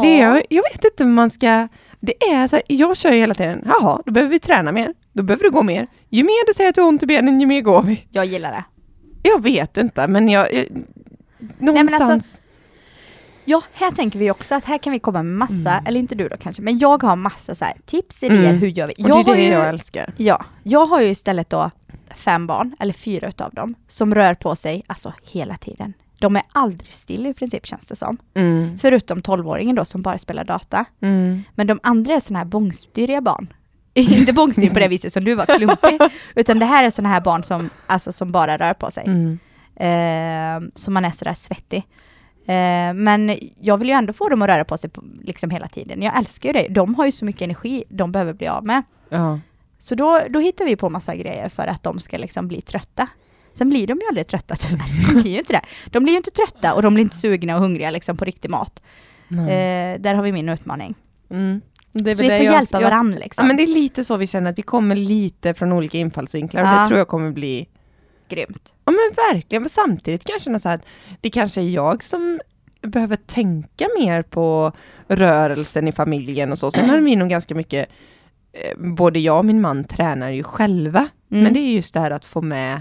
det 0.00 0.20
är 0.20 0.42
jag 0.50 0.62
vet 0.62 0.84
inte 0.84 1.04
om 1.04 1.14
man 1.14 1.30
ska, 1.30 1.68
det 2.00 2.24
är 2.24 2.48
så 2.48 2.56
här, 2.56 2.62
jag 2.68 2.96
kör 2.96 3.10
ju 3.10 3.18
hela 3.18 3.34
tiden, 3.34 3.62
jaha, 3.66 4.02
då 4.06 4.12
behöver 4.12 4.30
vi 4.30 4.38
träna 4.38 4.72
mer, 4.72 4.94
då 5.14 5.22
behöver 5.22 5.44
du 5.44 5.50
gå 5.50 5.62
mer. 5.62 5.86
Ju 6.08 6.22
mer 6.24 6.46
du 6.46 6.54
säger 6.54 6.68
att 6.70 6.74
du 6.74 6.80
har 6.80 6.88
ont 6.88 7.02
i 7.02 7.06
benen, 7.06 7.40
ju 7.40 7.46
mer 7.46 7.60
går 7.60 7.82
vi. 7.82 8.06
Jag 8.10 8.26
gillar 8.26 8.50
det. 8.52 8.64
Jag 9.22 9.42
vet 9.42 9.76
inte, 9.76 10.08
men 10.08 10.28
jag, 10.28 10.54
jag 10.54 10.66
men 11.38 11.54
någonstans, 11.58 12.10
alltså, 12.10 12.40
Ja, 13.46 13.62
här 13.72 13.90
tänker 13.90 14.18
vi 14.18 14.30
också 14.30 14.54
att 14.54 14.64
här 14.64 14.78
kan 14.78 14.92
vi 14.92 14.98
komma 14.98 15.22
med 15.22 15.34
massa, 15.36 15.82
eller 15.86 16.00
inte 16.00 16.14
du 16.14 16.28
då 16.28 16.36
kanske, 16.36 16.62
men 16.62 16.78
jag 16.78 17.02
har 17.02 17.16
massa 17.16 17.54
så 17.54 17.64
här, 17.64 17.74
tips, 17.86 18.22
idéer, 18.22 18.40
Mm. 18.48 18.58
hur 18.58 18.68
gör 18.68 18.86
vi? 18.86 19.04
och 19.04 19.08
Jag 19.08 19.24
det 19.26 19.32
är 19.32 19.36
det 19.36 19.42
ju, 19.42 19.48
jag 19.48 19.68
älskar. 19.68 20.12
Ja, 20.16 20.44
jag 20.62 20.86
har 20.86 21.00
ju 21.00 21.08
istället 21.08 21.50
då 21.50 21.70
fem 22.14 22.46
barn, 22.46 22.76
eller 22.80 22.92
fyra 22.92 23.28
utav 23.28 23.54
dem, 23.54 23.74
som 23.88 24.14
rör 24.14 24.34
på 24.34 24.56
sig 24.56 24.82
alltså 24.86 25.12
hela 25.32 25.56
tiden. 25.56 25.92
De 26.18 26.36
är 26.36 26.42
aldrig 26.52 26.92
still 26.92 27.26
i 27.26 27.34
princip 27.34 27.66
känns 27.66 27.86
det 27.86 27.96
som. 27.96 28.16
Mm. 28.34 28.78
Förutom 28.78 29.20
12-åringen 29.20 29.74
då 29.76 29.84
som 29.84 30.02
bara 30.02 30.18
spelar 30.18 30.44
data. 30.44 30.84
Mm. 31.00 31.42
Men 31.54 31.66
de 31.66 31.80
andra 31.82 32.14
är 32.14 32.20
sådana 32.20 32.38
här 32.38 32.44
bångstyriga 32.46 33.20
barn. 33.20 33.52
inte 34.18 34.32
bångstyrig 34.32 34.72
på 34.72 34.78
det 34.78 34.88
viset 34.88 35.12
som 35.12 35.24
du 35.24 35.34
var 35.34 35.46
klumpig, 35.46 36.00
utan 36.34 36.58
det 36.58 36.66
här 36.66 36.84
är 36.84 36.90
sådana 36.90 37.08
här 37.08 37.20
barn 37.20 37.42
som, 37.42 37.70
alltså, 37.86 38.12
som 38.12 38.32
bara 38.32 38.58
rör 38.58 38.74
på 38.74 38.90
sig. 38.90 39.04
Mm. 39.06 39.38
Eh, 39.76 40.70
så 40.74 40.90
man 40.90 41.04
är 41.04 41.10
sådär 41.10 41.34
svettig. 41.34 41.86
Eh, 42.46 42.94
men 42.94 43.38
jag 43.60 43.76
vill 43.76 43.88
ju 43.88 43.94
ändå 43.94 44.12
få 44.12 44.28
dem 44.28 44.42
att 44.42 44.48
röra 44.48 44.64
på 44.64 44.76
sig 44.76 44.90
på, 44.90 45.02
liksom 45.22 45.50
hela 45.50 45.68
tiden. 45.68 46.02
Jag 46.02 46.18
älskar 46.18 46.48
ju 46.48 46.52
det. 46.52 46.68
De 46.68 46.94
har 46.94 47.04
ju 47.04 47.12
så 47.12 47.24
mycket 47.24 47.42
energi 47.42 47.84
de 47.88 48.12
behöver 48.12 48.32
bli 48.32 48.46
av 48.46 48.64
med. 48.64 48.82
Ja. 49.08 49.40
Så 49.78 49.94
då, 49.94 50.20
då 50.30 50.40
hittar 50.40 50.64
vi 50.64 50.76
på 50.76 50.90
massa 50.90 51.16
grejer 51.16 51.48
för 51.48 51.66
att 51.66 51.82
de 51.82 51.98
ska 51.98 52.18
liksom 52.18 52.48
bli 52.48 52.60
trötta. 52.60 53.08
Sen 53.54 53.68
blir 53.68 53.86
de 53.86 53.98
ju 53.98 54.08
aldrig 54.08 54.26
trötta 54.26 54.54
tyvärr. 54.58 55.14
De 55.14 55.22
blir 55.22 55.32
ju 55.32 55.38
inte 55.38 55.52
det. 55.52 55.62
De 55.86 56.02
blir 56.02 56.12
ju 56.12 56.16
inte 56.16 56.30
trötta 56.30 56.74
och 56.74 56.82
de 56.82 56.94
blir 56.94 57.04
inte 57.04 57.16
sugna 57.16 57.54
och 57.54 57.60
hungriga 57.60 57.90
liksom 57.90 58.16
på 58.16 58.24
riktig 58.24 58.50
mat. 58.50 58.82
Eh, 59.30 60.00
där 60.00 60.14
har 60.14 60.22
vi 60.22 60.32
min 60.32 60.48
utmaning. 60.48 60.94
Mm. 61.30 61.60
Så 61.98 62.04
vi 62.04 62.14
får 62.14 62.24
hjälpa 62.24 62.80
jag- 62.80 62.90
varandra 62.90 63.18
Ja, 63.18 63.24
liksom. 63.24 63.46
men 63.46 63.56
det 63.56 63.62
är 63.62 63.66
lite 63.66 64.04
så 64.04 64.16
vi 64.16 64.26
känner 64.26 64.50
att 64.50 64.58
vi 64.58 64.62
kommer 64.62 64.96
lite 64.96 65.54
från 65.54 65.72
olika 65.72 65.98
infallsvinklar 65.98 66.62
och 66.62 66.68
Ja. 66.68 66.80
det 66.80 66.86
tror 66.86 66.98
jag 66.98 67.08
kommer 67.08 67.30
bli 67.30 67.68
Grymt. 68.28 68.74
Ja 68.84 68.92
men 68.92 69.34
verkligen, 69.34 69.62
men 69.62 69.70
samtidigt 69.70 70.24
kan 70.24 70.32
jag 70.34 70.42
känna 70.42 70.58
så 70.58 70.68
här 70.68 70.76
att 70.76 70.86
det 71.20 71.30
kanske 71.30 71.60
är 71.60 71.68
jag 71.68 72.02
som 72.04 72.40
behöver 72.82 73.16
tänka 73.16 73.86
mer 74.00 74.22
på 74.22 74.72
rörelsen 75.08 75.88
i 75.88 75.92
familjen 75.92 76.52
och 76.52 76.58
så. 76.58 76.70
Sen 76.70 76.90
har 76.90 76.98
vi 76.98 77.16
nog 77.16 77.28
ganska 77.28 77.54
mycket, 77.54 77.88
eh, 78.52 78.78
både 78.78 79.18
jag 79.18 79.38
och 79.38 79.44
min 79.44 79.60
man 79.60 79.84
tränar 79.84 80.30
ju 80.30 80.42
själva, 80.42 81.08
Mm. 81.30 81.44
men 81.44 81.52
det 81.54 81.60
är 81.60 81.72
just 81.72 81.94
det 81.94 82.00
här 82.00 82.10
att 82.10 82.24
få 82.24 82.42
med 82.42 82.80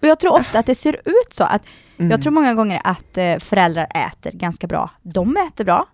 Och 0.00 0.08
jag 0.08 0.20
tror 0.20 0.32
ofta 0.40 0.58
att 0.58 0.66
det 0.66 0.74
ser 0.74 0.94
ut 1.04 1.34
så. 1.34 1.44
att 1.44 1.62
Mm. 1.98 2.10
Jag 2.10 2.22
tror 2.22 2.32
många 2.32 2.54
gånger 2.54 2.80
att 2.84 3.16
eh, 3.18 3.38
föräldrar 3.38 3.86
äter 4.08 4.30
ganska 4.32 4.66
bra. 4.66 4.90
De 5.02 5.36
äter 5.36 5.64
bra 5.64 5.86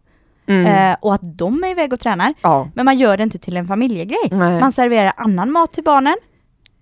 Mm. 0.46 0.90
eh, 0.92 0.96
och 1.00 1.14
att 1.14 1.20
de 1.38 1.64
är 1.64 1.68
iväg 1.68 1.92
och 1.92 2.00
tränar. 2.00 2.34
ja. 2.42 2.68
Men 2.74 2.84
man 2.84 2.98
gör 2.98 3.16
det 3.16 3.22
inte 3.22 3.38
till 3.38 3.56
en 3.56 3.66
familjegrej. 3.66 4.28
Nej. 4.30 4.60
Man 4.60 4.72
serverar 4.72 5.12
annan 5.16 5.52
mat 5.52 5.72
till 5.72 5.84
barnen. 5.84 6.16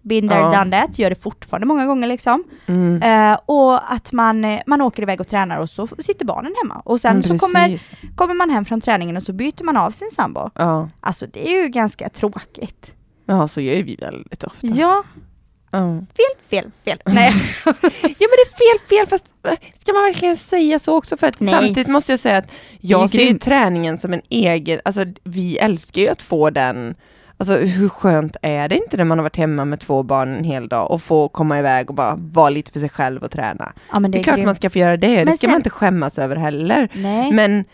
Binder 0.02 0.36
Ja. 0.38 0.58
done 0.58 0.80
that, 0.80 0.98
gör 0.98 1.10
det 1.10 1.16
fortfarande 1.22 1.66
många 1.66 1.86
gånger 1.86 2.08
liksom. 2.08 2.44
Mm. 2.66 3.02
Eh, 3.32 3.38
och 3.46 3.92
att 3.92 4.12
man, 4.12 4.44
eh, 4.44 4.60
man 4.66 4.80
åker 4.80 5.02
iväg 5.02 5.20
och 5.20 5.28
tränar 5.28 5.58
och 5.58 5.70
så 5.70 5.88
sitter 5.98 6.24
barnen 6.26 6.54
hemma. 6.62 6.82
Och 6.84 7.00
sen 7.00 7.10
Mm, 7.10 7.22
så 7.22 7.38
kommer, 7.38 7.80
kommer 8.16 8.34
man 8.34 8.50
hem 8.50 8.64
från 8.64 8.80
träningen 8.80 9.16
och 9.16 9.22
så 9.22 9.32
byter 9.32 9.64
man 9.64 9.76
av 9.76 9.90
sin 9.90 10.08
sambo. 10.12 10.50
Ja. 10.54 10.88
Alltså 11.00 11.26
det 11.26 11.48
är 11.54 11.62
ju 11.62 11.68
ganska 11.68 12.08
tråkigt. 12.08 12.94
ja, 13.26 13.48
så 13.48 13.60
gör 13.60 13.82
vi 13.82 13.96
väldigt 13.96 14.44
ofta. 14.44 14.66
Ja, 14.66 15.02
Ja. 15.76 15.98
fel, 15.98 16.40
fel, 16.50 16.70
fel. 16.84 16.98
Nej. 17.14 17.32
Ja 18.02 18.26
men 18.30 18.36
det 18.36 18.46
är 18.54 18.56
fel, 18.78 18.88
fel, 18.88 19.06
fast 19.06 19.24
äh, 19.48 19.52
ska 19.82 19.92
man 19.92 20.02
verkligen 20.02 20.36
säga 20.36 20.78
så 20.78 20.96
också? 20.96 21.16
För 21.16 21.26
att 21.26 21.40
Nej. 21.40 21.54
samtidigt 21.54 21.86
måste 21.88 22.12
jag 22.12 22.20
säga 22.20 22.36
att 22.36 22.44
är 22.44 22.50
jag 22.80 23.10
ser 23.10 23.22
ju 23.22 23.38
träningen 23.38 23.98
som 23.98 24.12
en 24.12 24.22
egen, 24.28 24.80
alltså 24.84 25.04
vi 25.24 25.58
älskar 25.58 26.02
ju 26.02 26.08
att 26.08 26.22
få 26.22 26.50
den, 26.50 26.94
alltså 27.36 27.56
hur 27.56 27.88
skönt 27.88 28.36
är 28.42 28.68
det 28.68 28.76
inte 28.76 28.96
när 28.96 29.04
man 29.04 29.18
har 29.18 29.22
varit 29.22 29.36
hemma 29.36 29.64
med 29.64 29.80
två 29.80 30.02
barn 30.02 30.34
en 30.36 30.44
hel 30.44 30.68
dag 30.68 30.90
och 30.90 31.02
få 31.02 31.28
komma 31.28 31.58
iväg 31.58 31.90
och 31.90 31.96
bara 31.96 32.14
vara 32.18 32.50
lite 32.50 32.72
för 32.72 32.80
sig 32.80 32.88
själv 32.88 33.22
och 33.22 33.30
träna? 33.30 33.72
Ja 33.92 33.98
Det 34.00 34.08
det 34.08 34.16
är, 34.16 34.20
är, 34.20 34.22
klart 34.22 34.36
grymt. 34.36 34.46
man 34.46 34.54
ska 34.54 34.70
få 34.70 34.78
göra 34.78 34.96
det, 34.96 35.16
det 35.16 35.24
Men 35.24 35.36
ska 35.36 35.44
sen- 35.46 35.50
man 35.50 35.58
inte 35.60 35.70
skämmas 35.70 36.18
över 36.18 36.36
heller. 36.36 36.88
Nej. 36.94 37.32
Men 37.32 37.64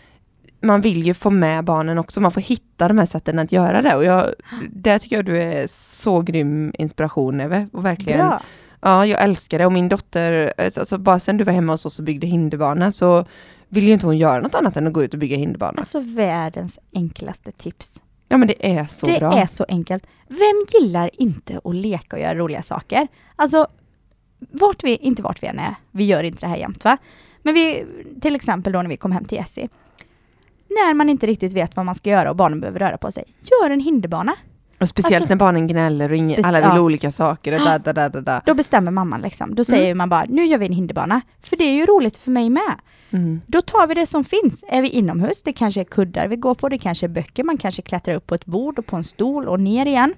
man 0.61 0.81
vill 0.81 1.05
ju 1.05 1.13
få 1.13 1.29
med 1.29 1.63
barnen 1.63 1.97
också, 1.97 2.21
man 2.21 2.31
får 2.31 2.41
hitta 2.41 2.87
de 2.87 2.97
här 2.97 3.05
sätten 3.05 3.39
att 3.39 3.51
göra 3.51 3.81
det. 3.81 3.95
Och 3.95 4.03
jag, 4.03 4.25
där 4.69 4.99
tycker 4.99 5.15
jag 5.15 5.25
du 5.25 5.41
är 5.41 5.67
så 5.67 6.21
grym 6.21 6.73
inspiration 6.77 7.41
Eve, 7.41 7.67
och 7.73 7.85
verkligen 7.85 8.27
Bra. 8.27 8.41
Ja, 8.81 9.05
jag 9.05 9.21
älskar 9.23 9.59
det 9.59 9.65
och 9.65 9.73
min 9.73 9.89
dotter, 9.89 10.53
alltså 10.57 10.97
bara 10.97 11.19
sen 11.19 11.37
du 11.37 11.43
var 11.43 11.53
hemma 11.53 11.73
hos 11.73 11.85
oss 11.85 11.99
och 11.99 12.05
byggde 12.05 12.27
hinderbana 12.27 12.91
så 12.91 13.25
vill 13.69 13.87
ju 13.87 13.93
inte 13.93 14.05
hon 14.05 14.17
göra 14.17 14.41
något 14.41 14.55
annat 14.55 14.77
än 14.77 14.87
att 14.87 14.93
gå 14.93 15.03
ut 15.03 15.13
och 15.13 15.19
bygga 15.19 15.37
hinderbana. 15.37 15.77
Alltså 15.77 15.99
världens 15.99 16.79
enklaste 16.93 17.51
tips. 17.51 18.01
Ja 18.29 18.37
men 18.37 18.47
det 18.47 18.77
är 18.77 18.85
så 18.85 19.05
det 19.05 19.19
bra. 19.19 19.33
är 19.33 19.47
så 19.47 19.65
enkelt. 19.67 20.07
Vem 20.27 20.65
gillar 20.73 21.09
inte 21.13 21.61
att 21.63 21.75
leka 21.75 22.15
och 22.15 22.21
göra 22.21 22.35
roliga 22.35 22.61
saker? 22.61 23.07
Alltså, 23.35 23.67
vart 24.51 24.83
vi, 24.83 24.95
inte 24.95 25.21
vart 25.21 25.43
vi 25.43 25.47
än 25.47 25.59
är, 25.59 25.75
vi 25.91 26.03
gör 26.03 26.23
inte 26.23 26.39
det 26.39 26.47
här 26.47 26.57
jämt 26.57 26.83
va? 26.83 26.97
Men 27.41 27.53
vi, 27.53 27.85
till 28.21 28.35
exempel 28.35 28.73
då 28.73 28.81
när 28.81 28.89
vi 28.89 28.97
kom 28.97 29.11
hem 29.11 29.25
till 29.25 29.37
Essie. 29.37 29.69
När 30.71 30.93
man 30.93 31.09
inte 31.09 31.27
riktigt 31.27 31.53
vet 31.53 31.75
vad 31.75 31.85
man 31.85 31.95
ska 31.95 32.09
göra 32.09 32.29
och 32.29 32.35
barnen 32.35 32.59
behöver 32.59 32.79
röra 32.79 32.97
på 32.97 33.11
sig, 33.11 33.23
gör 33.41 33.69
en 33.69 33.79
hinderbana. 33.79 34.35
Och 34.79 34.89
speciellt 34.89 35.15
alltså- 35.15 35.29
när 35.29 35.39
barnen 35.39 35.67
gnäller 35.67 36.09
och 36.09 36.15
ingen, 36.15 36.45
alla 36.45 36.61
vill 36.61 36.69
ja. 36.77 36.81
olika 36.81 37.11
saker. 37.11 37.53
Och 37.53 37.59
da, 37.59 37.77
da, 37.77 37.93
da, 37.93 38.09
da, 38.09 38.21
da. 38.21 38.41
Då 38.45 38.53
bestämmer 38.53 38.91
mamman 38.91 39.21
liksom. 39.21 39.55
Då 39.55 39.63
säger 39.63 39.95
man 39.95 40.09
bara, 40.09 40.25
nu 40.29 40.45
gör 40.45 40.57
vi 40.57 40.65
en 40.65 40.73
hinderbana. 40.73 41.21
För 41.43 41.57
det 41.57 41.63
är 41.63 41.73
ju 41.73 41.85
roligt 41.85 42.17
för 42.17 42.31
mig 42.31 42.49
med. 42.49 42.75
Mm. 43.11 43.41
Då 43.47 43.61
tar 43.61 43.87
vi 43.87 43.93
det 43.93 44.05
som 44.05 44.23
finns. 44.23 44.63
Är 44.67 44.81
vi 44.81 44.89
inomhus, 44.89 45.41
det 45.41 45.53
kanske 45.53 45.81
är 45.81 45.85
kuddar 45.85 46.27
vi 46.27 46.35
går 46.35 46.53
på, 46.53 46.69
det 46.69 46.77
kanske 46.77 47.05
är 47.05 47.07
böcker, 47.07 47.43
man 47.43 47.57
kanske 47.57 47.81
klättrar 47.81 48.15
upp 48.15 48.27
på 48.27 48.35
ett 48.35 48.45
bord 48.45 48.79
och 48.79 48.85
på 48.85 48.95
en 48.95 49.03
stol 49.03 49.47
och 49.47 49.59
ner 49.59 49.85
igen. 49.85 50.13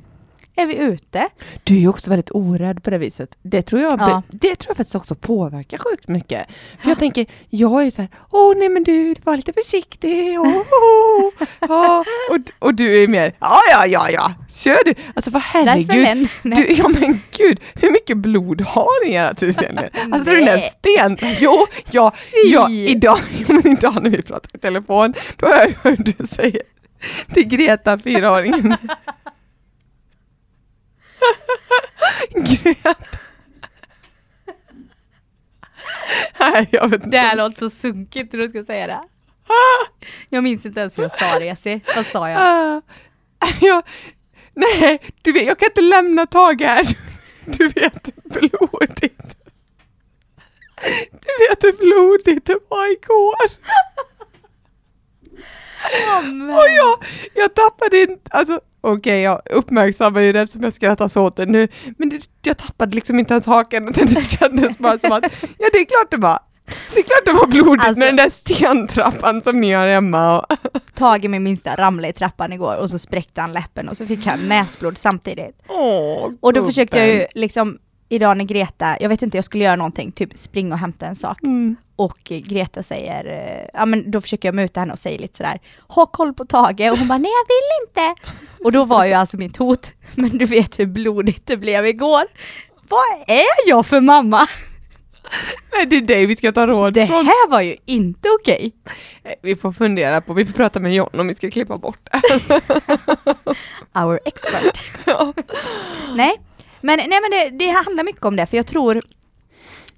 Är 0.55 0.65
vi 0.65 0.75
ute, 0.75 1.29
Du 1.63 1.75
är 1.75 1.79
ju 1.79 1.87
också 1.87 2.09
väldigt 2.09 2.31
orädd 2.31 2.83
på 2.83 2.89
det 2.89 2.97
viset. 2.97 3.37
Det 3.41 3.61
tror 3.61 3.81
jag, 3.81 3.99
Ja. 3.99 4.23
det 4.29 4.55
tror 4.55 4.69
jag 4.69 4.77
faktiskt 4.77 4.95
också 4.95 5.15
påverkar 5.15 5.77
sjukt 5.77 6.07
mycket. 6.07 6.47
För 6.81 6.89
jag 6.89 6.99
tänker, 6.99 7.25
jag 7.49 7.85
är 7.85 7.89
så 7.89 8.01
här, 8.01 8.09
åh 8.31 8.53
nej 8.57 8.69
men 8.69 8.83
du, 8.83 9.15
var 9.23 9.37
lite 9.37 9.53
försiktig. 9.53 10.39
Åh, 10.39 10.47
åh, 10.57 11.31
åh. 11.69 11.99
Och, 12.31 12.37
och 12.59 12.73
du 12.73 13.03
är 13.03 13.07
mer, 13.07 13.33
ja 13.39 13.59
ja 13.71 13.85
ja 13.87 14.09
ja, 14.09 14.33
kör 14.55 14.83
du. 14.85 14.93
Alltså 15.15 15.31
vad 15.31 15.41
herregud. 15.41 16.27
Du, 16.43 16.65
ja 16.73 16.87
men 16.87 17.19
gud, 17.37 17.59
hur 17.73 17.91
mycket 17.91 18.17
blod 18.17 18.61
har 18.61 19.05
ni 19.05 19.11
i 19.11 19.15
ert 19.15 19.43
hus 19.43 19.57
egentligen? 19.61 19.91
Alltså 20.13 20.31
den 20.33 20.45
där 20.45 20.55
Nej. 20.57 20.73
sten, 20.79 21.17
jo, 21.39 21.65
ja, 21.91 22.11
ja, 22.45 22.69
idag, 22.69 23.19
jo, 23.37 23.45
men 23.63 23.67
idag 23.77 24.03
när 24.03 24.09
vi 24.09 24.21
pratar 24.21 24.49
i 24.53 24.59
telefon, 24.59 25.13
då 25.37 25.47
har 25.47 25.55
jag 25.55 25.89
hört 25.91 25.99
du 26.17 26.27
säga 26.27 26.61
till 27.33 27.47
Greta, 27.47 27.97
fyraåringen. 27.97 28.75
Nej, 36.39 36.67
jag 36.71 36.87
vet 36.89 37.11
Det 37.11 37.17
här 37.17 37.35
låter 37.35 37.57
så 37.57 37.69
sunkigt 37.69 38.33
när 38.33 38.39
du 38.39 38.49
ska 38.49 38.63
säga 38.63 38.87
det. 38.87 39.01
Jag 40.29 40.43
minns 40.43 40.65
inte 40.65 40.79
ens 40.79 40.97
hur 40.97 41.03
jag 41.03 41.11
sa 41.11 41.39
det 41.39 41.45
Jessie. 41.45 41.81
Vad 41.95 42.05
sa 42.05 42.29
jag? 42.29 42.41
Ah, 42.41 42.81
ja, 43.61 43.83
nej, 44.53 44.99
du 45.21 45.31
vet, 45.31 45.47
jag 45.47 45.59
kan 45.59 45.69
inte 45.69 45.81
lämna 45.81 46.25
Tage 46.27 46.61
här. 46.61 46.87
Du 47.45 47.67
vet 47.67 48.07
hur 48.07 48.39
blodigt. 48.39 49.35
Du 51.11 51.47
vet 51.49 51.63
hur 51.63 51.77
blodigt 51.77 52.45
det 52.45 52.59
var 52.69 52.91
igår. 52.91 53.35
Och 56.57 56.69
jag, 56.69 57.03
jag 57.33 57.55
tappade 57.55 58.01
inte, 58.01 58.31
alltså 58.31 58.61
okej 58.83 59.21
jag 59.21 59.41
uppmärksammar 59.51 60.21
ju 60.21 60.31
det 60.31 60.39
eftersom 60.41 60.63
jag 60.63 60.73
skrattar 60.73 61.07
så 61.07 61.25
åt 61.25 61.35
det 61.35 61.45
nu, 61.45 61.67
men 61.97 62.09
det, 62.09 62.29
jag 62.41 62.57
tappade 62.57 62.95
liksom 62.95 63.19
inte 63.19 63.33
ens 63.33 63.47
utan 63.87 64.05
det 64.13 64.23
kändes 64.25 64.77
bara 64.77 64.97
som 64.97 65.11
att, 65.11 65.23
ja 65.41 65.69
det 65.73 65.77
är 65.79 65.85
klart 65.85 66.11
det 66.11 66.17
var, 66.17 66.39
det 66.93 66.99
är 66.99 67.03
klart 67.03 67.25
det 67.25 67.31
var 67.31 67.47
blodigt 67.47 67.85
Alltså- 67.87 67.99
med 67.99 68.07
den 68.07 68.15
där 68.15 68.29
stentrappan 68.29 69.41
som 69.41 69.61
ni 69.61 69.71
har 69.71 69.87
hemma. 69.87 70.39
Och, 70.39 70.45
Tage 70.95 71.29
min 71.29 71.43
minsta 71.43 71.75
ramlade 71.75 72.09
i 72.09 72.13
trappan 72.13 72.53
igår 72.53 72.75
och 72.75 72.89
så 72.89 72.99
spräckte 72.99 73.41
han 73.41 73.53
läppen 73.53 73.89
och 73.89 73.97
så 73.97 74.05
fick 74.05 74.25
han 74.25 74.39
näsblod 74.47 74.97
samtidigt. 74.97 75.61
åh, 75.67 76.31
Och 76.39 76.53
då 76.53 76.65
försökte 76.65 76.97
jag 76.99 77.07
ju 77.07 77.25
liksom 77.35 77.77
idag 78.13 78.37
när 78.37 78.45
Greta, 78.45 78.97
jag 78.99 79.09
vet 79.09 79.21
inte, 79.21 79.37
jag 79.37 79.45
skulle 79.45 79.63
göra 79.63 79.75
någonting, 79.75 80.11
typ 80.11 80.37
springa 80.37 80.73
och 80.75 80.79
hämta 80.79 81.05
en 81.05 81.15
sak. 81.15 81.43
Mm. 81.43 81.75
Och 81.95 82.31
eh, 82.31 82.37
Greta 82.39 82.83
säger, 82.83 83.25
eh, 83.25 83.69
ja 83.73 83.85
men 83.85 84.11
då 84.11 84.21
försöker 84.21 84.47
jag 84.47 84.55
muta 84.55 84.79
henne 84.79 84.93
och 84.93 84.99
säger 84.99 85.19
lite 85.19 85.37
sådär, 85.37 85.59
ha 85.87 86.05
koll 86.05 86.33
på 86.33 86.45
Tage 86.45 86.89
och 86.91 86.97
hon 86.97 87.07
bara, 87.07 87.17
nej 87.17 87.31
jag 87.31 87.47
vill 87.47 87.87
inte. 88.13 88.21
Och 88.63 88.71
då 88.71 88.85
var 88.85 89.05
ju 89.05 89.13
alltså 89.13 89.37
mitt 89.37 89.57
hot, 89.57 89.91
men 90.15 90.29
du 90.29 90.45
vet 90.45 90.79
hur 90.79 90.85
blodigt 90.85 91.47
det 91.47 91.57
blev 91.57 91.85
igår. 91.85 92.23
Vad 92.89 93.29
är 93.37 93.69
jag 93.69 93.85
för 93.85 94.01
mamma? 94.01 94.47
Nej 95.73 95.85
det 95.85 95.95
är 95.95 96.01
dig 96.01 96.25
vi 96.25 96.35
ska 96.35 96.51
ta 96.51 96.67
råd 96.67 96.93
Det 96.93 97.07
från. 97.07 97.25
här 97.25 97.49
var 97.49 97.61
ju 97.61 97.75
inte 97.85 98.29
okej. 98.41 98.71
Vi 99.41 99.55
får 99.55 99.71
fundera 99.71 100.21
på, 100.21 100.33
vi 100.33 100.45
får 100.45 100.53
prata 100.53 100.79
med 100.79 100.95
John 100.95 101.19
om 101.19 101.27
vi 101.27 101.35
ska 101.35 101.49
klippa 101.51 101.77
bort 101.77 101.99
det. 102.11 102.61
Our 103.99 104.19
expert. 104.25 104.81
Ja. 105.05 105.33
nej, 106.15 106.35
men, 106.83 106.97
nej, 106.97 107.19
men 107.21 107.31
det, 107.31 107.65
det 107.65 107.71
handlar 107.71 108.03
mycket 108.03 108.25
om 108.25 108.35
det, 108.35 108.45
för 108.45 108.57
jag 108.57 108.67
tror 108.67 109.01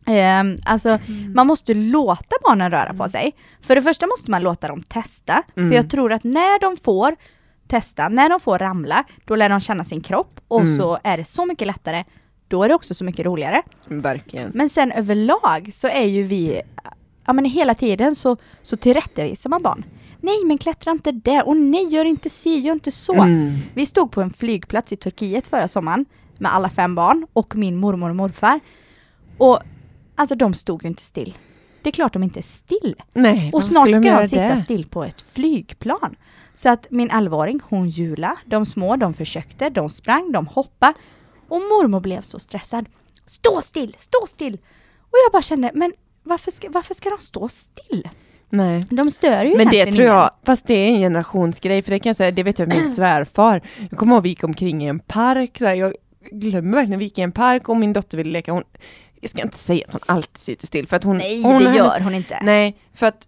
ehm, 0.06 0.58
alltså, 0.65 1.00
man 1.36 1.48
måste 1.48 1.74
låta 1.74 2.36
barnen 2.43 2.71
röra 2.71 2.93
på 2.93 3.10
sig. 3.10 3.34
För 3.62 3.76
det 3.76 3.82
första 3.82 4.08
måste 4.08 4.32
man 4.32 4.43
låta 4.43 4.67
dem 4.67 4.82
testa, 4.84 5.43
Mm. 5.58 5.69
för 5.69 5.76
jag 5.76 5.89
tror 5.89 6.13
att 6.13 6.24
när 6.24 6.60
de 6.60 6.78
får 6.78 7.15
testa, 7.67 8.10
när 8.10 8.30
de 8.30 8.39
får 8.39 8.60
ramla, 8.60 9.04
då 9.26 9.36
lär 9.36 9.50
de 9.50 9.60
känna 9.60 9.84
sin 9.84 10.02
kropp 10.02 10.39
och 10.48 10.62
Mm. 10.62 10.78
så 10.78 10.98
är 11.04 11.17
det 11.17 11.26
så 11.26 11.45
mycket 11.45 11.67
lättare. 11.67 12.04
Då 12.48 12.63
är 12.63 12.69
det 12.69 12.76
också 12.76 12.93
så 12.93 13.04
mycket 13.04 13.26
roligare. 13.26 13.62
Verkligen. 13.88 14.52
Men 14.54 14.69
sen 14.69 14.91
överlag 14.91 15.69
så 15.74 15.88
är 15.88 16.06
ju 16.06 16.24
vi, 16.24 16.62
ja 17.26 17.34
men 17.34 17.45
hela 17.45 17.76
tiden 17.76 18.15
så, 18.15 18.38
så 18.62 18.78
tillrättavisar 18.78 19.50
man 19.50 19.62
barn. 19.62 19.86
Nej 20.21 20.45
men 20.45 20.58
klättra 20.58 20.91
inte 20.91 21.12
där, 21.12 21.48
och 21.48 21.58
nej 21.58 21.88
gör 21.93 22.06
inte 22.06 22.30
si, 22.30 22.60
gör 22.60 22.74
inte 22.74 22.91
så. 22.91 23.13
Mm. 23.13 23.58
Vi 23.74 23.86
stod 23.86 24.12
på 24.12 24.21
en 24.21 24.30
flygplats 24.34 24.91
i 24.91 24.95
Turkiet 24.95 25.48
förra 25.48 25.67
sommaren 25.67 26.06
med 26.39 26.54
alla 26.54 26.69
fem 26.69 26.95
barn 26.95 27.28
och 27.34 27.56
min 27.56 27.76
mormor 27.76 28.10
och 28.10 28.15
morfar. 28.15 28.60
Och 29.38 29.60
alltså 30.15 30.36
de 30.36 30.54
stod 30.54 30.84
ju 30.84 30.89
inte 30.89 31.04
still. 31.04 31.38
Det 31.82 31.89
är 31.89 31.91
klart 31.91 32.13
de 32.13 32.24
inte 32.24 32.39
är 32.39 32.43
still. 32.43 32.95
Nej, 33.13 33.50
Och 33.54 33.63
snart 33.63 33.91
ska 33.91 34.00
de 34.19 34.28
sitta 34.28 34.43
det? 34.48 34.58
still 34.58 34.86
på 34.86 35.04
ett 35.04 35.21
flygplan. 35.21 36.15
Så 36.56 36.69
att 36.69 36.88
min 36.89 37.12
11-åring, 37.12 37.60
hon 37.69 37.89
hjula, 37.89 38.38
de 38.45 38.65
små, 38.65 38.95
de 38.95 39.13
försökte, 39.13 39.69
de 39.69 39.89
sprang, 39.89 40.32
de 40.32 40.48
hoppade. 40.48 40.93
Och 41.48 41.60
mormor 41.60 42.00
blev 42.00 42.21
så 42.21 42.39
stressad. 42.39 42.86
Stå 43.26 43.62
still, 43.62 43.95
stå 43.98 44.28
still! 44.28 44.54
Och 45.00 45.17
jag 45.26 45.32
bara 45.32 45.41
kände, 45.41 45.71
men 45.74 45.93
varför 46.24 46.52
ska, 46.52 46.67
varför 46.69 46.93
ska 46.93 47.10
de 47.10 47.19
stå 47.19 47.48
still? 47.50 48.10
Nej. 48.50 48.84
De 48.89 49.12
stör 49.12 49.43
ju 49.45 49.58
Men 49.58 49.69
det 49.69 49.91
tror 49.91 50.08
jag, 50.08 50.32
fast 50.45 50.67
det 50.67 50.74
är 50.74 50.88
en 50.88 51.00
generationsgrej, 51.00 51.82
för 51.82 51.91
det 51.91 52.00
kan 52.00 52.10
jag 52.10 52.15
säga, 52.15 52.32
det 52.32 52.43
vet 52.43 52.60
jag 52.60 52.69
min 52.69 52.95
svärfar. 52.95 53.62
Jag 53.89 54.00
kommer 54.00 54.15
ihåg 54.15 54.24
vi 54.24 54.30
gick 54.30 54.43
omkring 54.43 54.84
i 54.84 54.88
en 54.88 55.00
park, 55.00 55.58
så 55.58 55.65
här, 55.65 55.74
jag 55.74 55.93
glömmer 56.31 56.77
verkligen, 56.77 57.00
vi 57.00 57.06
gick 57.06 57.17
i 57.17 57.21
en 57.21 57.31
park 57.31 57.69
och 57.69 57.77
min 57.77 57.93
dotter 57.93 58.17
ville 58.17 58.31
leka, 58.31 58.52
hon, 58.52 58.63
jag 59.21 59.29
ska 59.29 59.41
inte 59.41 59.58
säga 59.58 59.85
att 59.87 59.91
hon 59.91 60.02
alltid 60.06 60.37
sitter 60.37 60.67
still, 60.67 60.87
för 60.87 60.95
att 60.95 61.04
hon... 61.04 61.17
Nej, 61.17 61.43
hon 61.43 61.63
det 61.63 61.75
gör 61.75 61.89
hennes- 61.89 62.04
hon 62.04 62.15
inte. 62.15 62.39
Nej, 62.41 62.77
för 62.93 63.06
att 63.06 63.27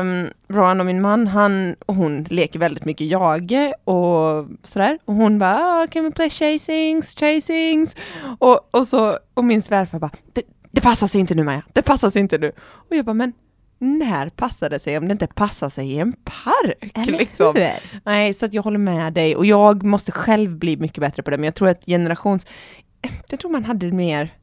um, 0.00 0.28
Rohan 0.48 0.80
och 0.80 0.86
min 0.86 1.00
man, 1.00 1.26
han 1.26 1.76
och 1.86 1.94
hon 1.94 2.24
leker 2.30 2.58
väldigt 2.58 2.84
mycket 2.84 3.06
jage 3.06 3.74
och 3.84 4.46
sådär. 4.62 4.98
Och 5.04 5.14
hon 5.14 5.38
bara, 5.38 5.56
ah, 5.56 5.86
can 5.86 6.04
we 6.04 6.10
play 6.10 6.30
chasings, 6.30 7.14
chasings? 7.14 7.96
Och, 8.38 8.68
och, 8.70 8.86
så, 8.86 9.18
och 9.34 9.44
min 9.44 9.62
svärfar 9.62 9.98
bara, 9.98 10.10
det, 10.32 10.42
det 10.70 10.80
passar 10.80 11.06
sig 11.06 11.20
inte 11.20 11.34
nu 11.34 11.42
Maja, 11.44 11.62
det 11.72 11.82
passar 11.82 12.10
sig 12.10 12.20
inte 12.20 12.38
nu. 12.38 12.52
Och 12.58 12.96
jag 12.96 13.04
bara, 13.04 13.14
men 13.14 13.32
när 13.78 14.28
passar 14.28 14.70
det 14.70 14.80
sig 14.80 14.98
om 14.98 15.08
det 15.08 15.12
inte 15.12 15.26
passar 15.26 15.70
sig 15.70 15.92
i 15.92 15.98
en 15.98 16.12
park? 16.12 17.08
Liksom. 17.18 17.70
Nej, 18.04 18.34
så 18.34 18.46
att 18.46 18.54
jag 18.54 18.62
håller 18.62 18.78
med 18.78 19.12
dig 19.12 19.36
och 19.36 19.46
jag 19.46 19.82
måste 19.82 20.12
själv 20.12 20.58
bli 20.58 20.76
mycket 20.76 21.00
bättre 21.00 21.22
på 21.22 21.30
det, 21.30 21.38
men 21.38 21.44
jag 21.44 21.54
tror 21.54 21.68
att 21.68 21.84
generations... 21.86 22.46
Jag 23.28 23.40
tror 23.40 23.50
man 23.50 23.64
hade 23.64 23.92
mer 23.92 24.34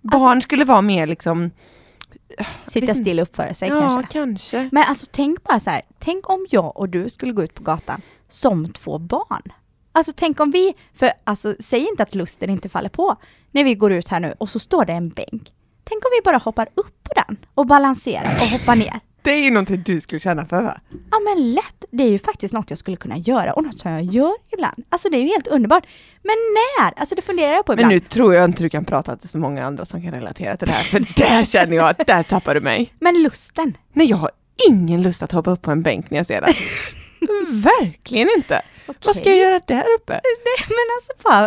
Barn 0.00 0.42
skulle 0.42 0.64
vara 0.64 0.82
mer 0.82 1.06
liksom, 1.06 1.50
Sitta 2.66 2.94
still 2.94 3.20
och 3.20 3.22
uppföra 3.22 3.54
sig 3.54 3.68
ja 3.68 3.80
kanske. 3.80 4.12
kanske. 4.12 4.68
Men 4.72 4.84
alltså 4.88 5.06
tänk 5.10 5.42
bara 5.44 5.60
så 5.60 5.70
här, 5.70 5.82
tänk 5.98 6.30
om 6.30 6.46
jag 6.50 6.76
och 6.76 6.88
du 6.88 7.08
skulle 7.08 7.32
gå 7.32 7.44
ut 7.44 7.54
på 7.54 7.62
gatan 7.62 8.02
som 8.28 8.72
två 8.72 8.98
barn. 8.98 9.42
Alltså 9.92 10.12
tänk 10.16 10.40
om 10.40 10.50
vi, 10.50 10.74
för 10.94 11.12
alltså 11.24 11.54
säg 11.60 11.86
inte 11.88 12.02
att 12.02 12.14
lusten 12.14 12.50
inte 12.50 12.68
faller 12.68 12.88
på 12.88 13.16
när 13.50 13.64
vi 13.64 13.74
går 13.74 13.92
ut 13.92 14.08
här 14.08 14.20
nu 14.20 14.34
och 14.38 14.50
så 14.50 14.58
står 14.58 14.84
det 14.84 14.92
en 14.92 15.08
bänk. 15.08 15.52
Tänk 15.90 16.04
om 16.04 16.10
vi 16.18 16.22
bara 16.24 16.36
hoppar 16.36 16.68
upp 16.74 17.04
på 17.04 17.12
den 17.14 17.36
och 17.54 17.66
balanserar 17.66 18.34
och 18.34 18.58
hoppar 18.58 18.76
ner. 18.76 19.00
Det 19.22 19.30
är 19.30 19.44
ju 19.44 19.50
någonting 19.50 19.82
du 19.86 20.00
skulle 20.00 20.20
känna 20.20 20.46
för 20.46 20.62
va? 20.62 20.80
Ja 21.10 21.18
men 21.18 21.52
lätt, 21.54 21.84
det 21.90 22.02
är 22.04 22.08
ju 22.08 22.18
faktiskt 22.18 22.54
något 22.54 22.70
jag 22.70 22.78
skulle 22.78 22.96
kunna 22.96 23.16
göra 23.16 23.52
och 23.52 23.62
något 23.64 23.78
som 23.80 23.90
jag 23.92 24.02
gör 24.02 24.32
ibland. 24.52 24.84
Alltså 24.88 25.08
det 25.08 25.16
är 25.16 25.20
ju 25.20 25.26
helt 25.26 25.46
underbart. 25.46 25.84
Men 26.22 26.36
när? 26.54 27.00
Alltså 27.00 27.14
det 27.14 27.22
funderar 27.22 27.52
jag 27.52 27.66
på 27.66 27.72
Men 27.72 27.78
ibland. 27.78 27.92
nu 27.92 28.00
tror 28.00 28.34
jag 28.34 28.44
inte 28.44 28.62
du 28.62 28.68
kan 28.70 28.84
prata 28.84 29.16
till 29.16 29.28
så 29.28 29.38
många 29.38 29.64
andra 29.66 29.84
som 29.86 30.02
kan 30.02 30.10
relatera 30.12 30.56
till 30.56 30.68
det 30.68 30.74
här, 30.74 30.84
för 30.84 31.00
där 31.16 31.44
känner 31.44 31.76
jag 31.76 31.88
att 31.88 32.06
där 32.06 32.22
tappar 32.22 32.54
du 32.54 32.60
mig. 32.60 32.94
Men 33.00 33.22
lusten. 33.22 33.76
Nej, 33.92 34.06
jag 34.06 34.16
har 34.16 34.30
ingen 34.68 35.02
lust 35.02 35.22
att 35.22 35.32
hoppa 35.32 35.50
upp 35.50 35.62
på 35.62 35.70
en 35.70 35.82
bänk 35.82 36.10
när 36.10 36.18
jag 36.18 36.26
ser 36.26 36.40
det. 36.40 36.52
Verkligen 37.52 38.28
inte. 38.36 38.62
Vad 39.04 39.16
ska 39.16 39.28
jag 39.28 39.38
göra 39.38 39.60
där 39.66 39.84
uppe? 39.98 40.12
Nej 40.12 40.66
men 40.68 40.86
alltså 40.96 41.12
bara, 41.24 41.44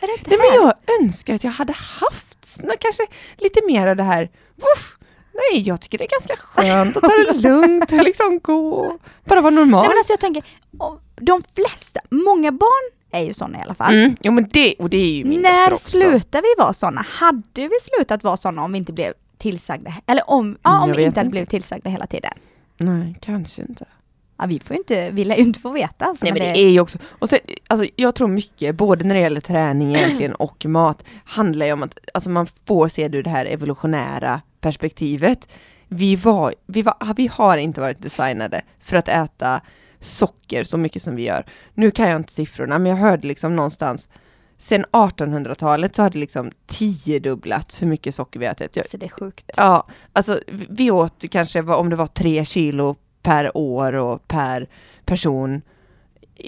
är 0.00 0.06
det 0.06 0.12
inte 0.18 0.30
Nej, 0.30 0.38
men 0.38 0.50
här? 0.50 0.72
jag 0.88 1.00
önskar 1.04 1.34
att 1.34 1.44
jag 1.44 1.50
hade 1.50 1.72
haft 1.72 2.35
kanske 2.80 3.02
lite 3.36 3.60
mer 3.66 3.86
av 3.86 3.96
det 3.96 4.02
här. 4.02 4.30
Woof! 4.56 4.96
Nej, 5.52 5.62
jag 5.62 5.80
tycker 5.80 5.98
det 5.98 6.04
är 6.04 6.08
ganska 6.20 6.36
skönt 6.36 6.96
att 6.96 7.02
ta 7.02 7.08
det 7.32 7.32
lugnt 7.48 7.92
och 7.92 8.04
liksom 8.04 8.38
gå, 8.42 8.98
bara 9.24 9.40
vara 9.40 9.50
normal. 9.50 9.80
Nej 9.80 9.88
men 9.88 9.98
alltså 9.98 10.12
jag 10.12 10.20
tänker, 10.20 10.44
de 11.20 11.42
flesta, 11.54 12.00
många 12.10 12.52
barn 12.52 12.90
är 13.10 13.20
ju 13.24 13.34
sådana 13.34 13.58
i 13.58 13.62
alla 13.62 13.74
fall. 13.74 13.94
Mm, 13.94 14.16
jo 14.20 14.32
men 14.32 14.48
det, 14.52 14.74
och 14.78 14.90
det 14.90 14.96
är 14.96 15.10
ju 15.14 15.24
min 15.24 15.40
När 15.42 15.72
också. 15.72 15.90
slutar 15.98 16.42
vi 16.42 16.62
vara 16.62 16.72
sådana? 16.72 17.06
Hade 17.10 17.42
vi 17.54 17.70
slutat 17.82 18.24
vara 18.24 18.36
sådana 18.36 18.62
om 18.64 18.72
vi 18.72 18.78
inte 18.78 18.92
blev 18.92 19.12
tillsagda? 19.38 19.92
Eller 20.06 20.30
om, 20.30 20.58
ja, 20.62 20.70
Mm, 20.76 20.82
om 20.90 20.96
vi 20.96 21.02
inte 21.02 21.20
hade 21.20 21.30
blivit 21.30 21.50
tillsagda 21.50 21.90
hela 21.90 22.06
tiden? 22.06 22.32
Nej, 22.76 23.16
kanske 23.20 23.62
inte. 23.62 23.84
Ja, 24.38 24.46
vi 24.46 24.60
får 24.60 24.74
ju 24.74 24.78
inte, 24.78 25.10
vi 25.10 25.24
lär 25.24 25.36
ju 25.36 25.42
inte 25.42 25.60
få 25.60 25.70
veta 25.70 26.04
alltså. 26.04 26.24
Nej 26.24 26.32
men 26.32 26.42
det 26.42 26.58
är 26.60 26.70
ju 26.70 26.80
också, 26.80 26.98
och 27.10 27.28
sen, 27.30 27.38
alltså, 27.68 27.90
jag 27.96 28.14
tror 28.14 28.28
mycket, 28.28 28.74
både 28.74 29.04
när 29.04 29.14
det 29.14 29.20
gäller 29.20 29.40
träning 29.40 29.94
egentligen 29.94 30.34
och 30.38 30.66
mat, 30.66 31.04
handlar 31.24 31.66
ju 31.66 31.72
om 31.72 31.82
att 31.82 31.98
alltså, 32.14 32.30
man 32.30 32.46
får 32.66 32.88
se 32.88 33.08
det 33.08 33.18
ur 33.18 33.22
det 33.22 33.30
här 33.30 33.46
evolutionära 33.46 34.40
perspektivet. 34.60 35.48
Vi, 35.88 36.16
var, 36.16 36.54
vi, 36.66 36.82
var, 36.82 37.14
vi 37.16 37.26
har 37.26 37.56
inte 37.56 37.80
varit 37.80 38.02
designade 38.02 38.62
för 38.80 38.96
att 38.96 39.08
äta 39.08 39.60
socker 40.00 40.64
så 40.64 40.78
mycket 40.78 41.02
som 41.02 41.16
vi 41.16 41.24
gör. 41.24 41.46
Nu 41.74 41.90
kan 41.90 42.08
jag 42.08 42.16
inte 42.16 42.32
siffrorna, 42.32 42.78
men 42.78 42.90
jag 42.90 42.96
hörde 42.98 43.28
liksom 43.28 43.56
någonstans 43.56 44.10
Sen 44.58 44.84
1800-talet 44.92 45.94
så 45.94 46.02
har 46.02 46.10
det 46.10 46.18
liksom 46.18 46.50
tiodubblats 46.66 47.82
hur 47.82 47.86
mycket 47.86 48.14
socker 48.14 48.40
vi 48.40 48.46
ätit. 48.46 48.76
Jag, 48.76 48.90
Så 48.90 48.96
det 48.96 49.06
är 49.06 49.10
sjukt. 49.10 49.50
Ja, 49.56 49.86
alltså 50.12 50.40
vi- 50.68 50.90
åt 50.90 51.24
kanske 51.30 51.62
om 51.62 51.90
det 51.90 51.96
var 51.96 52.06
tre 52.06 52.44
kilo 52.44 52.96
per 53.26 53.56
år 53.56 53.92
och 53.92 54.28
per 54.28 54.66
person 55.04 55.62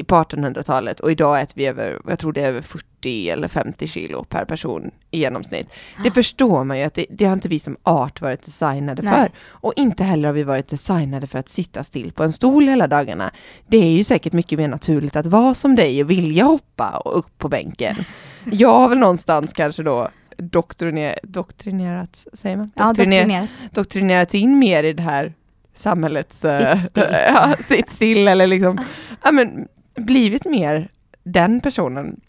på 0.07 0.15
1800-talet 0.15 1.01
och 1.01 1.11
idag 1.13 1.41
äter 1.41 1.53
vi 1.57 1.67
över, 1.67 2.01
jag 2.09 2.19
tror 2.19 2.33
det 2.33 2.41
är 2.43 2.49
över 2.49 2.61
40 2.63 3.31
eller 3.31 3.49
50 3.49 3.87
kilo 3.87 4.25
per 4.25 4.45
person 4.45 4.91
i 5.11 5.19
genomsnitt. 5.19 5.73
Det 6.05 6.11
förstår 6.11 6.65
man 6.65 6.79
ju 6.79 6.85
att 6.85 6.95
det, 6.95 7.07
det 7.11 7.25
har 7.25 7.33
inte 7.33 7.49
vi 7.49 7.59
som 7.59 7.77
art 7.83 8.21
varit 8.21 8.43
designade 8.43 9.03
Nej. 9.03 9.13
för. 9.15 9.31
Och 9.41 9.73
inte 9.77 10.05
heller 10.05 10.29
har 10.29 10.33
vi 10.33 10.43
varit 10.43 10.69
designade 10.69 11.27
för 11.27 11.39
att 11.39 11.49
sitta 11.49 11.85
still 11.85 12.13
på 12.13 12.23
en 12.23 12.33
stol 12.33 12.69
hela 12.69 12.87
dagarna. 12.87 13.31
Det 13.67 13.77
är 13.79 13.91
ju 13.91 14.05
säkert 14.05 14.33
mycket 14.33 14.59
mer 14.59 14.69
naturligt 14.69 15.17
att 15.17 15.27
vara 15.27 15.55
som 15.55 15.77
dig 15.77 16.03
och 16.03 16.11
vilja 16.11 16.45
hoppa 16.45 17.03
och 17.05 17.19
upp 17.19 17.39
på 17.39 17.49
bänken. 17.49 17.97
Jag 18.45 18.79
har 18.79 18.89
väl 18.89 18.99
någonstans 18.99 19.53
kanske 19.53 19.83
då 19.83 20.09
doktriner, 20.37 21.19
doktrinerat, 21.23 22.27
säger 22.33 22.57
man? 22.57 22.71
Ja, 22.75 22.85
Doktriner- 22.85 23.19
doktrinerat. 23.19 23.49
doktrinerats 23.73 24.35
in 24.35 24.59
mer 24.59 24.85
i 24.85 24.93
det 24.93 25.03
här 25.03 25.35
samhällets... 25.79 26.45
eh, 26.45 26.77
Sitt 26.79 26.91
still. 26.91 27.05
ja, 27.35 27.55
sitt 27.69 27.91
still 27.91 28.29
eller 28.29 28.47
liksom, 28.47 28.79
ja 29.25 29.33
men 29.33 29.69
blivit 29.97 30.45
mer 30.45 30.89
den 31.25 31.61
personen. 31.61 32.21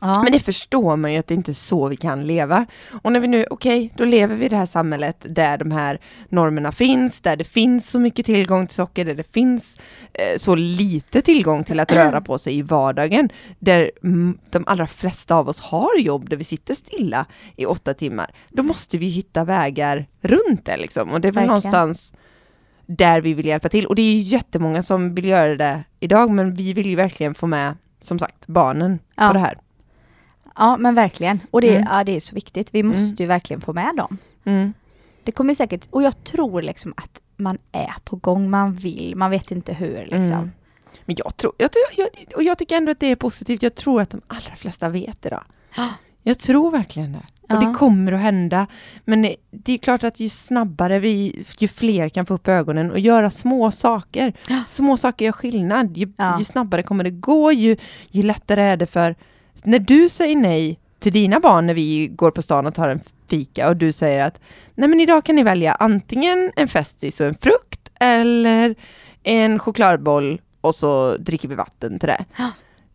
Ja. 0.00 0.22
Men 0.22 0.32
det 0.32 0.40
förstår 0.40 0.96
man 0.96 1.12
ju 1.12 1.18
att 1.18 1.26
det 1.26 1.34
inte 1.34 1.50
är 1.50 1.54
så 1.54 1.88
vi 1.88 1.96
kan 1.96 2.26
leva. 2.26 2.66
Och 3.02 3.12
när 3.12 3.20
vi 3.20 3.28
nu, 3.28 3.46
okej, 3.50 3.92
då 3.96 4.04
lever 4.04 4.36
vi 4.36 4.44
i 4.44 4.48
det 4.48 4.56
här 4.56 4.66
samhället 4.66 5.26
där 5.28 5.58
de 5.58 5.70
här 5.70 6.00
normerna 6.28 6.72
finns, 6.72 7.20
där 7.20 7.36
det 7.36 7.44
finns 7.44 7.90
så 7.90 8.00
mycket 8.00 8.26
tillgång 8.26 8.66
till 8.66 8.76
socker, 8.76 9.04
där 9.04 9.14
det 9.14 9.32
finns 9.32 9.78
eh, 10.12 10.36
så 10.36 10.54
lite 10.54 11.20
tillgång 11.22 11.64
till 11.64 11.80
att 11.80 11.96
röra 11.96 12.20
på 12.20 12.38
sig 12.38 12.58
i 12.58 12.62
vardagen, 12.62 13.28
där 13.58 13.90
de 14.50 14.64
allra 14.66 14.86
flesta 14.86 15.34
av 15.34 15.48
oss 15.48 15.60
har 15.60 15.98
jobb 15.98 16.28
där 16.30 16.36
vi 16.36 16.44
sitter 16.44 16.74
stilla 16.74 17.26
i 17.56 17.66
åtta 17.66 17.94
timmar. 17.94 18.30
Då 18.50 18.62
måste 18.62 18.98
vi 18.98 19.06
hitta 19.06 19.44
vägar 19.44 20.06
runt 20.20 20.64
det 20.64 20.76
liksom. 20.76 21.12
Och 21.12 21.20
det 21.20 21.28
är 21.28 21.32
väl 21.32 21.46
Verkligen. 21.46 21.46
någonstans 21.48 22.14
där 22.86 23.20
vi 23.20 23.34
vill 23.34 23.46
hjälpa 23.46 23.68
till. 23.68 23.86
Och 23.86 23.94
det 23.94 24.02
är 24.02 24.12
ju 24.14 24.20
jättemånga 24.20 24.82
som 24.82 25.14
vill 25.14 25.24
göra 25.24 25.56
det 25.56 25.84
idag, 26.00 26.30
men 26.30 26.54
vi 26.54 26.72
vill 26.72 26.86
ju 26.86 26.96
verkligen 26.96 27.34
få 27.34 27.46
med, 27.46 27.74
som 28.02 28.18
sagt, 28.18 28.46
barnen 28.46 28.98
Ja. 29.14 29.26
på 29.26 29.32
det 29.32 29.38
här. 29.38 29.58
ja 30.56 30.76
men 30.76 30.94
verkligen. 30.94 31.40
Och 31.50 31.60
det, 31.60 31.76
Mm. 31.76 31.88
ja, 31.90 32.04
det 32.04 32.16
är 32.16 32.20
så 32.20 32.34
viktigt. 32.34 32.74
Vi 32.74 32.82
måste 32.82 33.22
ju 33.22 33.26
verkligen 33.26 33.60
få 33.60 33.72
med 33.72 33.94
dem. 33.96 34.18
Mm. 34.44 34.72
Det 35.24 35.32
kommer 35.32 35.54
säkert, 35.54 35.86
och 35.90 36.02
jag 36.02 36.24
tror 36.24 36.62
liksom 36.62 36.94
att 36.96 37.20
man 37.36 37.58
är 37.72 37.94
på 38.04 38.16
gång, 38.16 38.50
man 38.50 38.72
vill, 38.74 39.16
man 39.16 39.30
vet 39.30 39.50
inte 39.50 39.74
hur 39.74 39.96
liksom. 40.02 40.22
Mm. 40.22 40.50
Men 41.04 41.16
jag 41.18 41.36
tror, 41.36 41.52
jag, 41.58 41.72
tror 41.72 41.84
jag, 41.96 42.08
och 42.36 42.42
jag 42.42 42.58
tycker 42.58 42.76
ändå 42.76 42.92
att 42.92 43.00
det 43.00 43.06
är 43.06 43.16
positivt, 43.16 43.62
jag 43.62 43.74
tror 43.74 44.00
att 44.02 44.10
de 44.10 44.20
allra 44.26 44.56
flesta 44.56 44.88
vet. 44.88 45.26
Ja. 45.76 45.88
Jag 46.22 46.38
tror 46.38 46.70
verkligen 46.70 47.12
det. 47.12 47.22
Och 47.48 47.60
det 47.60 47.74
kommer 47.78 48.12
att 48.12 48.20
hända. 48.20 48.66
Men 49.04 49.22
det, 49.50 49.72
är 49.72 49.78
klart 49.78 50.04
att 50.04 50.20
ju 50.20 50.28
snabbare 50.28 50.98
vi, 50.98 51.44
ju 51.58 51.68
fler 51.68 52.08
kan 52.08 52.26
få 52.26 52.34
upp 52.34 52.48
ögonen 52.48 52.90
och 52.90 52.98
göra 52.98 53.30
små 53.30 53.70
saker. 53.70 54.32
Små 54.66 54.96
saker 54.96 55.24
gör 55.24 55.32
skillnad. 55.32 55.96
Ju, 55.96 56.12
ju 56.38 56.44
snabbare 56.44 56.82
kommer 56.82 57.04
det 57.04 57.10
gå, 57.10 57.52
ju, 57.52 57.76
ju 58.10 58.22
lättare 58.22 58.62
är 58.62 58.76
det 58.76 58.86
för... 58.86 59.14
När 59.62 59.78
du 59.78 60.08
säger 60.08 60.36
nej 60.36 60.78
till 60.98 61.12
dina 61.12 61.40
barn 61.40 61.66
när 61.66 61.74
vi 61.74 62.06
går 62.06 62.30
på 62.30 62.42
stan 62.42 62.66
och 62.66 62.74
tar 62.74 62.88
en 62.88 63.00
fika 63.28 63.68
och 63.68 63.76
du 63.76 63.92
säger 63.92 64.24
att 64.26 64.40
nej 64.74 64.88
men 64.88 65.00
idag 65.00 65.24
kan 65.24 65.36
ni 65.36 65.42
välja 65.42 65.74
antingen 65.74 66.52
en 66.56 66.68
Festis 66.68 67.20
och 67.20 67.26
en 67.26 67.34
frukt 67.34 67.92
eller 68.00 68.74
en 69.22 69.58
chokladboll 69.58 70.40
och 70.60 70.74
så 70.74 71.16
dricker 71.16 71.48
vi 71.48 71.54
vatten 71.54 71.98
till 71.98 72.08
det. 72.08 72.24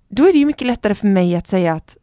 Då 0.09 0.27
är 0.27 0.33
det 0.33 0.39
ju 0.39 0.45
mycket 0.45 0.67
lättare 0.67 0.95
för 0.95 1.07
mig 1.07 1.35
att 1.35 1.47
säga 1.47 1.73
att 1.73 1.97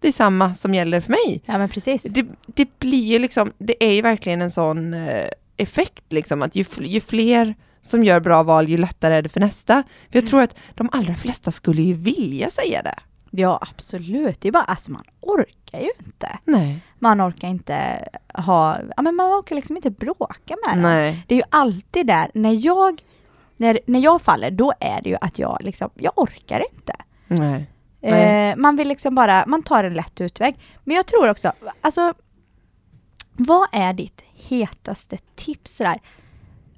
det 0.00 0.08
är 0.08 0.12
samma 0.12 0.54
som 0.54 0.74
gäller 0.74 1.00
för 1.00 1.10
mig. 1.10 1.42
Ja 1.46 1.58
men 1.58 1.68
precis. 1.68 2.02
Det, 2.02 2.26
det 2.46 2.78
blir 2.78 3.04
ju 3.12 3.18
liksom, 3.18 3.52
det 3.58 3.84
är 3.84 3.92
ju 3.92 4.02
verkligen 4.02 4.42
en 4.42 4.50
sån 4.50 4.94
eh, 4.94 5.28
effekt 5.56 6.04
liksom 6.08 6.42
att 6.42 6.56
ju, 6.56 6.64
ju 6.80 7.00
fler 7.00 7.54
som 7.80 8.04
gör 8.04 8.20
bra 8.20 8.42
val 8.42 8.68
ju 8.68 8.76
lättare 8.78 9.16
är 9.16 9.22
det 9.22 9.28
för 9.28 9.40
nästa. 9.40 9.82
För 10.10 10.18
jag 10.18 10.26
tror 10.26 10.42
att 10.42 10.56
de 10.74 10.88
allra 10.92 11.14
flesta 11.14 11.50
skulle 11.50 11.82
ju 11.82 11.94
vilja 11.94 12.50
säga 12.50 12.82
det. 12.82 12.94
Ja 13.30 13.58
absolut, 13.70 14.40
det 14.40 14.48
är 14.48 14.52
bara, 14.52 14.64
alltså 14.64 14.90
man 14.92 15.04
orkar 15.20 15.80
ju 15.80 15.90
inte. 16.06 16.38
Nej. 16.44 16.80
Man 16.98 17.20
orkar 17.20 17.48
inte 17.48 18.08
ha, 18.34 18.78
ja 18.96 19.02
men 19.02 19.14
man 19.14 19.40
orkar 19.40 19.56
liksom 19.56 19.76
inte 19.76 19.90
bråka 19.90 20.56
med 20.66 20.76
dem. 20.76 20.82
Nej. 20.82 21.24
Det 21.28 21.34
är 21.34 21.36
ju 21.36 21.44
alltid 21.50 22.06
där, 22.06 22.30
när 22.34 22.66
jag, 22.66 23.02
när, 23.56 23.80
när 23.86 24.00
jag 24.00 24.22
faller, 24.22 24.50
då 24.50 24.72
är 24.80 25.02
det 25.02 25.08
ju 25.08 25.16
att 25.20 25.38
jag 25.38 25.58
liksom, 25.60 25.90
jag 25.94 26.12
orkar 26.16 26.64
inte. 26.72 26.92
Nej. 27.26 27.66
Eh, 28.02 28.56
man 28.56 28.76
vill 28.76 28.88
liksom 28.88 29.14
bara, 29.14 29.44
man 29.46 29.62
tar 29.62 29.84
en 29.84 29.94
lätt 29.94 30.20
utväg. 30.20 30.58
Men 30.84 30.96
jag 30.96 31.06
tror 31.06 31.30
också, 31.30 31.52
alltså 31.80 32.14
vad 33.32 33.68
är 33.72 33.92
ditt 33.92 34.24
hetaste 34.34 35.18
tips 35.36 35.78
där? 35.78 36.00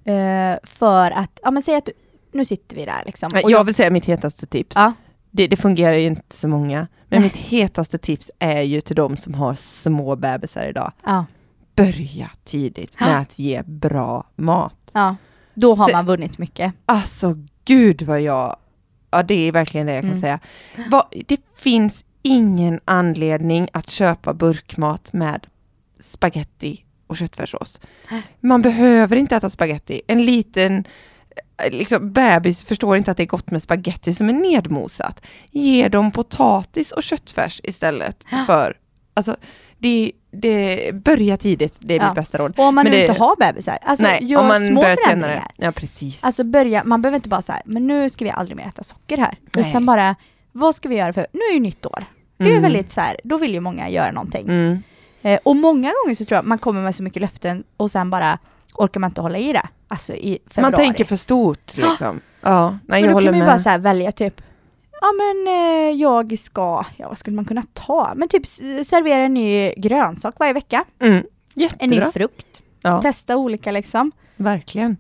Eh, 0.04 0.58
för 0.62 1.10
att, 1.10 1.40
ja 1.42 1.50
men 1.50 1.62
säg 1.62 1.76
att 1.76 1.86
du, 1.86 1.92
nu 2.32 2.44
sitter 2.44 2.76
vi 2.76 2.84
där 2.84 3.02
liksom. 3.06 3.30
Och 3.44 3.50
jag 3.50 3.64
vill 3.64 3.74
säga 3.74 3.90
mitt 3.90 4.04
hetaste 4.06 4.46
tips. 4.46 4.76
Ja. 4.76 4.92
Det, 5.30 5.46
det 5.46 5.56
fungerar 5.56 5.94
ju 5.94 6.06
inte 6.06 6.36
så 6.36 6.48
många. 6.48 6.86
Men 7.08 7.22
mitt 7.22 7.36
hetaste 7.36 7.98
tips 7.98 8.30
är 8.38 8.60
ju 8.62 8.80
till 8.80 8.96
de 8.96 9.16
som 9.16 9.34
har 9.34 9.54
små 9.54 10.16
bebisar 10.16 10.66
idag. 10.66 10.92
ja, 11.04 11.24
Börja 11.76 12.30
tidigt 12.44 13.00
med 13.00 13.08
Ja. 13.08 13.16
att 13.16 13.38
ge 13.38 13.62
bra 13.62 14.26
mat. 14.36 14.92
Då 15.54 15.74
har 15.74 15.86
Se- 15.86 15.92
man 15.92 16.06
vunnit 16.06 16.38
mycket. 16.38 16.72
Alltså 16.86 17.34
gud 17.64 18.02
vad 18.02 18.20
jag... 18.20 18.56
Ja 19.12 19.22
det 19.22 19.48
är 19.48 19.52
verkligen 19.52 19.86
det 19.86 19.92
jag 19.92 20.02
kan 20.02 20.10
Mm. 20.10 20.20
säga. 20.20 20.38
Vad- 20.90 21.14
det 21.26 21.40
finns 21.56 22.04
ingen 22.22 22.80
anledning 22.84 23.68
att 23.72 23.90
köpa 23.90 24.34
burkmat 24.34 25.12
med 25.12 25.46
spaghetti 26.00 26.84
och 27.06 27.16
köttfärssås. 27.16 27.80
Man 28.40 28.62
behöver 28.62 29.16
inte 29.16 29.36
äta 29.36 29.50
spaghetti. 29.50 30.00
En 30.06 30.24
liten 30.24 30.84
eh, 31.64 31.70
liksom, 31.72 32.12
bebis 32.12 32.62
förstår 32.62 32.96
inte 32.96 33.10
att 33.10 33.16
det 33.16 33.22
är 33.22 33.26
gott 33.26 33.50
med 33.50 33.62
spaghetti 33.62 34.14
som 34.14 34.28
är 34.28 34.32
nedmosat. 34.32 35.20
Ge 35.50 35.88
dem 35.88 36.10
potatis 36.12 36.92
och 36.92 37.02
köttfärs 37.02 37.60
istället 37.64 38.24
för... 38.46 38.76
Alltså, 39.14 39.36
det, 39.82 40.12
det, 40.30 40.90
börja 40.94 41.36
tidigt, 41.36 41.76
det 41.80 41.94
är 41.94 41.98
Ja. 41.98 42.06
mitt 42.06 42.14
bästa 42.14 42.38
råd. 42.38 42.54
Och 42.58 42.64
om 42.64 42.74
man 42.74 42.84
Men 42.84 42.90
nu 42.92 42.98
det- 42.98 43.06
inte 43.08 43.20
har 43.22 43.36
bebisar, 43.36 43.78
alltså 43.82 44.04
Nej, 44.04 44.18
gör 44.24 44.40
om 44.40 44.46
man 44.48 44.66
små 44.66 44.80
börjar 44.82 44.96
förändringar. 45.04 45.34
senare. 45.36 45.48
Ja, 45.56 45.72
precis. 45.72 46.24
Alltså 46.24 46.44
börja, 46.44 46.84
man 46.84 47.02
behöver 47.02 47.16
inte 47.16 47.28
bara 47.28 47.42
säga, 47.42 47.62
men 47.64 47.86
nu 47.86 48.10
ska 48.10 48.24
vi 48.24 48.30
aldrig 48.30 48.56
mer 48.56 48.66
äta 48.66 48.82
socker 48.84 49.18
här. 49.18 49.38
Nej. 49.52 49.68
Utan 49.68 49.86
bara, 49.86 50.16
vad 50.52 50.74
ska 50.74 50.88
vi 50.88 50.96
göra 50.96 51.12
för, 51.12 51.26
nu 51.32 51.40
är 51.50 51.54
ju 51.54 51.60
nytt 51.60 51.86
år. 51.86 52.04
Det 52.36 52.44
är 52.44 52.48
Mm. 52.50 52.62
väldigt 52.62 52.90
så 52.90 53.00
här, 53.00 53.16
då 53.24 53.38
vill 53.38 53.54
ju 53.54 53.60
många 53.60 53.88
göra 53.88 54.12
någonting. 54.12 54.48
Mm. 54.48 54.82
Eh, 55.22 55.38
och 55.44 55.56
många 55.56 55.92
gånger 56.04 56.14
så 56.14 56.24
tror 56.24 56.36
jag 56.36 56.44
man 56.44 56.58
kommer 56.58 56.82
med 56.82 56.94
så 56.94 57.02
mycket 57.02 57.22
löften 57.22 57.64
och 57.76 57.90
sen 57.90 58.10
bara 58.10 58.38
orkar 58.74 59.00
man 59.00 59.10
inte 59.10 59.20
hålla 59.20 59.38
i 59.38 59.52
det. 59.52 59.68
Alltså 59.88 60.12
i 60.14 60.38
februari. 60.46 60.72
Man 60.72 60.80
tänker 60.80 61.04
för 61.04 61.16
stort 61.16 61.76
liksom. 61.76 62.20
Ja, 62.40 62.78
nej 62.86 63.02
men 63.02 63.12
då 63.12 63.20
kan 63.20 63.30
man 63.30 63.40
ju 63.40 63.46
bara 63.46 63.58
så 63.62 63.68
här 63.68 63.78
välja 63.78 64.12
typ 64.12 64.42
Ja 65.02 65.12
men 65.12 65.46
eh, 65.54 66.00
jag 66.00 66.38
ska, 66.38 66.84
ja 66.96 67.08
vad 67.08 67.18
skulle 67.18 67.36
man 67.36 67.44
kunna 67.44 67.62
ta? 67.72 68.12
Men 68.16 68.28
typ 68.28 68.46
servera 68.46 69.22
en 69.22 69.34
ny 69.34 69.72
grönsak 69.76 70.34
varje 70.38 70.52
vecka. 70.52 70.84
Mm. 71.00 71.24
En 71.78 71.90
ny 71.90 72.00
frukt. 72.00 72.62
Ja, 72.82 73.02
Testa 73.02 73.36
olika 73.36 73.70
liksom. 73.70 74.12
verkligen. 74.36 74.96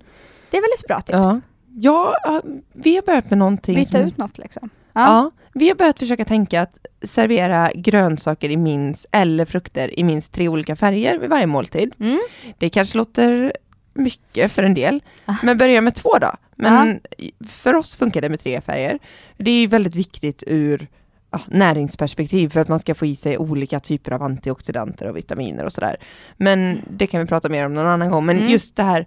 Det 0.50 0.56
är 0.56 0.60
väl 0.60 0.70
ett 0.78 0.86
bra 0.86 1.00
tips? 1.00 1.12
Ja. 1.16 1.40
Ja, 1.74 2.14
ja, 2.24 2.42
vi 2.72 2.94
har 2.96 3.02
börjat 3.02 3.30
med 3.30 3.38
någonting 3.38 3.74
Byta 3.74 3.90
som... 3.90 4.00
ut 4.00 4.16
något 4.18 4.38
liksom. 4.38 4.70
Ja. 4.92 5.30
vi 5.54 5.68
har 5.68 5.76
börjat 5.76 5.98
försöka 5.98 6.24
tänka 6.24 6.62
att 6.62 6.86
servera 7.04 7.70
grönsaker 7.74 8.50
i 8.50 8.56
minst, 8.56 9.06
eller 9.12 9.44
frukter 9.44 9.98
i 9.98 10.04
minst 10.04 10.32
tre 10.32 10.48
olika 10.48 10.76
färger 10.76 11.18
vid 11.18 11.30
varje 11.30 11.46
måltid. 11.46 11.94
Mm. 12.00 12.18
Det 12.58 12.68
kanske 12.68 12.98
låter 12.98 13.52
mycket 13.94 14.52
för 14.52 14.62
en 14.62 14.74
del, 14.74 15.02
Ah. 15.24 15.34
men 15.42 15.58
börja 15.58 15.80
med 15.80 15.94
två 15.94 16.18
då. 16.20 16.32
Men 16.70 17.00
för 17.48 17.74
oss 17.74 17.96
funkar 17.96 18.20
det 18.20 18.28
med 18.28 18.40
tre 18.40 18.60
färger. 18.60 18.98
Det 19.36 19.50
är 19.50 19.60
ju 19.60 19.66
väldigt 19.66 19.96
viktigt 19.96 20.44
ur 20.46 20.86
ja, 21.30 21.40
näringsperspektiv 21.46 22.48
för 22.48 22.60
att 22.60 22.68
man 22.68 22.78
ska 22.78 22.94
få 22.94 23.06
i 23.06 23.16
sig 23.16 23.38
olika 23.38 23.80
typer 23.80 24.12
av 24.12 24.22
antioxidanter 24.22 25.08
och 25.08 25.16
vitaminer 25.16 25.64
och 25.64 25.72
sådär. 25.72 25.96
Men 26.36 26.80
det 26.90 27.06
kan 27.06 27.20
vi 27.20 27.26
prata 27.26 27.48
mer 27.48 27.66
om 27.66 27.74
någon 27.74 27.86
annan 27.86 28.10
gång. 28.10 28.26
Men 28.26 28.36
Mm. 28.36 28.48
just 28.48 28.76
det 28.76 28.82
här, 28.82 29.06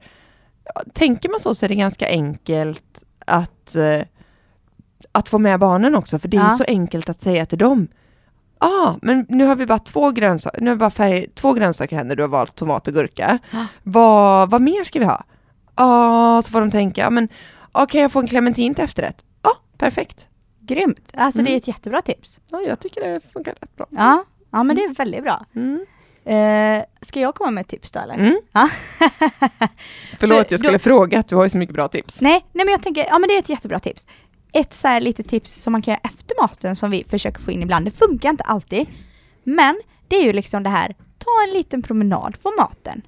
ja, 0.76 0.82
tänker 0.94 1.30
man 1.30 1.40
så 1.40 1.56
så 1.56 1.66
är 1.66 1.70
det 1.70 1.76
ganska 1.76 2.08
enkelt 2.08 3.04
att, 3.26 3.76
eh, 3.76 4.02
att 5.12 5.30
få 5.30 5.40
med 5.40 5.60
barnen 5.60 5.96
också, 5.96 6.20
för 6.20 6.28
det 6.28 6.38
är 6.38 6.42
Ja. 6.42 6.50
så 6.50 6.64
enkelt 6.68 7.10
att 7.10 7.22
säga 7.22 7.46
till 7.46 7.58
dem. 7.58 7.88
Ja, 8.60 8.68
ah, 8.68 9.00
men 9.02 9.26
nu 9.30 9.46
har 9.46 9.56
vi 9.56 9.66
bara 9.66 9.80
två 9.80 10.12
grönsaker, 10.12 10.62
nu 10.62 10.70
har 10.70 10.76
bara 10.78 10.90
färg, 10.90 11.28
två 11.36 11.54
grönsaker 11.54 11.96
här 11.96 12.04
när 12.04 12.16
du 12.16 12.24
har 12.24 12.28
valt 12.28 12.56
tomat 12.56 12.88
och 12.88 12.94
gurka. 12.94 13.40
Ja. 13.52 13.66
Vad, 13.84 14.50
vad 14.52 14.62
mer 14.62 14.84
ska 14.84 15.00
vi 15.00 15.06
ha? 15.06 15.24
Ja, 15.76 16.42
så 16.46 16.52
får 16.52 16.60
de 16.60 16.72
tänka, 16.72 17.02
ja 17.02 17.10
men 17.10 17.28
okej 17.72 17.88
kan 17.92 18.02
jag 18.02 18.12
få 18.12 18.20
en 18.20 18.28
clementin 18.28 18.76
till 18.76 18.84
efterrätt? 18.84 19.26
Ja, 19.42 19.52
perfekt. 19.78 20.28
Grymt. 20.62 21.12
Alltså 21.14 21.42
det 21.42 21.48
är 21.48 21.52
Mm. 21.52 21.58
ett 21.58 21.68
jättebra 21.68 22.02
tips. 22.02 22.40
Ja, 22.52 22.62
jag 22.68 22.80
tycker 22.80 23.02
det 23.02 23.20
funkar 23.34 23.54
rätt 23.62 23.76
bra. 23.76 23.86
Ja, 23.90 24.24
ja 24.52 24.64
men 24.64 24.76
det 24.76 24.84
är 24.84 24.94
väldigt 24.94 25.24
bra. 25.24 25.46
Mm. 25.56 25.86
Eh, 26.26 26.84
ska 27.02 27.20
jag 27.20 27.36
komma 27.36 27.52
med 27.52 27.62
ett 27.62 27.68
tips 27.68 27.92
då 27.92 28.00
eller? 28.00 28.14
Mm. 28.14 28.40
Ja. 28.52 28.70
Förlåt, 30.20 30.38
För 30.48 30.54
jag 30.54 30.60
skulle 30.60 30.72
då- 30.78 30.80
fråga 30.80 31.20
att 31.20 31.28
du 31.28 31.36
har 31.36 31.44
ju 31.44 31.50
så 31.50 31.58
mycket 31.58 31.76
bra 31.76 31.88
tips. 31.88 32.22
nej, 32.22 32.46
nej 32.54 32.66
men 32.66 32.72
jag 32.72 32.82
tänker, 32.82 33.06
ja 33.06 33.20
men 33.20 33.28
det 33.28 33.36
är 33.36 33.40
ett 33.40 33.50
jättebra 33.50 33.80
tips. 33.80 34.08
Ett 34.54 34.74
så 34.74 34.88
här 34.88 35.02
litet 35.02 35.28
tips 35.30 35.54
som 35.54 35.72
man 35.72 35.82
kan 35.82 35.92
göra 35.92 36.02
efter 36.04 36.36
maten 36.42 36.76
som 36.76 36.92
vi 36.92 37.04
försöker 37.04 37.42
få 37.42 37.52
in 37.52 37.62
ibland. 37.64 37.86
Det 37.86 37.92
funkar 37.92 38.30
inte 38.30 38.44
alltid. 38.44 38.88
Men 39.44 39.82
det 40.08 40.16
är 40.16 40.24
ju 40.24 40.34
liksom 40.34 40.64
det 40.64 40.70
här, 40.70 40.96
ta 41.18 41.30
en 41.48 41.54
liten 41.58 41.82
promenad 41.82 42.42
på 42.42 42.54
maten. 42.60 43.02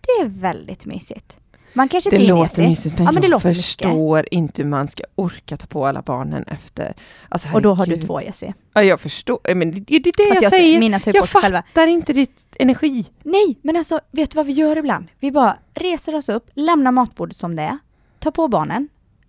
Det 0.00 0.22
är 0.24 0.28
väldigt 0.28 0.86
mysigt. 0.86 1.38
Man 1.76 1.88
kanske 1.88 2.10
Det 2.10 2.16
inte 2.16 2.28
låter 2.28 2.68
mysigt, 2.68 2.94
men 2.98 3.04
Ja, 3.06 3.12
men 3.12 3.22
det 3.22 3.26
jag 3.28 3.30
låter 3.30 3.54
förstår 3.54 4.28
inte 4.30 4.62
hur 4.62 4.68
man 4.70 4.88
ska 4.88 5.04
orka 5.14 5.56
ta 5.56 5.66
på 5.66 5.86
alla 5.86 6.02
barnen 6.02 6.44
efter. 6.46 6.94
Alltså, 7.28 7.48
Och 7.54 7.62
då 7.62 7.74
har 7.74 7.86
du 7.86 7.96
två 7.96 8.20
Jessie. 8.22 8.54
Ja, 8.74 8.82
jag 8.82 9.00
förstår. 9.00 9.54
Men 9.54 9.70
det, 9.72 9.80
det 9.80 9.94
är 9.96 10.00
det 10.02 10.12
jag, 10.22 10.28
Fast 10.28 10.42
jag- 10.42 10.50
säger. 10.50 10.78
mina 10.78 11.00
på 11.00 11.10
jag 11.14 11.28
sig 11.28 11.40
själva. 11.40 11.62
fattar 11.62 11.86
inte 11.86 12.12
ditt 12.12 12.56
energi. 12.58 13.06
Nej, 13.22 13.58
men 13.62 13.76
alltså 13.76 14.00
vet 14.10 14.30
du 14.30 14.36
vad 14.36 14.46
vi 14.46 14.52
gör 14.52 14.76
ibland? 14.78 15.06
Vi 15.20 15.30
bara 15.32 15.56
reser 15.74 16.14
oss 16.14 16.28
upp, 16.28 16.50
lämnar 16.54 16.92
matbordet 16.92 17.36
som 17.36 17.56
det 17.56 17.62
är, 17.62 17.78
tar 18.18 18.30
på 18.30 18.48
barnen, 18.48 18.88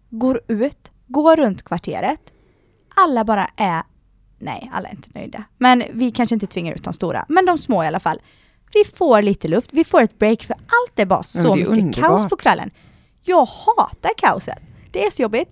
går 0.09 0.41
ut, 0.47 0.91
går 1.07 1.35
runt 1.35 1.63
kvarteret. 1.63 2.21
Alla 2.95 3.23
bara 3.23 3.47
är, 3.55 3.83
nej 4.39 4.69
alla 4.73 4.89
är 4.89 4.93
inte 4.93 5.09
nöjda. 5.13 5.43
Men 5.57 5.83
vi 5.93 6.11
kanske 6.11 6.35
inte 6.35 6.47
tvingar 6.47 6.73
ut 6.75 6.83
de 6.83 6.93
stora, 6.93 7.25
men 7.29 7.45
de 7.45 7.57
små 7.57 7.83
i 7.83 7.87
alla 7.87 7.99
fall. 7.99 8.19
Vi 8.73 8.83
får 8.83 9.21
lite 9.21 9.47
luft, 9.47 9.69
vi 9.73 9.83
får 9.83 10.01
ett 10.01 10.19
break 10.19 10.43
för 10.43 10.53
allt 10.55 10.99
är 10.99 11.05
bara 11.05 11.23
så 11.23 11.55
det 11.55 11.61
är 11.61 11.69
mycket 11.69 11.83
underbart. 11.83 11.95
kaos 11.95 12.29
på 12.29 12.35
kvällen. 12.35 12.71
Jag 13.23 13.45
hatar 13.45 14.11
kaoset. 14.17 14.59
Det 14.91 15.05
är 15.05 15.11
så 15.11 15.21
jobbigt. 15.21 15.49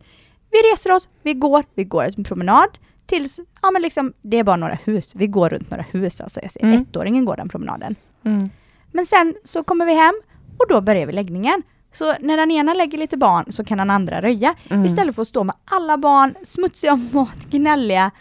Vi 0.51 0.57
reser 0.57 0.91
oss, 0.91 1.09
vi 1.23 1.33
går, 1.33 1.63
vi 1.75 1.83
går 1.83 2.03
en 2.17 2.23
promenad 2.23 2.69
tills, 3.05 3.39
ja 3.61 3.71
men 3.71 3.81
liksom, 3.81 4.13
det 4.21 4.37
är 4.39 4.43
bara 4.43 4.55
några 4.55 4.77
hus. 4.85 5.11
Vi 5.15 5.27
går 5.27 5.49
runt 5.49 5.69
några 5.69 5.85
hus 5.91 6.21
alltså. 6.21 6.39
Jag 6.43 6.51
ser 6.51 6.63
Mm. 6.63 6.81
ettåringen 6.81 7.25
går 7.25 7.35
den 7.37 7.49
promenaden. 7.49 7.95
Mm. 8.25 8.49
Men 8.91 9.05
sen 9.05 9.35
så 9.43 9.63
kommer 9.63 9.85
vi 9.85 9.93
hem 9.93 10.21
och 10.59 10.65
då 10.69 10.81
börjar 10.81 11.05
vi 11.05 11.13
läggningen. 11.13 11.63
Så 11.91 12.15
när 12.19 12.37
den 12.37 12.51
ena 12.51 12.73
lägger 12.73 12.97
lite 12.97 13.17
barn 13.17 13.45
så 13.51 13.65
kan 13.65 13.77
den 13.77 13.89
andra 13.89 14.21
röja. 14.21 14.55
Mm. 14.69 14.85
Istället 14.85 15.15
för 15.15 15.21
att 15.21 15.27
stå 15.27 15.43
med 15.43 15.55
alla 15.65 15.97
barn, 15.97 16.35
smutsiga 16.43 16.95
mat, 16.95 17.45
gnälliga. 17.49 18.11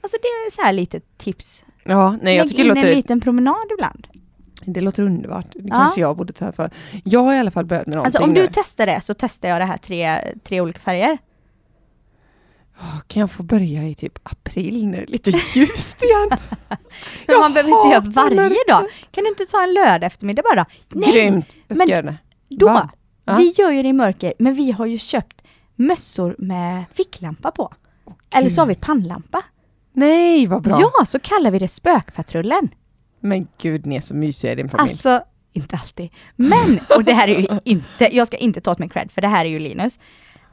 Alltså 0.00 0.16
det 0.22 0.26
är 0.28 0.50
så 0.50 0.62
här 0.62 0.72
lite 0.72 1.00
tips. 1.00 1.64
Ja, 1.84 2.18
nej, 2.22 2.36
jag 2.36 2.44
Lägg 2.44 2.50
tycker 2.50 2.62
in 2.62 2.68
det 2.68 2.74
låter, 2.74 2.88
en 2.88 2.96
liten 2.96 3.20
promenad 3.20 3.66
ibland. 3.78 4.06
Det 4.66 4.80
låter 4.80 5.02
underbart. 5.02 5.46
Det 5.52 5.60
Ja. 5.64 5.74
kanske 5.74 6.00
jag 6.00 6.16
borde 6.16 6.32
ta 6.32 6.52
för. 6.52 6.70
Jag 7.04 7.20
har 7.20 7.34
i 7.34 7.38
alla 7.38 7.50
fall 7.50 7.64
börjat 7.64 7.86
med 7.86 7.94
någonting 7.96 8.06
Alltså 8.18 8.22
om 8.22 8.34
du 8.34 8.40
nu. 8.42 8.48
testar 8.52 8.86
det 8.86 9.00
så 9.00 9.14
testar 9.14 9.48
jag 9.48 9.60
det 9.60 9.64
här 9.64 9.76
tre, 9.76 10.18
tre 10.44 10.60
olika 10.60 10.80
färger. 10.80 11.18
Kan 13.06 13.20
jag 13.20 13.30
få 13.30 13.42
börja 13.42 13.82
i 13.88 13.94
typ 13.94 14.18
april 14.22 14.86
när 14.86 14.98
det 14.98 15.02
är 15.04 15.06
lite 15.06 15.30
ljust 15.30 16.02
igen? 16.02 16.28
Men 17.26 17.40
man 17.40 17.52
behöver 17.52 17.70
inte 17.76 17.88
göra 17.88 18.00
varje 18.00 18.36
mörker. 18.36 18.68
dag. 18.72 18.84
Kan 19.10 19.24
du 19.24 19.30
inte 19.30 19.44
ta 19.44 19.62
en 19.62 19.74
lördag 19.74 20.06
eftermärmiddag 20.06 20.42
bara? 20.54 20.66
Nej, 20.88 21.12
Grymt, 21.12 21.56
jag 21.68 21.76
ska 21.76 21.84
men 21.86 21.90
göra 21.92 22.02
det. 22.02 22.16
då. 22.48 22.66
Ja. 23.24 23.36
Vi 23.36 23.54
gör 23.58 23.70
ju 23.70 23.82
det 23.82 23.88
i 23.88 23.92
mörker, 23.92 24.34
men 24.38 24.54
vi 24.54 24.70
har 24.72 24.86
ju 24.86 24.98
köpt 24.98 25.42
mössor 25.76 26.34
med 26.38 26.84
ficklampa 26.92 27.50
på. 27.50 27.72
Eller 28.30 28.48
så 28.50 28.60
har 28.60 28.66
vi 28.66 28.74
pannlampa. 28.74 29.42
Nej, 29.92 30.46
vad 30.46 30.62
bra. 30.62 30.78
Ja, 30.98 31.04
så 31.06 31.18
kallar 31.18 31.50
vi 31.50 31.58
det 31.58 31.68
spökpatrullen. 31.68 32.68
Men 33.28 33.48
gud, 33.62 33.86
ni 33.86 33.96
är 33.96 34.00
så 34.00 34.14
mysiga 34.14 34.52
i 34.52 34.54
din 34.54 34.68
familj. 34.68 34.90
Alltså, 34.90 35.20
inte 35.52 35.76
alltid. 35.76 36.10
Men, 36.36 36.80
och 36.96 37.04
det 37.04 37.12
här 37.12 37.28
är 37.28 37.38
ju 37.40 37.46
inte, 37.64 38.16
jag 38.16 38.26
ska 38.26 38.36
inte 38.36 38.60
ta 38.60 38.70
åt 38.70 38.78
mig 38.78 38.88
cred 38.88 39.12
för 39.12 39.20
det 39.20 39.28
här 39.28 39.44
är 39.44 39.48
ju 39.48 39.58
Linus. 39.58 40.00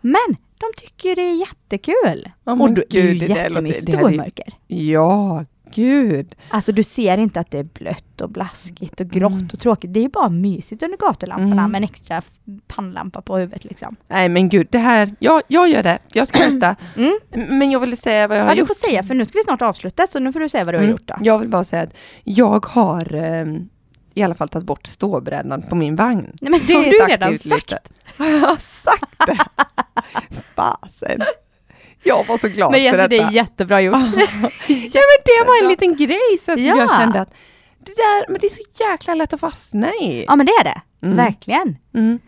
Men 0.01 0.35
de 0.59 0.65
tycker 0.77 1.09
ju 1.09 1.15
det 1.15 1.21
är 1.21 1.39
jättekul. 1.39 2.29
Men 2.43 2.61
och 2.61 2.71
det 2.71 2.81
är 2.97 3.01
ju 3.01 3.07
gud, 3.07 3.19
det 3.21 3.27
där 3.27 3.49
låter- 3.49 3.49
jättemysigt 3.49 3.93
att 3.95 4.01
gå 4.01 4.09
i 4.09 4.13
är- 4.13 4.17
mörker. 4.17 4.53
Ja, 4.67 5.45
gud. 5.75 6.35
Alltså 6.49 6.71
du 6.71 6.83
ser 6.83 7.17
inte 7.17 7.39
att 7.39 7.51
det 7.51 7.57
är 7.59 7.63
blött 7.63 8.21
och 8.21 8.29
blaskigt 8.29 8.99
och 8.99 9.07
grått 9.07 9.53
och 9.53 9.59
tråkigt. 9.59 9.93
Det 9.93 10.05
är 10.05 10.09
bara 10.09 10.29
mysigt 10.29 10.83
under 10.83 10.97
gatulamporna 10.97 11.61
Mm. 11.61 11.71
med 11.71 11.79
en 11.79 11.83
extra 11.83 12.21
pannlampa 12.67 13.21
på 13.21 13.37
huvudet 13.37 13.63
liksom. 13.63 13.95
Nej 14.07 14.29
men 14.29 14.49
gud, 14.49 14.67
det 14.71 14.77
här, 14.77 15.15
ja, 15.19 15.41
jag 15.47 15.69
gör 15.69 15.83
det. 15.83 15.99
Jag 16.13 16.27
ska 16.27 16.37
testa. 16.37 16.75
Mm. 16.95 17.57
Men 17.57 17.71
jag 17.71 17.79
ville 17.79 17.95
säga 17.95 18.27
vad 18.27 18.37
jag 18.37 18.41
har 18.43 18.49
Ja, 18.49 18.53
du 18.55 18.59
gjort. 18.59 18.67
får 18.67 18.75
säga 18.89 19.03
för 19.03 19.15
nu 19.15 19.25
ska 19.25 19.37
vi 19.37 19.43
snart 19.43 19.61
avsluta 19.61 20.07
så 20.07 20.19
nu 20.19 20.33
får 20.33 20.39
du 20.39 20.49
säga 20.49 20.63
vad 20.63 20.73
du 20.73 20.77
har 20.77 20.83
Mm. 20.83 20.91
gjort 20.91 21.07
då. 21.07 21.15
Jag 21.21 21.39
vill 21.39 21.49
bara 21.49 21.63
säga 21.63 21.81
att 21.81 21.93
jag 22.23 22.65
har 22.65 23.13
ehm, 23.13 23.69
i 24.13 24.23
alla 24.23 24.35
fall 24.35 24.49
tagit 24.49 24.65
bort 24.65 24.87
ståbrädan 24.87 25.61
på 25.69 25.75
min 25.75 25.95
vagn. 25.95 26.31
Nej 26.41 26.51
men 26.51 26.59
Det 26.67 26.73
har 26.73 26.83
du 26.83 26.89
redan 26.89 27.39
sagt. 27.39 27.45
litet- 27.71 27.89
Har 28.17 28.25
jag 28.25 28.61
sagt 28.61 29.27
det? 29.27 29.37
Fasen. 30.55 31.21
Jag 32.03 32.27
var 32.27 32.37
så 32.37 32.47
glad 32.47 32.71
Men 32.71 32.89
för 32.91 32.97
detta. 32.97 33.07
det 33.07 33.17
är 33.19 33.31
jättebra 33.31 33.81
gjort. 33.81 33.95
ja 33.95 34.01
men 34.67 35.21
det 35.25 35.47
var 35.47 35.63
en 35.63 35.69
liten 35.69 35.95
grej 35.95 36.37
så 36.39 36.51
som 36.51 36.65
Ja. 36.65 36.75
jag 36.77 36.91
kände 36.99 37.21
att 37.21 37.33
det 37.85 37.91
där, 37.95 38.25
men 38.31 38.37
det 38.41 38.47
är 38.47 38.49
så 38.49 38.83
jäkla 38.91 39.13
lätt 39.15 39.33
att 39.33 39.39
fastna 39.39 39.87
i. 39.93 40.25
Ja 40.27 40.35
men 40.35 40.45
det 40.45 40.51
är 40.51 40.63
det, 40.63 40.81
Mm. 41.03 41.17
verkligen. 41.17 41.77
Mm. 41.95 42.19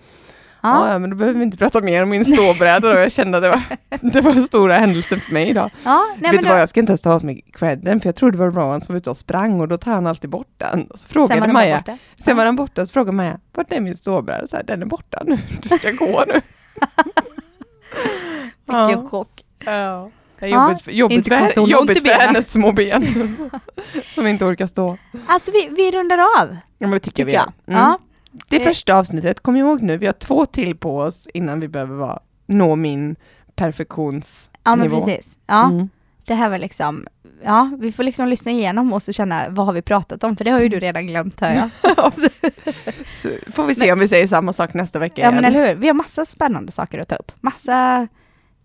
Ja. 0.64 0.86
Ja. 0.88 0.92
ja, 0.92 1.00
men 1.00 1.10
då 1.10 1.16
behöver 1.16 1.38
vi 1.40 1.44
inte 1.44 1.58
prata 1.58 1.82
mer 1.82 2.04
om 2.04 2.10
min 2.10 2.26
ståbräda 2.26 2.80
då. 2.94 3.00
Jag 3.00 3.12
kände 3.12 3.38
att 3.38 3.44
det 3.44 3.50
var, 3.50 3.62
det 4.12 4.22
var 4.22 4.34
den 4.34 4.44
stora 4.44 4.78
händelsen 4.80 5.20
för 5.20 5.34
mig 5.34 5.50
idag. 5.50 5.70
Ja, 5.84 6.06
nej, 6.14 6.22
Vet 6.22 6.32
men 6.36 6.42
du 6.44 6.50
vad, 6.50 6.60
jag 6.62 6.70
ska 6.70 6.80
inte 6.80 6.92
ens 6.92 7.02
ta 7.02 7.16
åt 7.16 7.24
mig 7.24 7.42
credden 7.54 8.02
för 8.02 8.08
jag 8.08 8.16
trodde 8.16 8.38
det 8.38 8.44
var 8.44 8.52
Rowan 8.52 8.82
som 8.82 8.94
var 8.94 8.98
ute 8.98 9.10
och 9.10 9.18
sprang 9.18 9.62
och 9.62 9.68
då 9.68 9.78
tar 9.78 9.92
han 9.92 10.08
alltid 10.08 10.30
bort 10.30 10.54
den. 10.58 10.84
Och 10.88 11.00
så 11.00 11.04
sen 11.08 11.14
frågade 11.14 11.42
bara 11.42 11.54
Maja, 11.54 11.78
borta. 11.78 11.98
sen 12.24 12.38
var 12.38 12.46
den 12.46 12.56
borta, 12.56 12.86
så 12.86 12.94
frågade 12.94 13.12
Maja, 13.16 13.40
vart 13.54 13.72
är 13.72 13.80
min 13.80 13.96
ståbräda? 13.96 14.48
Så 14.48 14.56
här, 14.56 14.64
den 14.64 14.82
är 14.82 14.86
borta 14.86 15.22
nu, 15.26 15.38
du 15.62 15.70
ska 15.70 15.92
gå 15.92 16.24
nu. 16.28 16.42
Vilken 18.68 19.08
chock. 19.10 19.35
Ja. 19.66 20.10
Det 20.40 20.46
är 20.46 20.50
Ja, 20.50 20.68
jobbigt, 20.68 20.82
för- 20.84 20.92
jobbigt, 20.92 21.18
inte 21.18 21.52
för, 21.56 21.68
jobbigt 21.68 22.08
hennes 22.12 22.52
små 22.52 22.72
ben 22.72 23.06
som 24.16 24.28
inte 24.28 24.46
orkar 24.46 24.68
stå. 24.68 24.98
Alltså 25.28 25.52
vi, 25.52 25.70
vi 25.78 25.92
rundar 25.92 26.18
av, 26.18 26.48
Ja, 26.78 26.88
men 26.88 26.92
det 26.92 27.00
tycker, 27.00 27.26
tycker 27.26 27.26
vi. 27.26 27.72
Mm. 27.74 27.82
Ja. 27.84 28.00
Det 28.50 28.56
är 28.56 28.60
Eh. 28.60 28.68
första 28.68 28.96
avsnittet, 28.96 29.40
kom 29.40 29.56
ihåg 29.56 29.82
nu, 29.82 29.98
vi 29.98 30.06
har 30.06 30.14
två 30.14 30.46
till 30.46 30.76
på 30.78 30.98
oss 31.00 31.28
innan 31.34 31.60
vi 31.60 31.68
behöver 31.68 31.96
vara, 31.96 32.20
nå 32.46 32.76
min 32.76 33.16
perfektionsnivå. 33.56 34.50
ja 34.64 34.76
men 34.76 34.90
precis. 34.90 35.38
Ja, 35.48 35.64
Mm. 35.66 35.90
det 36.26 36.34
här 36.36 36.50
var 36.50 36.58
liksom, 36.58 37.08
ja 37.44 37.72
vi 37.80 37.92
får 37.92 38.04
liksom 38.04 38.28
lyssna 38.28 38.52
igenom 38.52 38.94
oss 38.94 39.08
och 39.08 39.14
känna 39.14 39.50
vad 39.50 39.66
har 39.66 39.74
vi 39.74 39.82
pratat 39.82 40.24
om, 40.24 40.36
för 40.36 40.44
det 40.46 40.52
har 40.52 40.60
ju 40.60 40.70
du 40.70 40.80
redan 40.80 41.08
glömt 41.08 41.42
hör 41.42 41.52
jag. 41.54 41.70
Så 43.06 43.30
får 43.54 43.66
vi 43.66 43.76
se 43.76 43.92
om 43.94 44.00
vi 44.00 44.08
säger 44.08 44.28
samma 44.28 44.54
sak 44.54 44.74
nästa 44.74 45.00
vecka 45.00 45.22
Ja 45.22 45.24
igen. 45.24 45.36
men 45.36 45.46
eller 45.46 45.68
hur, 45.68 45.76
vi 45.76 45.88
har 45.88 45.94
massa 45.94 46.26
spännande 46.26 46.72
saker 46.72 47.00
att 47.00 47.08
ta 47.08 47.16
upp. 47.16 47.32
Massa 47.42 48.08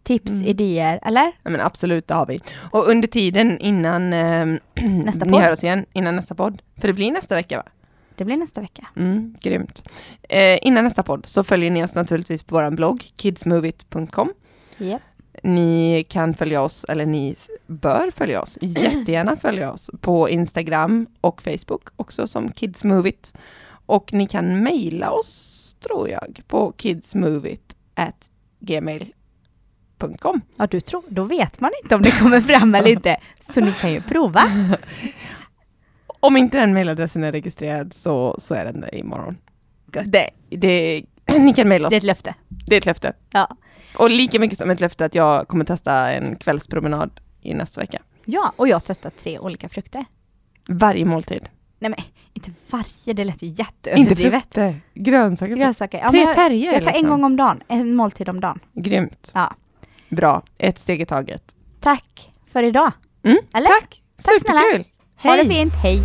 tips, 0.02 0.32
Mm. 0.32 0.46
idéer, 0.46 0.98
eller? 1.02 1.32
Ja, 1.42 1.50
men 1.50 1.60
absolut, 1.60 2.08
det 2.08 2.14
har 2.14 2.26
vi. 2.26 2.40
Och 2.70 2.88
under 2.88 3.08
tiden 3.08 3.58
innan 3.58 4.12
eh, 4.12 4.46
Nästa 5.04 5.24
ni 5.24 5.32
podd. 5.32 5.42
hör 5.42 5.52
oss 5.52 5.64
igen, 5.64 5.86
innan 5.92 6.16
nästa 6.16 6.34
podd, 6.34 6.62
för 6.80 6.88
det 6.88 6.94
blir 6.94 7.10
nästa 7.12 7.34
vecka 7.34 7.56
va? 7.56 7.64
Det 8.16 8.24
blir 8.24 8.36
nästa 8.36 8.60
vecka. 8.60 8.86
Mm, 8.96 9.34
grymt. 9.42 9.82
Eh, 10.28 10.58
innan 10.62 10.84
nästa 10.84 11.02
podd 11.02 11.26
så 11.26 11.44
följer 11.44 11.70
ni 11.70 11.84
oss 11.84 11.94
naturligtvis 11.94 12.42
på 12.42 12.54
vår 12.54 12.70
blogg 12.70 13.04
kidsmovit.com. 13.22 14.32
Yep. 14.78 15.02
Ni 15.42 16.04
kan 16.08 16.34
följa 16.34 16.62
oss, 16.62 16.84
eller 16.88 17.06
ni 17.06 17.36
bör 17.66 18.10
följa 18.16 18.42
oss, 18.42 18.58
jättegärna 18.60 19.36
följa 19.36 19.72
oss 19.72 19.90
på 20.00 20.28
Instagram 20.28 21.06
och 21.20 21.42
Facebook 21.42 21.88
också 21.96 22.26
som 22.26 22.52
Kidsmovit. 22.52 23.32
Och 23.86 24.12
ni 24.12 24.26
kan 24.26 24.62
mejla 24.62 25.10
oss, 25.10 25.76
tror 25.80 26.08
jag, 26.08 26.40
på 26.46 26.72
kidsmovit 26.78 27.76
at 27.94 28.30
gmail.com. 30.06 30.40
Ja, 30.56 30.66
du 30.66 30.80
tror, 30.80 31.02
då 31.08 31.24
vet 31.24 31.60
man 31.60 31.70
inte 31.82 31.94
om 31.94 32.02
det 32.02 32.10
kommer 32.10 32.40
fram 32.40 32.74
eller 32.74 32.90
inte. 32.90 33.16
Så 33.40 33.60
ni 33.60 33.72
kan 33.72 33.92
ju 33.92 34.00
prova. 34.00 34.42
Om 36.22 36.36
inte 36.36 36.58
den 36.58 36.72
mejladressen 36.72 37.24
är 37.24 37.32
registrerad 37.32 37.92
så, 37.92 38.36
så 38.38 38.54
är 38.54 38.64
den 38.64 38.80
det 38.80 38.98
imorgon. 38.98 39.38
Det, 39.86 40.30
det, 40.48 41.02
ni 41.38 41.54
kan 41.54 41.68
mejla 41.68 41.88
oss. 41.88 41.90
Det 41.90 41.96
är 41.96 41.98
ett 41.98 42.04
löfte. 42.04 42.34
Det 42.48 42.74
är 42.76 42.78
ett 42.78 42.86
löfte. 42.86 43.12
Ja. 43.30 43.48
Och 43.96 44.10
lika 44.10 44.38
mycket 44.38 44.58
som 44.58 44.70
ett 44.70 44.80
löfte 44.80 45.04
att 45.04 45.14
jag 45.14 45.48
kommer 45.48 45.64
testa 45.64 46.12
en 46.12 46.36
kvällspromenad 46.36 47.20
i 47.40 47.54
nästa 47.54 47.80
vecka. 47.80 48.02
Ja, 48.24 48.52
och 48.56 48.68
jag 48.68 48.74
har 48.74 48.80
testat 48.80 49.18
tre 49.18 49.38
olika 49.38 49.68
frukter. 49.68 50.04
Varje 50.68 51.04
måltid. 51.04 51.48
Nej 51.78 51.90
men 51.90 52.00
inte 52.34 52.50
varje, 52.70 53.12
det 53.14 53.24
lät 53.24 53.42
ju 53.42 53.46
Inte 53.46 53.62
jätteöverdrivet. 53.62 54.42
frukter, 54.42 54.80
grönsaker. 54.94 55.56
Grönsaker. 55.56 55.98
Ja, 55.98 56.10
Tre 56.10 56.20
jag, 56.20 56.34
färger. 56.34 56.72
jag 56.72 56.84
tar 56.84 56.90
en 56.90 56.94
liksom. 56.96 57.10
gång 57.10 57.24
om 57.24 57.36
dagen, 57.36 57.62
en 57.68 57.94
måltid 57.94 58.28
om 58.28 58.40
dagen. 58.40 58.60
Grymt. 58.72 59.32
Ja. 59.34 59.54
Bra. 60.10 60.42
Ett 60.58 60.78
steg 60.78 61.00
i 61.00 61.06
taget. 61.06 61.42
Tack 61.80 62.32
för 62.46 62.62
idag. 62.62 62.92
Mm, 63.24 63.38
Eller? 63.54 63.66
Tack. 63.68 64.02
Tack 64.24 64.40
snälla. 64.42 64.60
Superkul. 64.60 64.84
Ha 65.22 65.30
det 65.30 65.36
Hej. 65.42 65.48
fint, 65.48 65.74
hej! 65.74 66.02